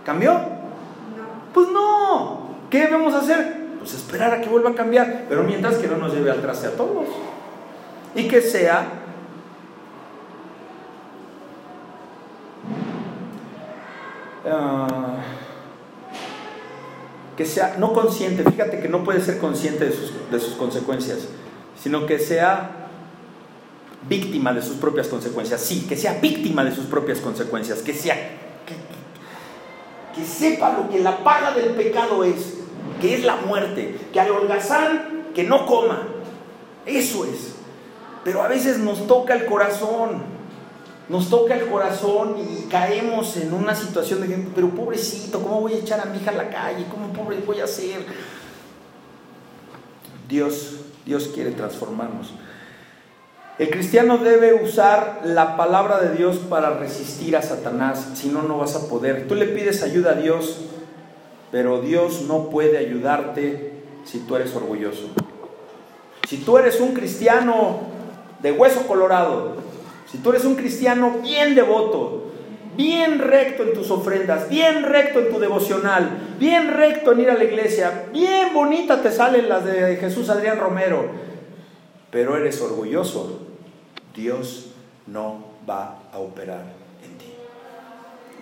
¿Cambió? 0.05 0.52
Pues 1.53 1.69
no. 1.69 2.51
¿Qué 2.71 2.81
debemos 2.81 3.15
hacer? 3.15 3.63
Pues 3.79 3.95
esperar 3.95 4.33
a 4.35 4.41
que 4.41 4.49
vuelva 4.49 4.71
a 4.71 4.75
cambiar. 4.75 5.27
Pero 5.29 5.43
mientras 5.43 5.77
que 5.77 5.89
no 5.89 5.97
nos 5.97 6.15
lleve 6.15 6.31
al 6.31 6.41
traste 6.41 6.69
a 6.69 6.71
todos. 6.73 7.07
Y 8.15 8.29
que 8.29 8.41
sea 8.41 8.87
uh, 14.45 15.13
que 17.37 17.47
sea 17.47 17.77
no 17.79 17.93
consciente, 17.93 18.45
fíjate 18.45 18.81
que 18.81 18.89
no 18.89 19.05
puede 19.05 19.21
ser 19.21 19.39
consciente 19.39 19.87
de 19.87 20.41
sus 20.41 20.55
consecuencias, 20.55 21.29
sino 21.83 22.07
que 22.07 22.19
sea 22.19 22.83
víctima 24.09 24.53
de 24.53 24.63
sus 24.63 24.77
propias 24.77 25.09
consecuencias. 25.09 25.61
Sí, 25.61 25.87
que 25.89 25.97
sea 25.97 26.19
víctima 26.21 26.65
de 26.65 26.75
sus 26.75 26.87
propias 26.87 27.21
consecuencias, 27.21 27.81
que 27.81 27.95
sea 27.95 28.42
que, 30.15 30.25
sepa 30.25 30.73
lo 30.73 30.91
que 30.91 31.01
la 31.01 31.23
paga 31.25 31.53
del 31.53 31.71
pecado 31.71 32.25
es, 32.25 32.55
que 33.01 33.15
es 33.15 33.25
la 33.25 33.37
muerte, 33.37 33.99
que 34.13 34.21
al 34.21 34.31
holgazán 34.31 35.27
que 35.35 35.45
no 35.45 35.67
coma. 35.67 36.09
Eso 36.87 37.25
es. 37.25 37.55
Pero 38.25 38.43
a 38.43 38.49
veces 38.49 38.79
nos 38.79 39.07
toca 39.07 39.35
el 39.35 39.47
corazón 39.47 40.33
nos 41.09 41.29
toca 41.29 41.55
el 41.55 41.67
corazón 41.67 42.37
y 42.39 42.69
caemos 42.69 43.37
en 43.37 43.53
una 43.53 43.75
situación 43.75 44.27
de 44.27 44.49
pero 44.55 44.71
pobrecito, 44.71 45.43
¿cómo 45.43 45.61
voy 45.61 45.75
a 45.75 45.77
echar 45.77 46.01
a 46.01 46.07
mi 46.07 46.19
hija 46.19 46.31
a 46.31 46.35
la 46.35 46.49
calle? 46.49 46.87
¿Cómo 46.91 47.13
pobre 47.13 47.39
voy 47.45 47.61
a 47.61 47.65
hacer? 47.65 48.07
Dios, 50.29 50.77
Dios 51.05 51.29
quiere 51.35 51.51
transformarnos. 51.51 52.33
El 53.59 53.69
cristiano 53.69 54.17
debe 54.17 54.55
usar 54.55 55.21
la 55.25 55.59
palabra 55.59 56.01
de 56.01 56.17
Dios 56.17 56.39
para 56.39 56.71
resistir 56.79 57.37
a 57.37 57.43
Satanás, 57.43 58.13
si 58.15 58.29
no, 58.29 58.43
no 58.43 58.59
vas 58.59 58.77
a 58.77 58.89
poder. 58.89 59.29
Tú 59.29 59.35
le 59.35 59.45
pides 59.45 59.83
ayuda 59.83 60.13
a 60.13 60.15
Dios, 60.15 60.63
pero 61.51 61.83
Dios 61.83 62.23
no 62.23 62.49
puede 62.49 62.79
ayudarte 62.79 63.73
si 64.05 64.21
tú 64.21 64.37
eres 64.37 64.57
orgulloso. 64.57 65.11
Si 66.27 66.39
tú 66.39 66.57
eres 66.57 66.81
un 66.81 66.95
cristiano 66.95 67.81
de 68.41 68.53
hueso 68.53 68.87
colorado, 68.87 69.57
si 70.11 70.17
tú 70.17 70.31
eres 70.31 70.47
un 70.47 70.55
cristiano 70.55 71.19
bien 71.23 71.55
devoto, 71.55 72.33
bien 72.75 73.19
recto 73.19 73.65
en 73.65 73.75
tus 73.75 73.91
ofrendas, 73.91 74.49
bien 74.49 74.83
recto 74.85 75.19
en 75.19 75.31
tu 75.31 75.39
devocional, 75.39 76.09
bien 76.39 76.73
recto 76.73 77.13
en 77.13 77.21
ir 77.21 77.31
a 77.31 77.35
la 77.35 77.45
iglesia, 77.45 78.07
bien 78.15 78.55
bonita 78.55 79.03
te 79.03 79.13
salen 79.13 79.51
las 79.51 79.67
de 79.67 79.97
Jesús 79.97 80.31
Adrián 80.31 80.59
Romero, 80.59 81.32
pero 82.13 82.37
eres 82.37 82.61
orgulloso, 82.61 83.41
Dios 84.15 84.67
no 85.09 85.47
va 85.69 85.99
a 86.13 86.19
operar 86.19 86.63
en 87.03 87.19
ti. 87.19 87.33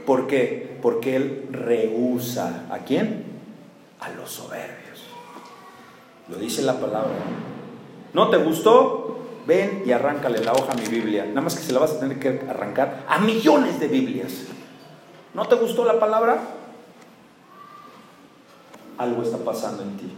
¿Por 0.04 0.26
qué? 0.26 0.78
Porque 0.82 1.16
Él 1.16 1.48
rehúsa. 1.52 2.66
¿A 2.70 2.80
quién? 2.80 3.24
A 4.00 4.10
los 4.10 4.30
soberbios. 4.30 5.04
Lo 6.28 6.36
dice 6.36 6.62
la 6.62 6.78
palabra. 6.78 7.14
¿No 8.12 8.28
te 8.28 8.36
gustó? 8.36 9.06
ven 9.46 9.82
y 9.86 9.92
arráncale 9.92 10.44
la 10.44 10.52
hoja 10.52 10.72
a 10.72 10.76
mi 10.76 10.86
Biblia. 10.86 11.24
Nada 11.26 11.40
más 11.40 11.56
que 11.56 11.62
se 11.62 11.72
la 11.72 11.80
vas 11.80 11.92
a 11.92 12.00
tener 12.00 12.18
que 12.18 12.46
arrancar 12.48 13.04
a 13.08 13.18
millones 13.18 13.80
de 13.80 13.88
Biblias. 13.88 14.44
¿No 15.34 15.46
te 15.48 15.56
gustó 15.56 15.84
la 15.84 15.98
palabra? 15.98 16.40
Algo 18.98 19.22
está 19.22 19.38
pasando 19.38 19.82
en 19.82 19.96
ti. 19.96 20.12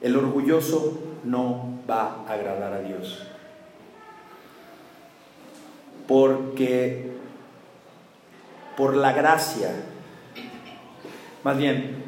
El 0.00 0.16
orgulloso 0.16 0.98
no 1.24 1.80
va 1.88 2.24
a 2.26 2.32
agradar 2.32 2.72
a 2.72 2.80
Dios. 2.80 3.26
Porque 6.06 7.10
por 8.76 8.96
la 8.96 9.12
gracia, 9.12 9.70
más 11.42 11.58
bien, 11.58 12.04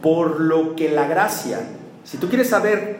por 0.00 0.40
lo 0.40 0.76
que 0.76 0.90
la 0.90 1.08
gracia, 1.08 1.60
si 2.04 2.18
tú 2.18 2.28
quieres 2.28 2.48
saber 2.48 2.98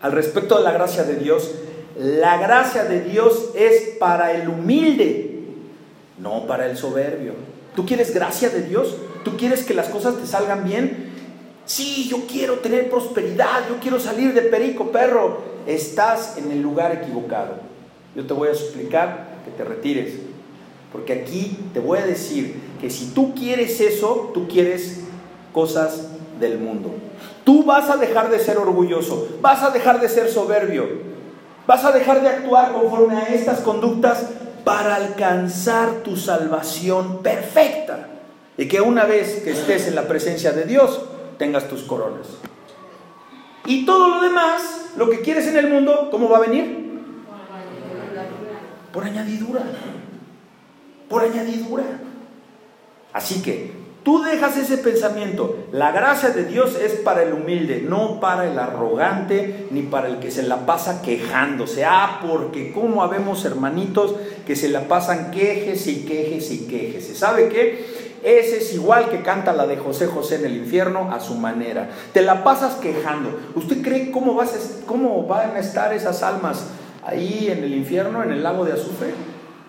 al 0.00 0.12
respecto 0.12 0.58
de 0.58 0.64
la 0.64 0.72
gracia 0.72 1.04
de 1.04 1.16
Dios, 1.16 1.54
la 1.96 2.38
gracia 2.38 2.84
de 2.84 3.02
Dios 3.02 3.50
es 3.54 3.96
para 4.00 4.32
el 4.32 4.48
humilde, 4.48 5.44
no 6.18 6.46
para 6.46 6.66
el 6.66 6.76
soberbio. 6.76 7.34
¿Tú 7.76 7.86
quieres 7.86 8.12
gracia 8.12 8.50
de 8.50 8.62
Dios? 8.62 8.96
¿Tú 9.24 9.36
quieres 9.36 9.64
que 9.64 9.74
las 9.74 9.88
cosas 9.88 10.16
te 10.16 10.26
salgan 10.26 10.64
bien? 10.64 11.03
Sí, 11.66 12.08
yo 12.08 12.26
quiero 12.26 12.54
tener 12.58 12.90
prosperidad, 12.90 13.68
yo 13.68 13.76
quiero 13.80 13.98
salir 13.98 14.34
de 14.34 14.42
perico, 14.42 14.90
perro. 14.90 15.38
Estás 15.66 16.36
en 16.36 16.50
el 16.50 16.60
lugar 16.60 16.92
equivocado. 16.92 17.54
Yo 18.14 18.26
te 18.26 18.34
voy 18.34 18.48
a 18.48 18.52
explicar 18.52 19.38
que 19.44 19.50
te 19.50 19.64
retires. 19.64 20.14
Porque 20.92 21.12
aquí 21.12 21.58
te 21.72 21.80
voy 21.80 21.98
a 21.98 22.06
decir 22.06 22.60
que 22.80 22.90
si 22.90 23.06
tú 23.06 23.34
quieres 23.34 23.80
eso, 23.80 24.30
tú 24.34 24.46
quieres 24.46 25.00
cosas 25.52 26.08
del 26.38 26.58
mundo. 26.58 26.90
Tú 27.44 27.64
vas 27.64 27.90
a 27.90 27.96
dejar 27.96 28.30
de 28.30 28.38
ser 28.38 28.58
orgulloso, 28.58 29.28
vas 29.40 29.62
a 29.62 29.70
dejar 29.70 30.00
de 30.00 30.08
ser 30.08 30.28
soberbio, 30.30 30.86
vas 31.66 31.84
a 31.84 31.92
dejar 31.92 32.22
de 32.22 32.28
actuar 32.28 32.72
conforme 32.72 33.16
a 33.16 33.26
estas 33.26 33.60
conductas 33.60 34.30
para 34.64 34.96
alcanzar 34.96 36.02
tu 36.02 36.16
salvación 36.16 37.22
perfecta. 37.22 38.08
Y 38.56 38.68
que 38.68 38.80
una 38.80 39.04
vez 39.04 39.42
que 39.42 39.50
estés 39.50 39.88
en 39.88 39.94
la 39.94 40.06
presencia 40.06 40.52
de 40.52 40.64
Dios, 40.64 41.02
tengas 41.38 41.68
tus 41.68 41.82
coronas. 41.82 42.26
Y 43.66 43.86
todo 43.86 44.08
lo 44.08 44.20
demás, 44.20 44.92
lo 44.96 45.08
que 45.08 45.20
quieres 45.20 45.46
en 45.46 45.56
el 45.56 45.68
mundo, 45.68 46.08
¿cómo 46.10 46.28
va 46.28 46.38
a 46.38 46.40
venir? 46.40 47.00
Por 48.92 49.04
añadidura. 49.04 49.62
Por 51.08 51.24
añadidura. 51.24 51.84
Así 53.12 53.42
que 53.42 53.84
Tú 54.04 54.22
dejas 54.22 54.58
ese 54.58 54.76
pensamiento. 54.76 55.66
La 55.72 55.90
gracia 55.90 56.28
de 56.28 56.44
Dios 56.44 56.78
es 56.78 56.92
para 56.92 57.22
el 57.22 57.32
humilde, 57.32 57.82
no 57.88 58.20
para 58.20 58.46
el 58.46 58.58
arrogante 58.58 59.66
ni 59.70 59.80
para 59.80 60.08
el 60.08 60.18
que 60.18 60.30
se 60.30 60.42
la 60.42 60.66
pasa 60.66 61.00
quejándose. 61.00 61.86
Ah, 61.86 62.20
porque 62.28 62.70
como 62.70 63.02
habemos 63.02 63.46
hermanitos 63.46 64.14
que 64.46 64.56
se 64.56 64.68
la 64.68 64.88
pasan 64.88 65.30
quejes 65.30 65.86
y 65.86 66.04
quejes 66.04 66.50
y 66.50 66.66
quejes. 66.66 67.16
¿Sabe 67.16 67.48
qué? 67.48 67.93
Ese 68.24 68.56
es 68.56 68.72
igual 68.72 69.10
que 69.10 69.20
canta 69.20 69.52
la 69.52 69.66
de 69.66 69.76
José 69.76 70.06
José 70.06 70.36
en 70.36 70.46
el 70.46 70.56
infierno 70.56 71.12
a 71.12 71.20
su 71.20 71.34
manera. 71.34 71.90
Te 72.14 72.22
la 72.22 72.42
pasas 72.42 72.76
quejando. 72.76 73.38
¿Usted 73.54 73.82
cree 73.82 74.10
cómo, 74.10 74.34
van 75.26 75.56
a 75.56 75.58
estar 75.58 75.92
esas 75.92 76.22
almas 76.22 76.68
ahí 77.04 77.48
en 77.50 77.62
el 77.62 77.74
infierno, 77.74 78.22
en 78.22 78.32
el 78.32 78.42
lago 78.42 78.64
de 78.64 78.72
azufre? 78.72 79.12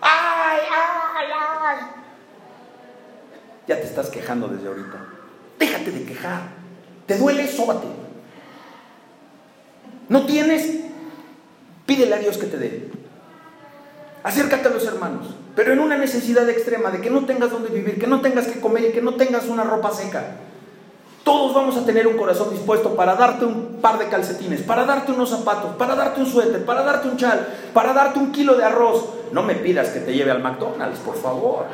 ¡Ay, 0.00 0.60
ay, 0.70 1.26
ay! 1.32 1.76
ya 3.66 3.76
te 3.76 3.84
estás 3.84 4.08
quejando 4.08 4.48
desde 4.48 4.68
ahorita. 4.68 5.04
Déjate 5.58 5.90
de 5.90 6.04
quejar. 6.04 6.40
¿Te 7.06 7.18
duele? 7.18 7.46
Sóbate. 7.46 7.88
¿No 10.08 10.24
tienes? 10.24 10.80
Pídele 11.84 12.14
a 12.14 12.18
Dios 12.18 12.38
que 12.38 12.46
te 12.46 12.56
dé. 12.56 12.90
Acércate 14.26 14.66
a 14.66 14.72
los 14.72 14.84
hermanos, 14.84 15.28
pero 15.54 15.72
en 15.72 15.78
una 15.78 15.96
necesidad 15.96 16.50
extrema 16.50 16.90
de 16.90 17.00
que 17.00 17.10
no 17.10 17.24
tengas 17.26 17.48
donde 17.52 17.68
vivir, 17.68 17.96
que 17.96 18.08
no 18.08 18.20
tengas 18.20 18.48
que 18.48 18.58
comer 18.58 18.86
y 18.86 18.90
que 18.92 19.00
no 19.00 19.14
tengas 19.14 19.46
una 19.46 19.62
ropa 19.62 19.92
seca. 19.92 20.38
Todos 21.22 21.54
vamos 21.54 21.76
a 21.76 21.84
tener 21.84 22.08
un 22.08 22.16
corazón 22.16 22.50
dispuesto 22.50 22.96
para 22.96 23.14
darte 23.14 23.44
un 23.44 23.78
par 23.80 24.00
de 24.00 24.08
calcetines, 24.08 24.62
para 24.62 24.84
darte 24.84 25.12
unos 25.12 25.30
zapatos, 25.30 25.76
para 25.76 25.94
darte 25.94 26.18
un 26.18 26.26
suéter, 26.26 26.64
para 26.64 26.82
darte 26.82 27.06
un 27.06 27.16
chal, 27.16 27.46
para 27.72 27.92
darte 27.92 28.18
un 28.18 28.32
kilo 28.32 28.56
de 28.56 28.64
arroz. 28.64 29.10
No 29.30 29.44
me 29.44 29.54
pidas 29.54 29.90
que 29.90 30.00
te 30.00 30.12
lleve 30.12 30.32
al 30.32 30.42
McDonald's, 30.42 30.98
por 30.98 31.14
favor. 31.14 31.66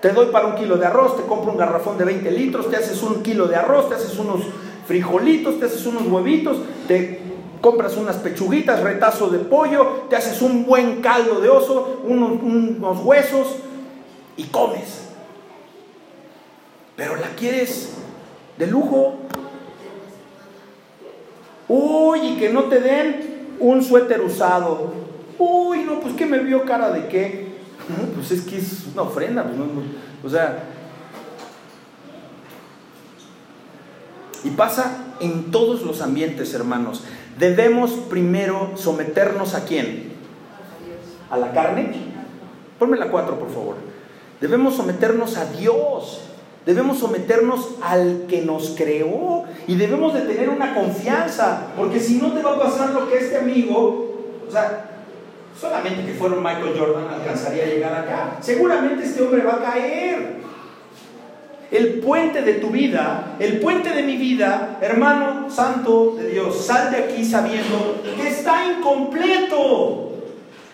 Te 0.00 0.10
doy 0.10 0.26
para 0.26 0.46
un 0.46 0.54
kilo 0.54 0.76
de 0.76 0.86
arroz, 0.86 1.16
te 1.16 1.24
compro 1.24 1.50
un 1.50 1.58
garrafón 1.58 1.98
de 1.98 2.04
20 2.04 2.30
litros, 2.30 2.70
te 2.70 2.76
haces 2.76 3.02
un 3.02 3.24
kilo 3.24 3.48
de 3.48 3.56
arroz, 3.56 3.88
te 3.88 3.96
haces 3.96 4.16
unos 4.20 4.42
frijolitos, 4.86 5.58
te 5.58 5.66
haces 5.66 5.84
unos 5.86 6.06
huevitos, 6.06 6.58
te 6.86 7.29
compras 7.60 7.96
unas 7.96 8.16
pechuguitas, 8.16 8.82
retazo 8.82 9.28
de 9.28 9.38
pollo, 9.38 10.06
te 10.08 10.16
haces 10.16 10.40
un 10.42 10.64
buen 10.66 11.00
caldo 11.00 11.40
de 11.40 11.48
oso, 11.48 12.00
unos, 12.04 12.98
huesos 13.04 13.56
y 14.36 14.44
comes. 14.44 15.08
pero 16.96 17.16
la 17.16 17.28
quieres 17.36 17.94
de 18.58 18.66
lujo. 18.66 19.14
Uy, 21.68 22.20
y 22.20 22.36
que 22.36 22.50
no 22.50 22.64
te 22.64 22.80
den 22.80 23.56
un 23.60 23.82
suéter 23.82 24.20
usado. 24.20 24.92
Uy, 25.38 25.84
no, 25.84 26.00
pues 26.00 26.14
que 26.14 26.26
me 26.26 26.38
vio 26.40 26.64
cara 26.64 26.90
de 26.90 27.06
qué. 27.06 27.54
pues 28.14 28.30
es 28.32 28.42
que 28.42 28.58
es 28.58 28.86
una 28.92 29.02
ofrenda. 29.02 29.44
Pues 29.44 30.34
o 30.34 30.36
sea, 30.36 30.64
y 34.44 34.50
pasa 34.50 35.14
en 35.20 35.50
todos 35.50 35.82
los 35.82 36.00
ambientes, 36.00 36.52
hermanos. 36.54 37.04
Debemos 37.40 37.92
primero 38.10 38.72
someternos 38.74 39.54
a 39.54 39.64
quién? 39.64 40.12
¿A 41.30 41.38
la 41.38 41.52
carne? 41.52 41.90
Ponme 42.78 42.98
la 42.98 43.08
cuatro, 43.10 43.38
por 43.38 43.48
favor. 43.48 43.76
Debemos 44.42 44.76
someternos 44.76 45.38
a 45.38 45.46
Dios. 45.46 46.20
Debemos 46.66 46.98
someternos 46.98 47.76
al 47.82 48.26
que 48.28 48.42
nos 48.42 48.74
creó 48.76 49.44
y 49.66 49.76
debemos 49.76 50.12
de 50.12 50.20
tener 50.20 50.50
una 50.50 50.74
confianza, 50.74 51.68
porque 51.74 51.98
si 51.98 52.18
no 52.18 52.34
te 52.34 52.42
va 52.42 52.56
a 52.56 52.58
pasar 52.58 52.90
lo 52.90 53.08
que 53.08 53.16
este 53.16 53.38
amigo, 53.38 54.14
o 54.46 54.50
sea, 54.52 54.90
solamente 55.58 56.04
que 56.04 56.12
fuera 56.12 56.36
Michael 56.36 56.78
Jordan 56.78 57.08
alcanzaría 57.08 57.64
a 57.64 57.66
llegar 57.66 57.94
acá. 57.94 58.36
Seguramente 58.42 59.04
este 59.04 59.22
hombre 59.22 59.42
va 59.42 59.54
a 59.54 59.62
caer. 59.62 60.40
El 61.70 62.00
puente 62.00 62.42
de 62.42 62.54
tu 62.54 62.70
vida, 62.70 63.36
el 63.38 63.60
puente 63.60 63.90
de 63.90 64.02
mi 64.02 64.16
vida, 64.16 64.78
hermano 64.80 65.48
santo 65.48 66.16
de 66.18 66.28
Dios, 66.28 66.66
sal 66.66 66.90
de 66.90 66.96
aquí 66.96 67.24
sabiendo 67.24 68.02
que 68.16 68.28
está 68.28 68.66
incompleto. 68.66 70.10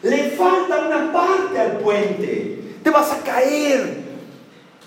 Le 0.03 0.31
falta 0.31 0.87
una 0.87 1.13
parte 1.13 1.61
al 1.61 1.73
puente. 1.79 2.79
Te 2.83 2.91
vas 2.91 3.13
a 3.13 3.19
caer. 3.19 4.07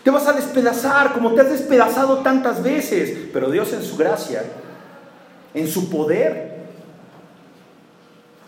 Te 0.03 0.09
vas 0.09 0.27
a 0.27 0.33
despedazar 0.33 1.13
como 1.13 1.33
te 1.33 1.41
has 1.41 1.51
despedazado 1.51 2.19
tantas 2.19 2.63
veces. 2.63 3.29
Pero 3.31 3.51
Dios 3.51 3.71
en 3.73 3.83
su 3.83 3.97
gracia, 3.97 4.43
en 5.53 5.67
su 5.67 5.89
poder, 5.89 6.59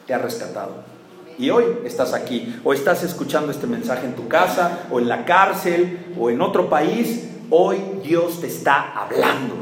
te 0.07 0.13
ha 0.13 0.17
rescatado. 0.17 0.91
Y 1.37 1.49
hoy 1.49 1.65
estás 1.85 2.13
aquí, 2.13 2.59
o 2.63 2.73
estás 2.73 3.03
escuchando 3.03 3.51
este 3.51 3.67
mensaje 3.67 4.05
en 4.05 4.13
tu 4.13 4.27
casa, 4.27 4.79
o 4.91 4.99
en 4.99 5.07
la 5.07 5.25
cárcel, 5.25 6.13
o 6.19 6.29
en 6.29 6.41
otro 6.41 6.69
país. 6.69 7.30
Hoy 7.53 7.79
Dios 8.01 8.39
te 8.39 8.47
está 8.47 8.93
hablando. 8.95 9.55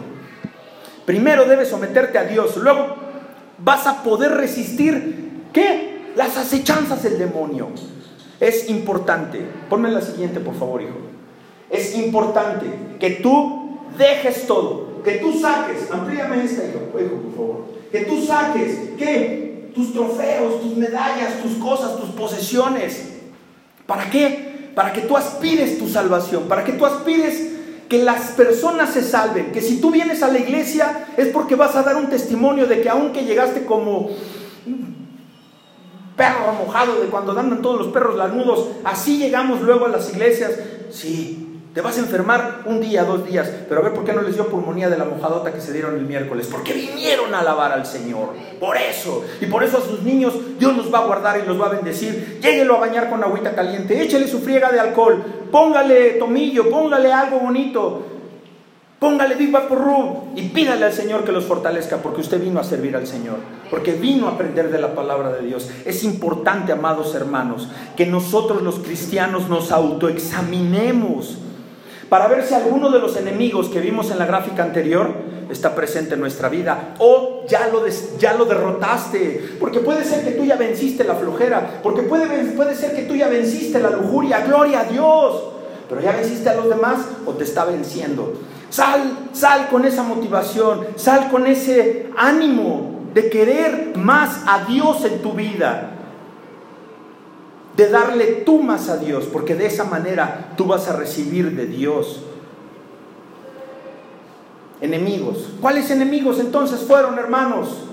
Primero 1.06 1.46
debes 1.46 1.70
someterte 1.70 2.20
a 2.20 2.24
Dios, 2.24 2.56
luego 2.58 2.96
vas 3.58 3.88
a 3.88 4.04
poder 4.04 4.34
resistir, 4.34 5.48
¿qué? 5.52 6.12
Las 6.16 6.38
acechanzas 6.38 7.02
del 7.02 7.18
demonio. 7.18 7.70
Es 8.40 8.70
importante, 8.70 9.44
ponme 9.72 9.90
la 9.90 10.02
siguiente 10.02 10.40
por 10.40 10.54
favor, 10.54 10.84
hijo. 10.84 11.00
Es 11.72 11.96
importante 11.96 12.68
que 13.00 13.10
tú 13.10 13.80
dejes 13.98 14.46
todo, 14.46 15.02
que 15.04 15.14
tú 15.14 15.34
saques, 15.40 15.90
amplíame 15.90 16.44
esta, 16.44 16.66
hijo, 16.66 17.00
hijo 17.00 17.16
por 17.24 17.36
favor, 17.36 17.66
que 17.92 18.02
tú 18.02 18.24
saques, 18.24 18.92
¿qué? 19.00 19.72
Tus 19.74 19.94
trofeos, 19.94 20.62
tus 20.62 20.78
medallas, 20.78 21.42
tus 21.42 21.54
cosas, 21.54 21.98
tus 21.98 22.10
posesiones. 22.10 23.16
¿Para 23.88 24.12
qué? 24.12 24.72
Para 24.76 24.94
que 24.94 25.02
tú 25.02 25.18
aspires 25.18 25.80
tu 25.80 25.88
salvación, 25.88 26.44
para 26.44 26.64
que 26.64 26.74
tú 26.74 26.86
aspires 26.86 27.59
que 27.90 28.04
las 28.04 28.32
personas 28.32 28.94
se 28.94 29.04
salven, 29.04 29.52
que 29.52 29.62
si 29.62 29.82
tú 29.82 29.90
vienes 29.90 30.22
a 30.22 30.28
la 30.28 30.38
iglesia 30.38 31.08
es 31.18 31.28
porque 31.30 31.56
vas 31.56 31.76
a 31.76 31.82
dar 31.82 31.96
un 31.96 32.08
testimonio 32.08 32.68
de 32.68 32.82
que 32.82 32.90
aunque 32.90 33.26
llegaste 33.26 33.66
como 33.66 34.12
perro 36.16 36.54
mojado 36.54 37.02
de 37.02 37.08
cuando 37.08 37.32
andan 37.38 37.64
todos 37.64 37.80
los 37.80 37.88
perros 37.88 38.16
lanudos, 38.16 38.68
así 38.84 39.18
llegamos 39.18 39.62
luego 39.62 39.88
a 39.88 39.90
las 39.90 40.14
iglesias. 40.14 40.52
Sí, 40.92 41.49
te 41.74 41.82
vas 41.82 41.97
a 41.97 41.99
enfermar 41.99 42.61
un 42.65 42.82
día, 42.82 43.03
dos 43.03 43.28
días, 43.28 43.47
pero 43.67 43.82
a 43.82 43.84
ver 43.84 43.93
por 43.93 44.03
qué 44.03 44.11
no 44.11 44.22
les 44.22 44.34
dio 44.34 44.47
pulmonía 44.47 44.89
de 44.89 44.97
la 44.97 45.05
mojadota 45.05 45.53
que 45.53 45.61
se 45.61 45.72
dieron 45.72 45.95
el 45.95 46.05
miércoles. 46.05 46.47
Porque 46.51 46.74
vinieron 46.74 47.34
a 47.36 47.41
alabar 47.41 47.72
al 47.72 47.86
Señor. 47.86 48.30
Por 48.59 48.76
eso. 48.76 49.24
Y 49.39 49.45
por 49.45 49.63
eso 49.63 49.78
a 49.78 49.82
sus 49.82 50.01
niños 50.01 50.34
Dios 50.57 50.76
los 50.76 50.91
va 50.91 50.99
a 50.99 51.05
guardar 51.05 51.39
y 51.39 51.47
los 51.47 51.61
va 51.61 51.67
a 51.67 51.70
bendecir. 51.70 52.39
Lléguelo 52.41 52.78
a 52.78 52.80
bañar 52.80 53.09
con 53.09 53.24
agüita 53.24 53.53
caliente. 53.53 54.01
Échale 54.01 54.28
su 54.28 54.39
friega 54.39 54.72
de 54.72 54.80
alcohol. 54.80 55.24
Póngale 55.51 56.13
tomillo. 56.13 56.72
Póngale 56.72 57.13
algo 57.13 57.39
bonito. 57.39 58.03
Póngale 58.97 59.36
Big 59.36 59.55
Rub 59.70 60.36
y 60.36 60.49
pídale 60.49 60.86
al 60.86 60.91
Señor 60.91 61.24
que 61.24 61.32
los 61.32 61.45
fortalezca 61.45 61.97
porque 61.97 62.20
usted 62.20 62.41
vino 62.41 62.59
a 62.59 62.65
servir 62.65 62.97
al 62.97 63.07
Señor, 63.07 63.38
porque 63.70 63.93
vino 63.93 64.28
a 64.28 64.32
aprender 64.32 64.70
de 64.70 64.78
la 64.78 64.93
palabra 64.93 65.32
de 65.32 65.47
Dios. 65.47 65.70
Es 65.86 66.03
importante, 66.03 66.74
amados 66.74 67.15
hermanos, 67.15 67.70
que 67.95 68.05
nosotros 68.05 68.61
los 68.61 68.80
cristianos 68.80 69.47
nos 69.47 69.72
autoexaminemos 69.72 71.38
para 72.10 72.28
ver 72.28 72.43
si 72.43 72.55
alguno 72.55 72.89
de 72.89 72.99
los 72.99 73.16
enemigos 73.16 73.70
que 73.70 73.80
vimos 73.80 74.10
en 74.10 74.18
la 74.18 74.26
gráfica 74.26 74.64
anterior 74.64 75.14
está 75.49 75.76
presente 75.76 76.16
en 76.16 76.20
nuestra 76.20 76.49
vida 76.49 76.95
o 76.99 77.45
ya 77.47 77.68
lo, 77.68 77.84
ya 78.18 78.34
lo 78.34 78.45
derrotaste, 78.45 79.57
porque 79.60 79.80
puede 79.80 80.03
ser 80.03 80.24
que 80.24 80.32
tú 80.32 80.43
ya 80.43 80.55
venciste 80.55 81.03
la 81.03 81.16
flojera, 81.16 81.80
porque 81.84 82.01
puede, 82.01 82.28
puede 82.51 82.76
ser 82.76 82.95
que 82.95 83.03
tú 83.03 83.16
ya 83.16 83.28
venciste 83.28 83.80
la 83.80 83.91
lujuria, 83.91 84.41
gloria 84.41 84.82
a 84.82 84.84
Dios, 84.86 85.43
pero 85.88 86.01
ya 86.01 86.12
venciste 86.12 86.49
a 86.49 86.55
los 86.55 86.70
demás 86.70 86.99
o 87.26 87.34
te 87.34 87.43
está 87.43 87.66
venciendo. 87.66 88.34
Sal, 88.70 89.30
sal 89.34 89.68
con 89.70 89.86
esa 89.86 90.03
motivación, 90.03 90.88
sal 90.95 91.30
con 91.30 91.47
ese 91.47 92.10
ánimo 92.18 92.99
de 93.14 93.30
querer 93.30 93.93
más 93.95 94.43
a 94.45 94.66
Dios 94.66 95.03
en 95.05 95.22
tu 95.22 95.34
vida 95.34 95.99
de 97.80 97.90
darle 97.90 98.26
tú 98.46 98.62
más 98.62 98.90
a 98.90 98.98
Dios, 98.98 99.24
porque 99.32 99.56
de 99.56 99.66
esa 99.66 99.86
manera 99.86 100.50
tú 100.58 100.66
vas 100.66 100.90
a 100.90 100.98
recibir 100.98 101.56
de 101.56 101.66
Dios. 101.66 102.26
Enemigos. 104.82 105.52
¿Cuáles 105.62 105.90
enemigos 105.90 106.42
entonces 106.42 106.82
fueron, 106.82 107.18
hermanos? 107.18 107.86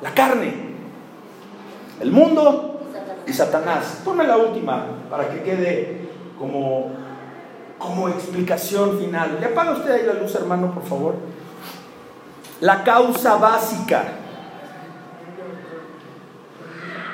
La 0.00 0.14
carne, 0.14 0.54
el 2.00 2.10
mundo 2.12 2.80
y 3.26 3.32
Satanás. 3.34 4.00
Tome 4.06 4.24
la 4.24 4.38
última 4.38 4.86
para 5.10 5.28
que 5.28 5.42
quede 5.42 6.08
como, 6.38 6.92
como 7.78 8.08
explicación 8.08 8.98
final. 8.98 9.36
¿Le 9.38 9.46
apaga 9.48 9.72
usted 9.72 9.90
ahí 9.90 10.06
la 10.06 10.14
luz, 10.14 10.34
hermano, 10.34 10.72
por 10.72 10.84
favor? 10.84 11.16
La 12.62 12.82
causa 12.82 13.36
básica. 13.36 14.02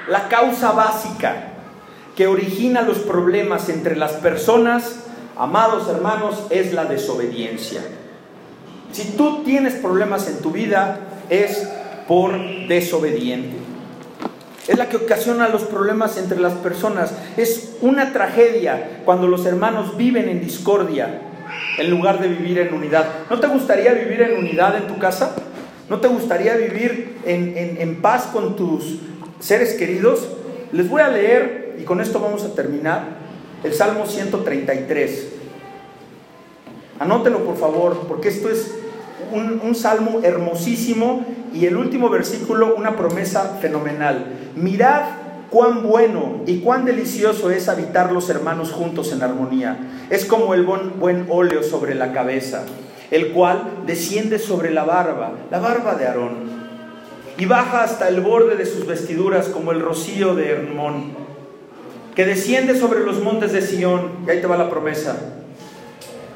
La 0.09 0.29
causa 0.29 0.71
básica 0.71 1.50
que 2.17 2.27
origina 2.27 2.83
los 2.83 2.99
problemas 2.99 3.69
entre 3.69 3.97
las 3.97 4.13
personas, 4.13 5.05
amados 5.37 5.89
hermanos, 5.89 6.47
es 6.51 6.73
la 6.73 6.85
desobediencia. 6.85 7.81
Si 8.93 9.13
tú 9.17 9.43
tienes 9.45 9.75
problemas 9.75 10.29
en 10.29 10.39
tu 10.39 10.51
vida, 10.51 10.99
es 11.29 11.69
por 12.09 12.33
desobediente. 12.67 13.57
Es 14.67 14.77
la 14.77 14.89
que 14.89 14.97
ocasiona 14.97 15.49
los 15.49 15.63
problemas 15.63 16.17
entre 16.19 16.41
las 16.41 16.55
personas. 16.55 17.13
Es 17.37 17.77
una 17.81 18.13
tragedia 18.13 19.01
cuando 19.05 19.27
los 19.27 19.47
hermanos 19.47 19.97
viven 19.97 20.29
en 20.29 20.41
discordia 20.41 21.23
en 21.79 21.91
lugar 21.91 22.21
de 22.21 22.29
vivir 22.29 22.59
en 22.59 22.75
unidad. 22.75 23.07
¿No 23.31 23.41
te 23.41 23.47
gustaría 23.47 23.93
vivir 23.95 24.21
en 24.23 24.39
unidad 24.39 24.77
en 24.77 24.87
tu 24.87 24.99
casa? 24.99 25.35
¿No 25.89 25.99
te 26.01 26.09
gustaría 26.09 26.57
vivir 26.57 27.17
en, 27.25 27.79
en 27.81 28.03
paz 28.03 28.29
con 28.33 28.55
tus 28.55 28.99
seres 29.41 29.75
queridos? 29.75 30.29
Les 30.73 30.89
voy 30.89 31.03
a 31.03 31.09
leer 31.09 31.60
y 31.81 31.85
con 31.85 32.01
esto 32.01 32.21
vamos 32.21 32.45
a 32.45 32.55
terminar, 32.55 33.05
el 33.65 33.73
Salmo 33.73 34.07
133. 34.07 35.29
Anótelo 36.99 37.45
por 37.45 37.57
favor, 37.57 38.07
porque 38.07 38.29
esto 38.29 38.51
es 38.51 38.75
un, 39.33 39.75
salmo 39.75 40.21
hermosísimo 40.23 41.25
y 41.55 41.65
el 41.65 41.77
último 41.77 42.11
versículo 42.11 42.75
una 42.77 42.97
promesa 42.97 43.59
fenomenal. 43.61 44.27
Mirad 44.57 45.03
cuán 45.51 45.83
bueno 45.83 46.43
y 46.47 46.61
cuán 46.61 46.85
delicioso 46.85 47.51
es 47.51 47.69
habitar 47.69 48.13
los 48.13 48.29
hermanos 48.29 48.73
juntos 48.73 49.13
en 49.13 49.23
armonía. 49.23 49.79
Es 50.11 50.27
como 50.27 50.53
el 50.53 50.65
buen, 50.65 51.01
buen 51.01 51.27
óleo 51.31 51.63
sobre 51.63 51.95
la 51.95 52.13
cabeza, 52.13 52.65
el 53.11 53.33
cual 53.33 53.63
desciende 53.87 54.39
sobre 54.39 54.71
la 54.71 54.85
barba, 54.85 55.33
la 55.51 55.61
barba 55.61 55.95
de 55.95 56.07
Aarón, 56.07 56.61
y 57.39 57.47
baja 57.47 57.83
hasta 57.83 58.09
el 58.09 58.21
borde 58.21 58.57
de 58.57 58.67
sus 58.67 58.87
vestiduras 58.87 59.49
como 59.49 59.73
el 59.73 59.81
rocío 59.81 60.35
de 60.35 60.51
Hermón 60.51 61.30
que 62.15 62.25
desciende 62.25 62.79
sobre 62.79 63.01
los 63.01 63.23
montes 63.23 63.53
de 63.53 63.63
Sión, 63.63 64.11
y 64.27 64.31
ahí 64.31 64.41
te 64.41 64.47
va 64.47 64.57
la 64.57 64.71
promesa, 64.71 65.17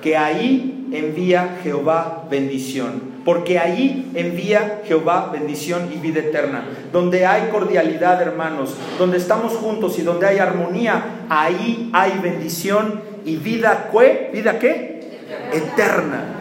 que 0.03 0.16
ahí 0.16 0.89
envía 0.93 1.59
Jehová 1.62 2.27
bendición, 2.31 3.14
porque 3.25 3.59
ahí 3.59 4.12
envía 4.14 4.83
Jehová 4.87 5.31
bendición 5.33 5.91
y 5.95 5.99
vida 5.99 6.20
eterna. 6.20 6.66
Donde 6.93 7.27
hay 7.27 7.49
cordialidad, 7.51 8.20
hermanos, 8.20 8.77
donde 8.99 9.16
estamos 9.16 9.55
juntos 9.55 9.99
y 9.99 10.03
donde 10.03 10.27
hay 10.27 10.39
armonía, 10.39 11.25
ahí 11.29 11.91
hay 11.93 12.18
bendición 12.22 13.01
y 13.25 13.37
vida, 13.37 13.89
¿qué? 13.91 14.31
¿Vida 14.33 14.59
qué? 14.59 15.01
Eterna. 15.53 16.41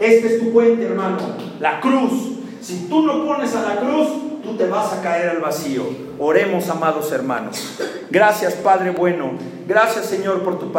Este 0.00 0.26
es 0.26 0.40
tu 0.40 0.52
puente, 0.52 0.84
hermano, 0.84 1.18
la 1.60 1.80
cruz. 1.80 2.32
Si 2.60 2.86
tú 2.88 3.02
no 3.02 3.24
pones 3.24 3.54
a 3.54 3.62
la 3.62 3.76
cruz, 3.76 4.08
tú 4.46 4.56
te 4.56 4.66
vas 4.66 4.92
a 4.92 5.02
caer 5.02 5.28
al 5.28 5.40
vacío. 5.40 5.82
Oremos, 6.18 6.68
amados 6.70 7.10
hermanos. 7.10 7.78
Gracias, 8.10 8.54
Padre 8.54 8.90
bueno. 8.90 9.32
Gracias, 9.66 10.06
Señor, 10.06 10.42
por 10.42 10.58
tu 10.58 10.72
palabra. 10.72 10.74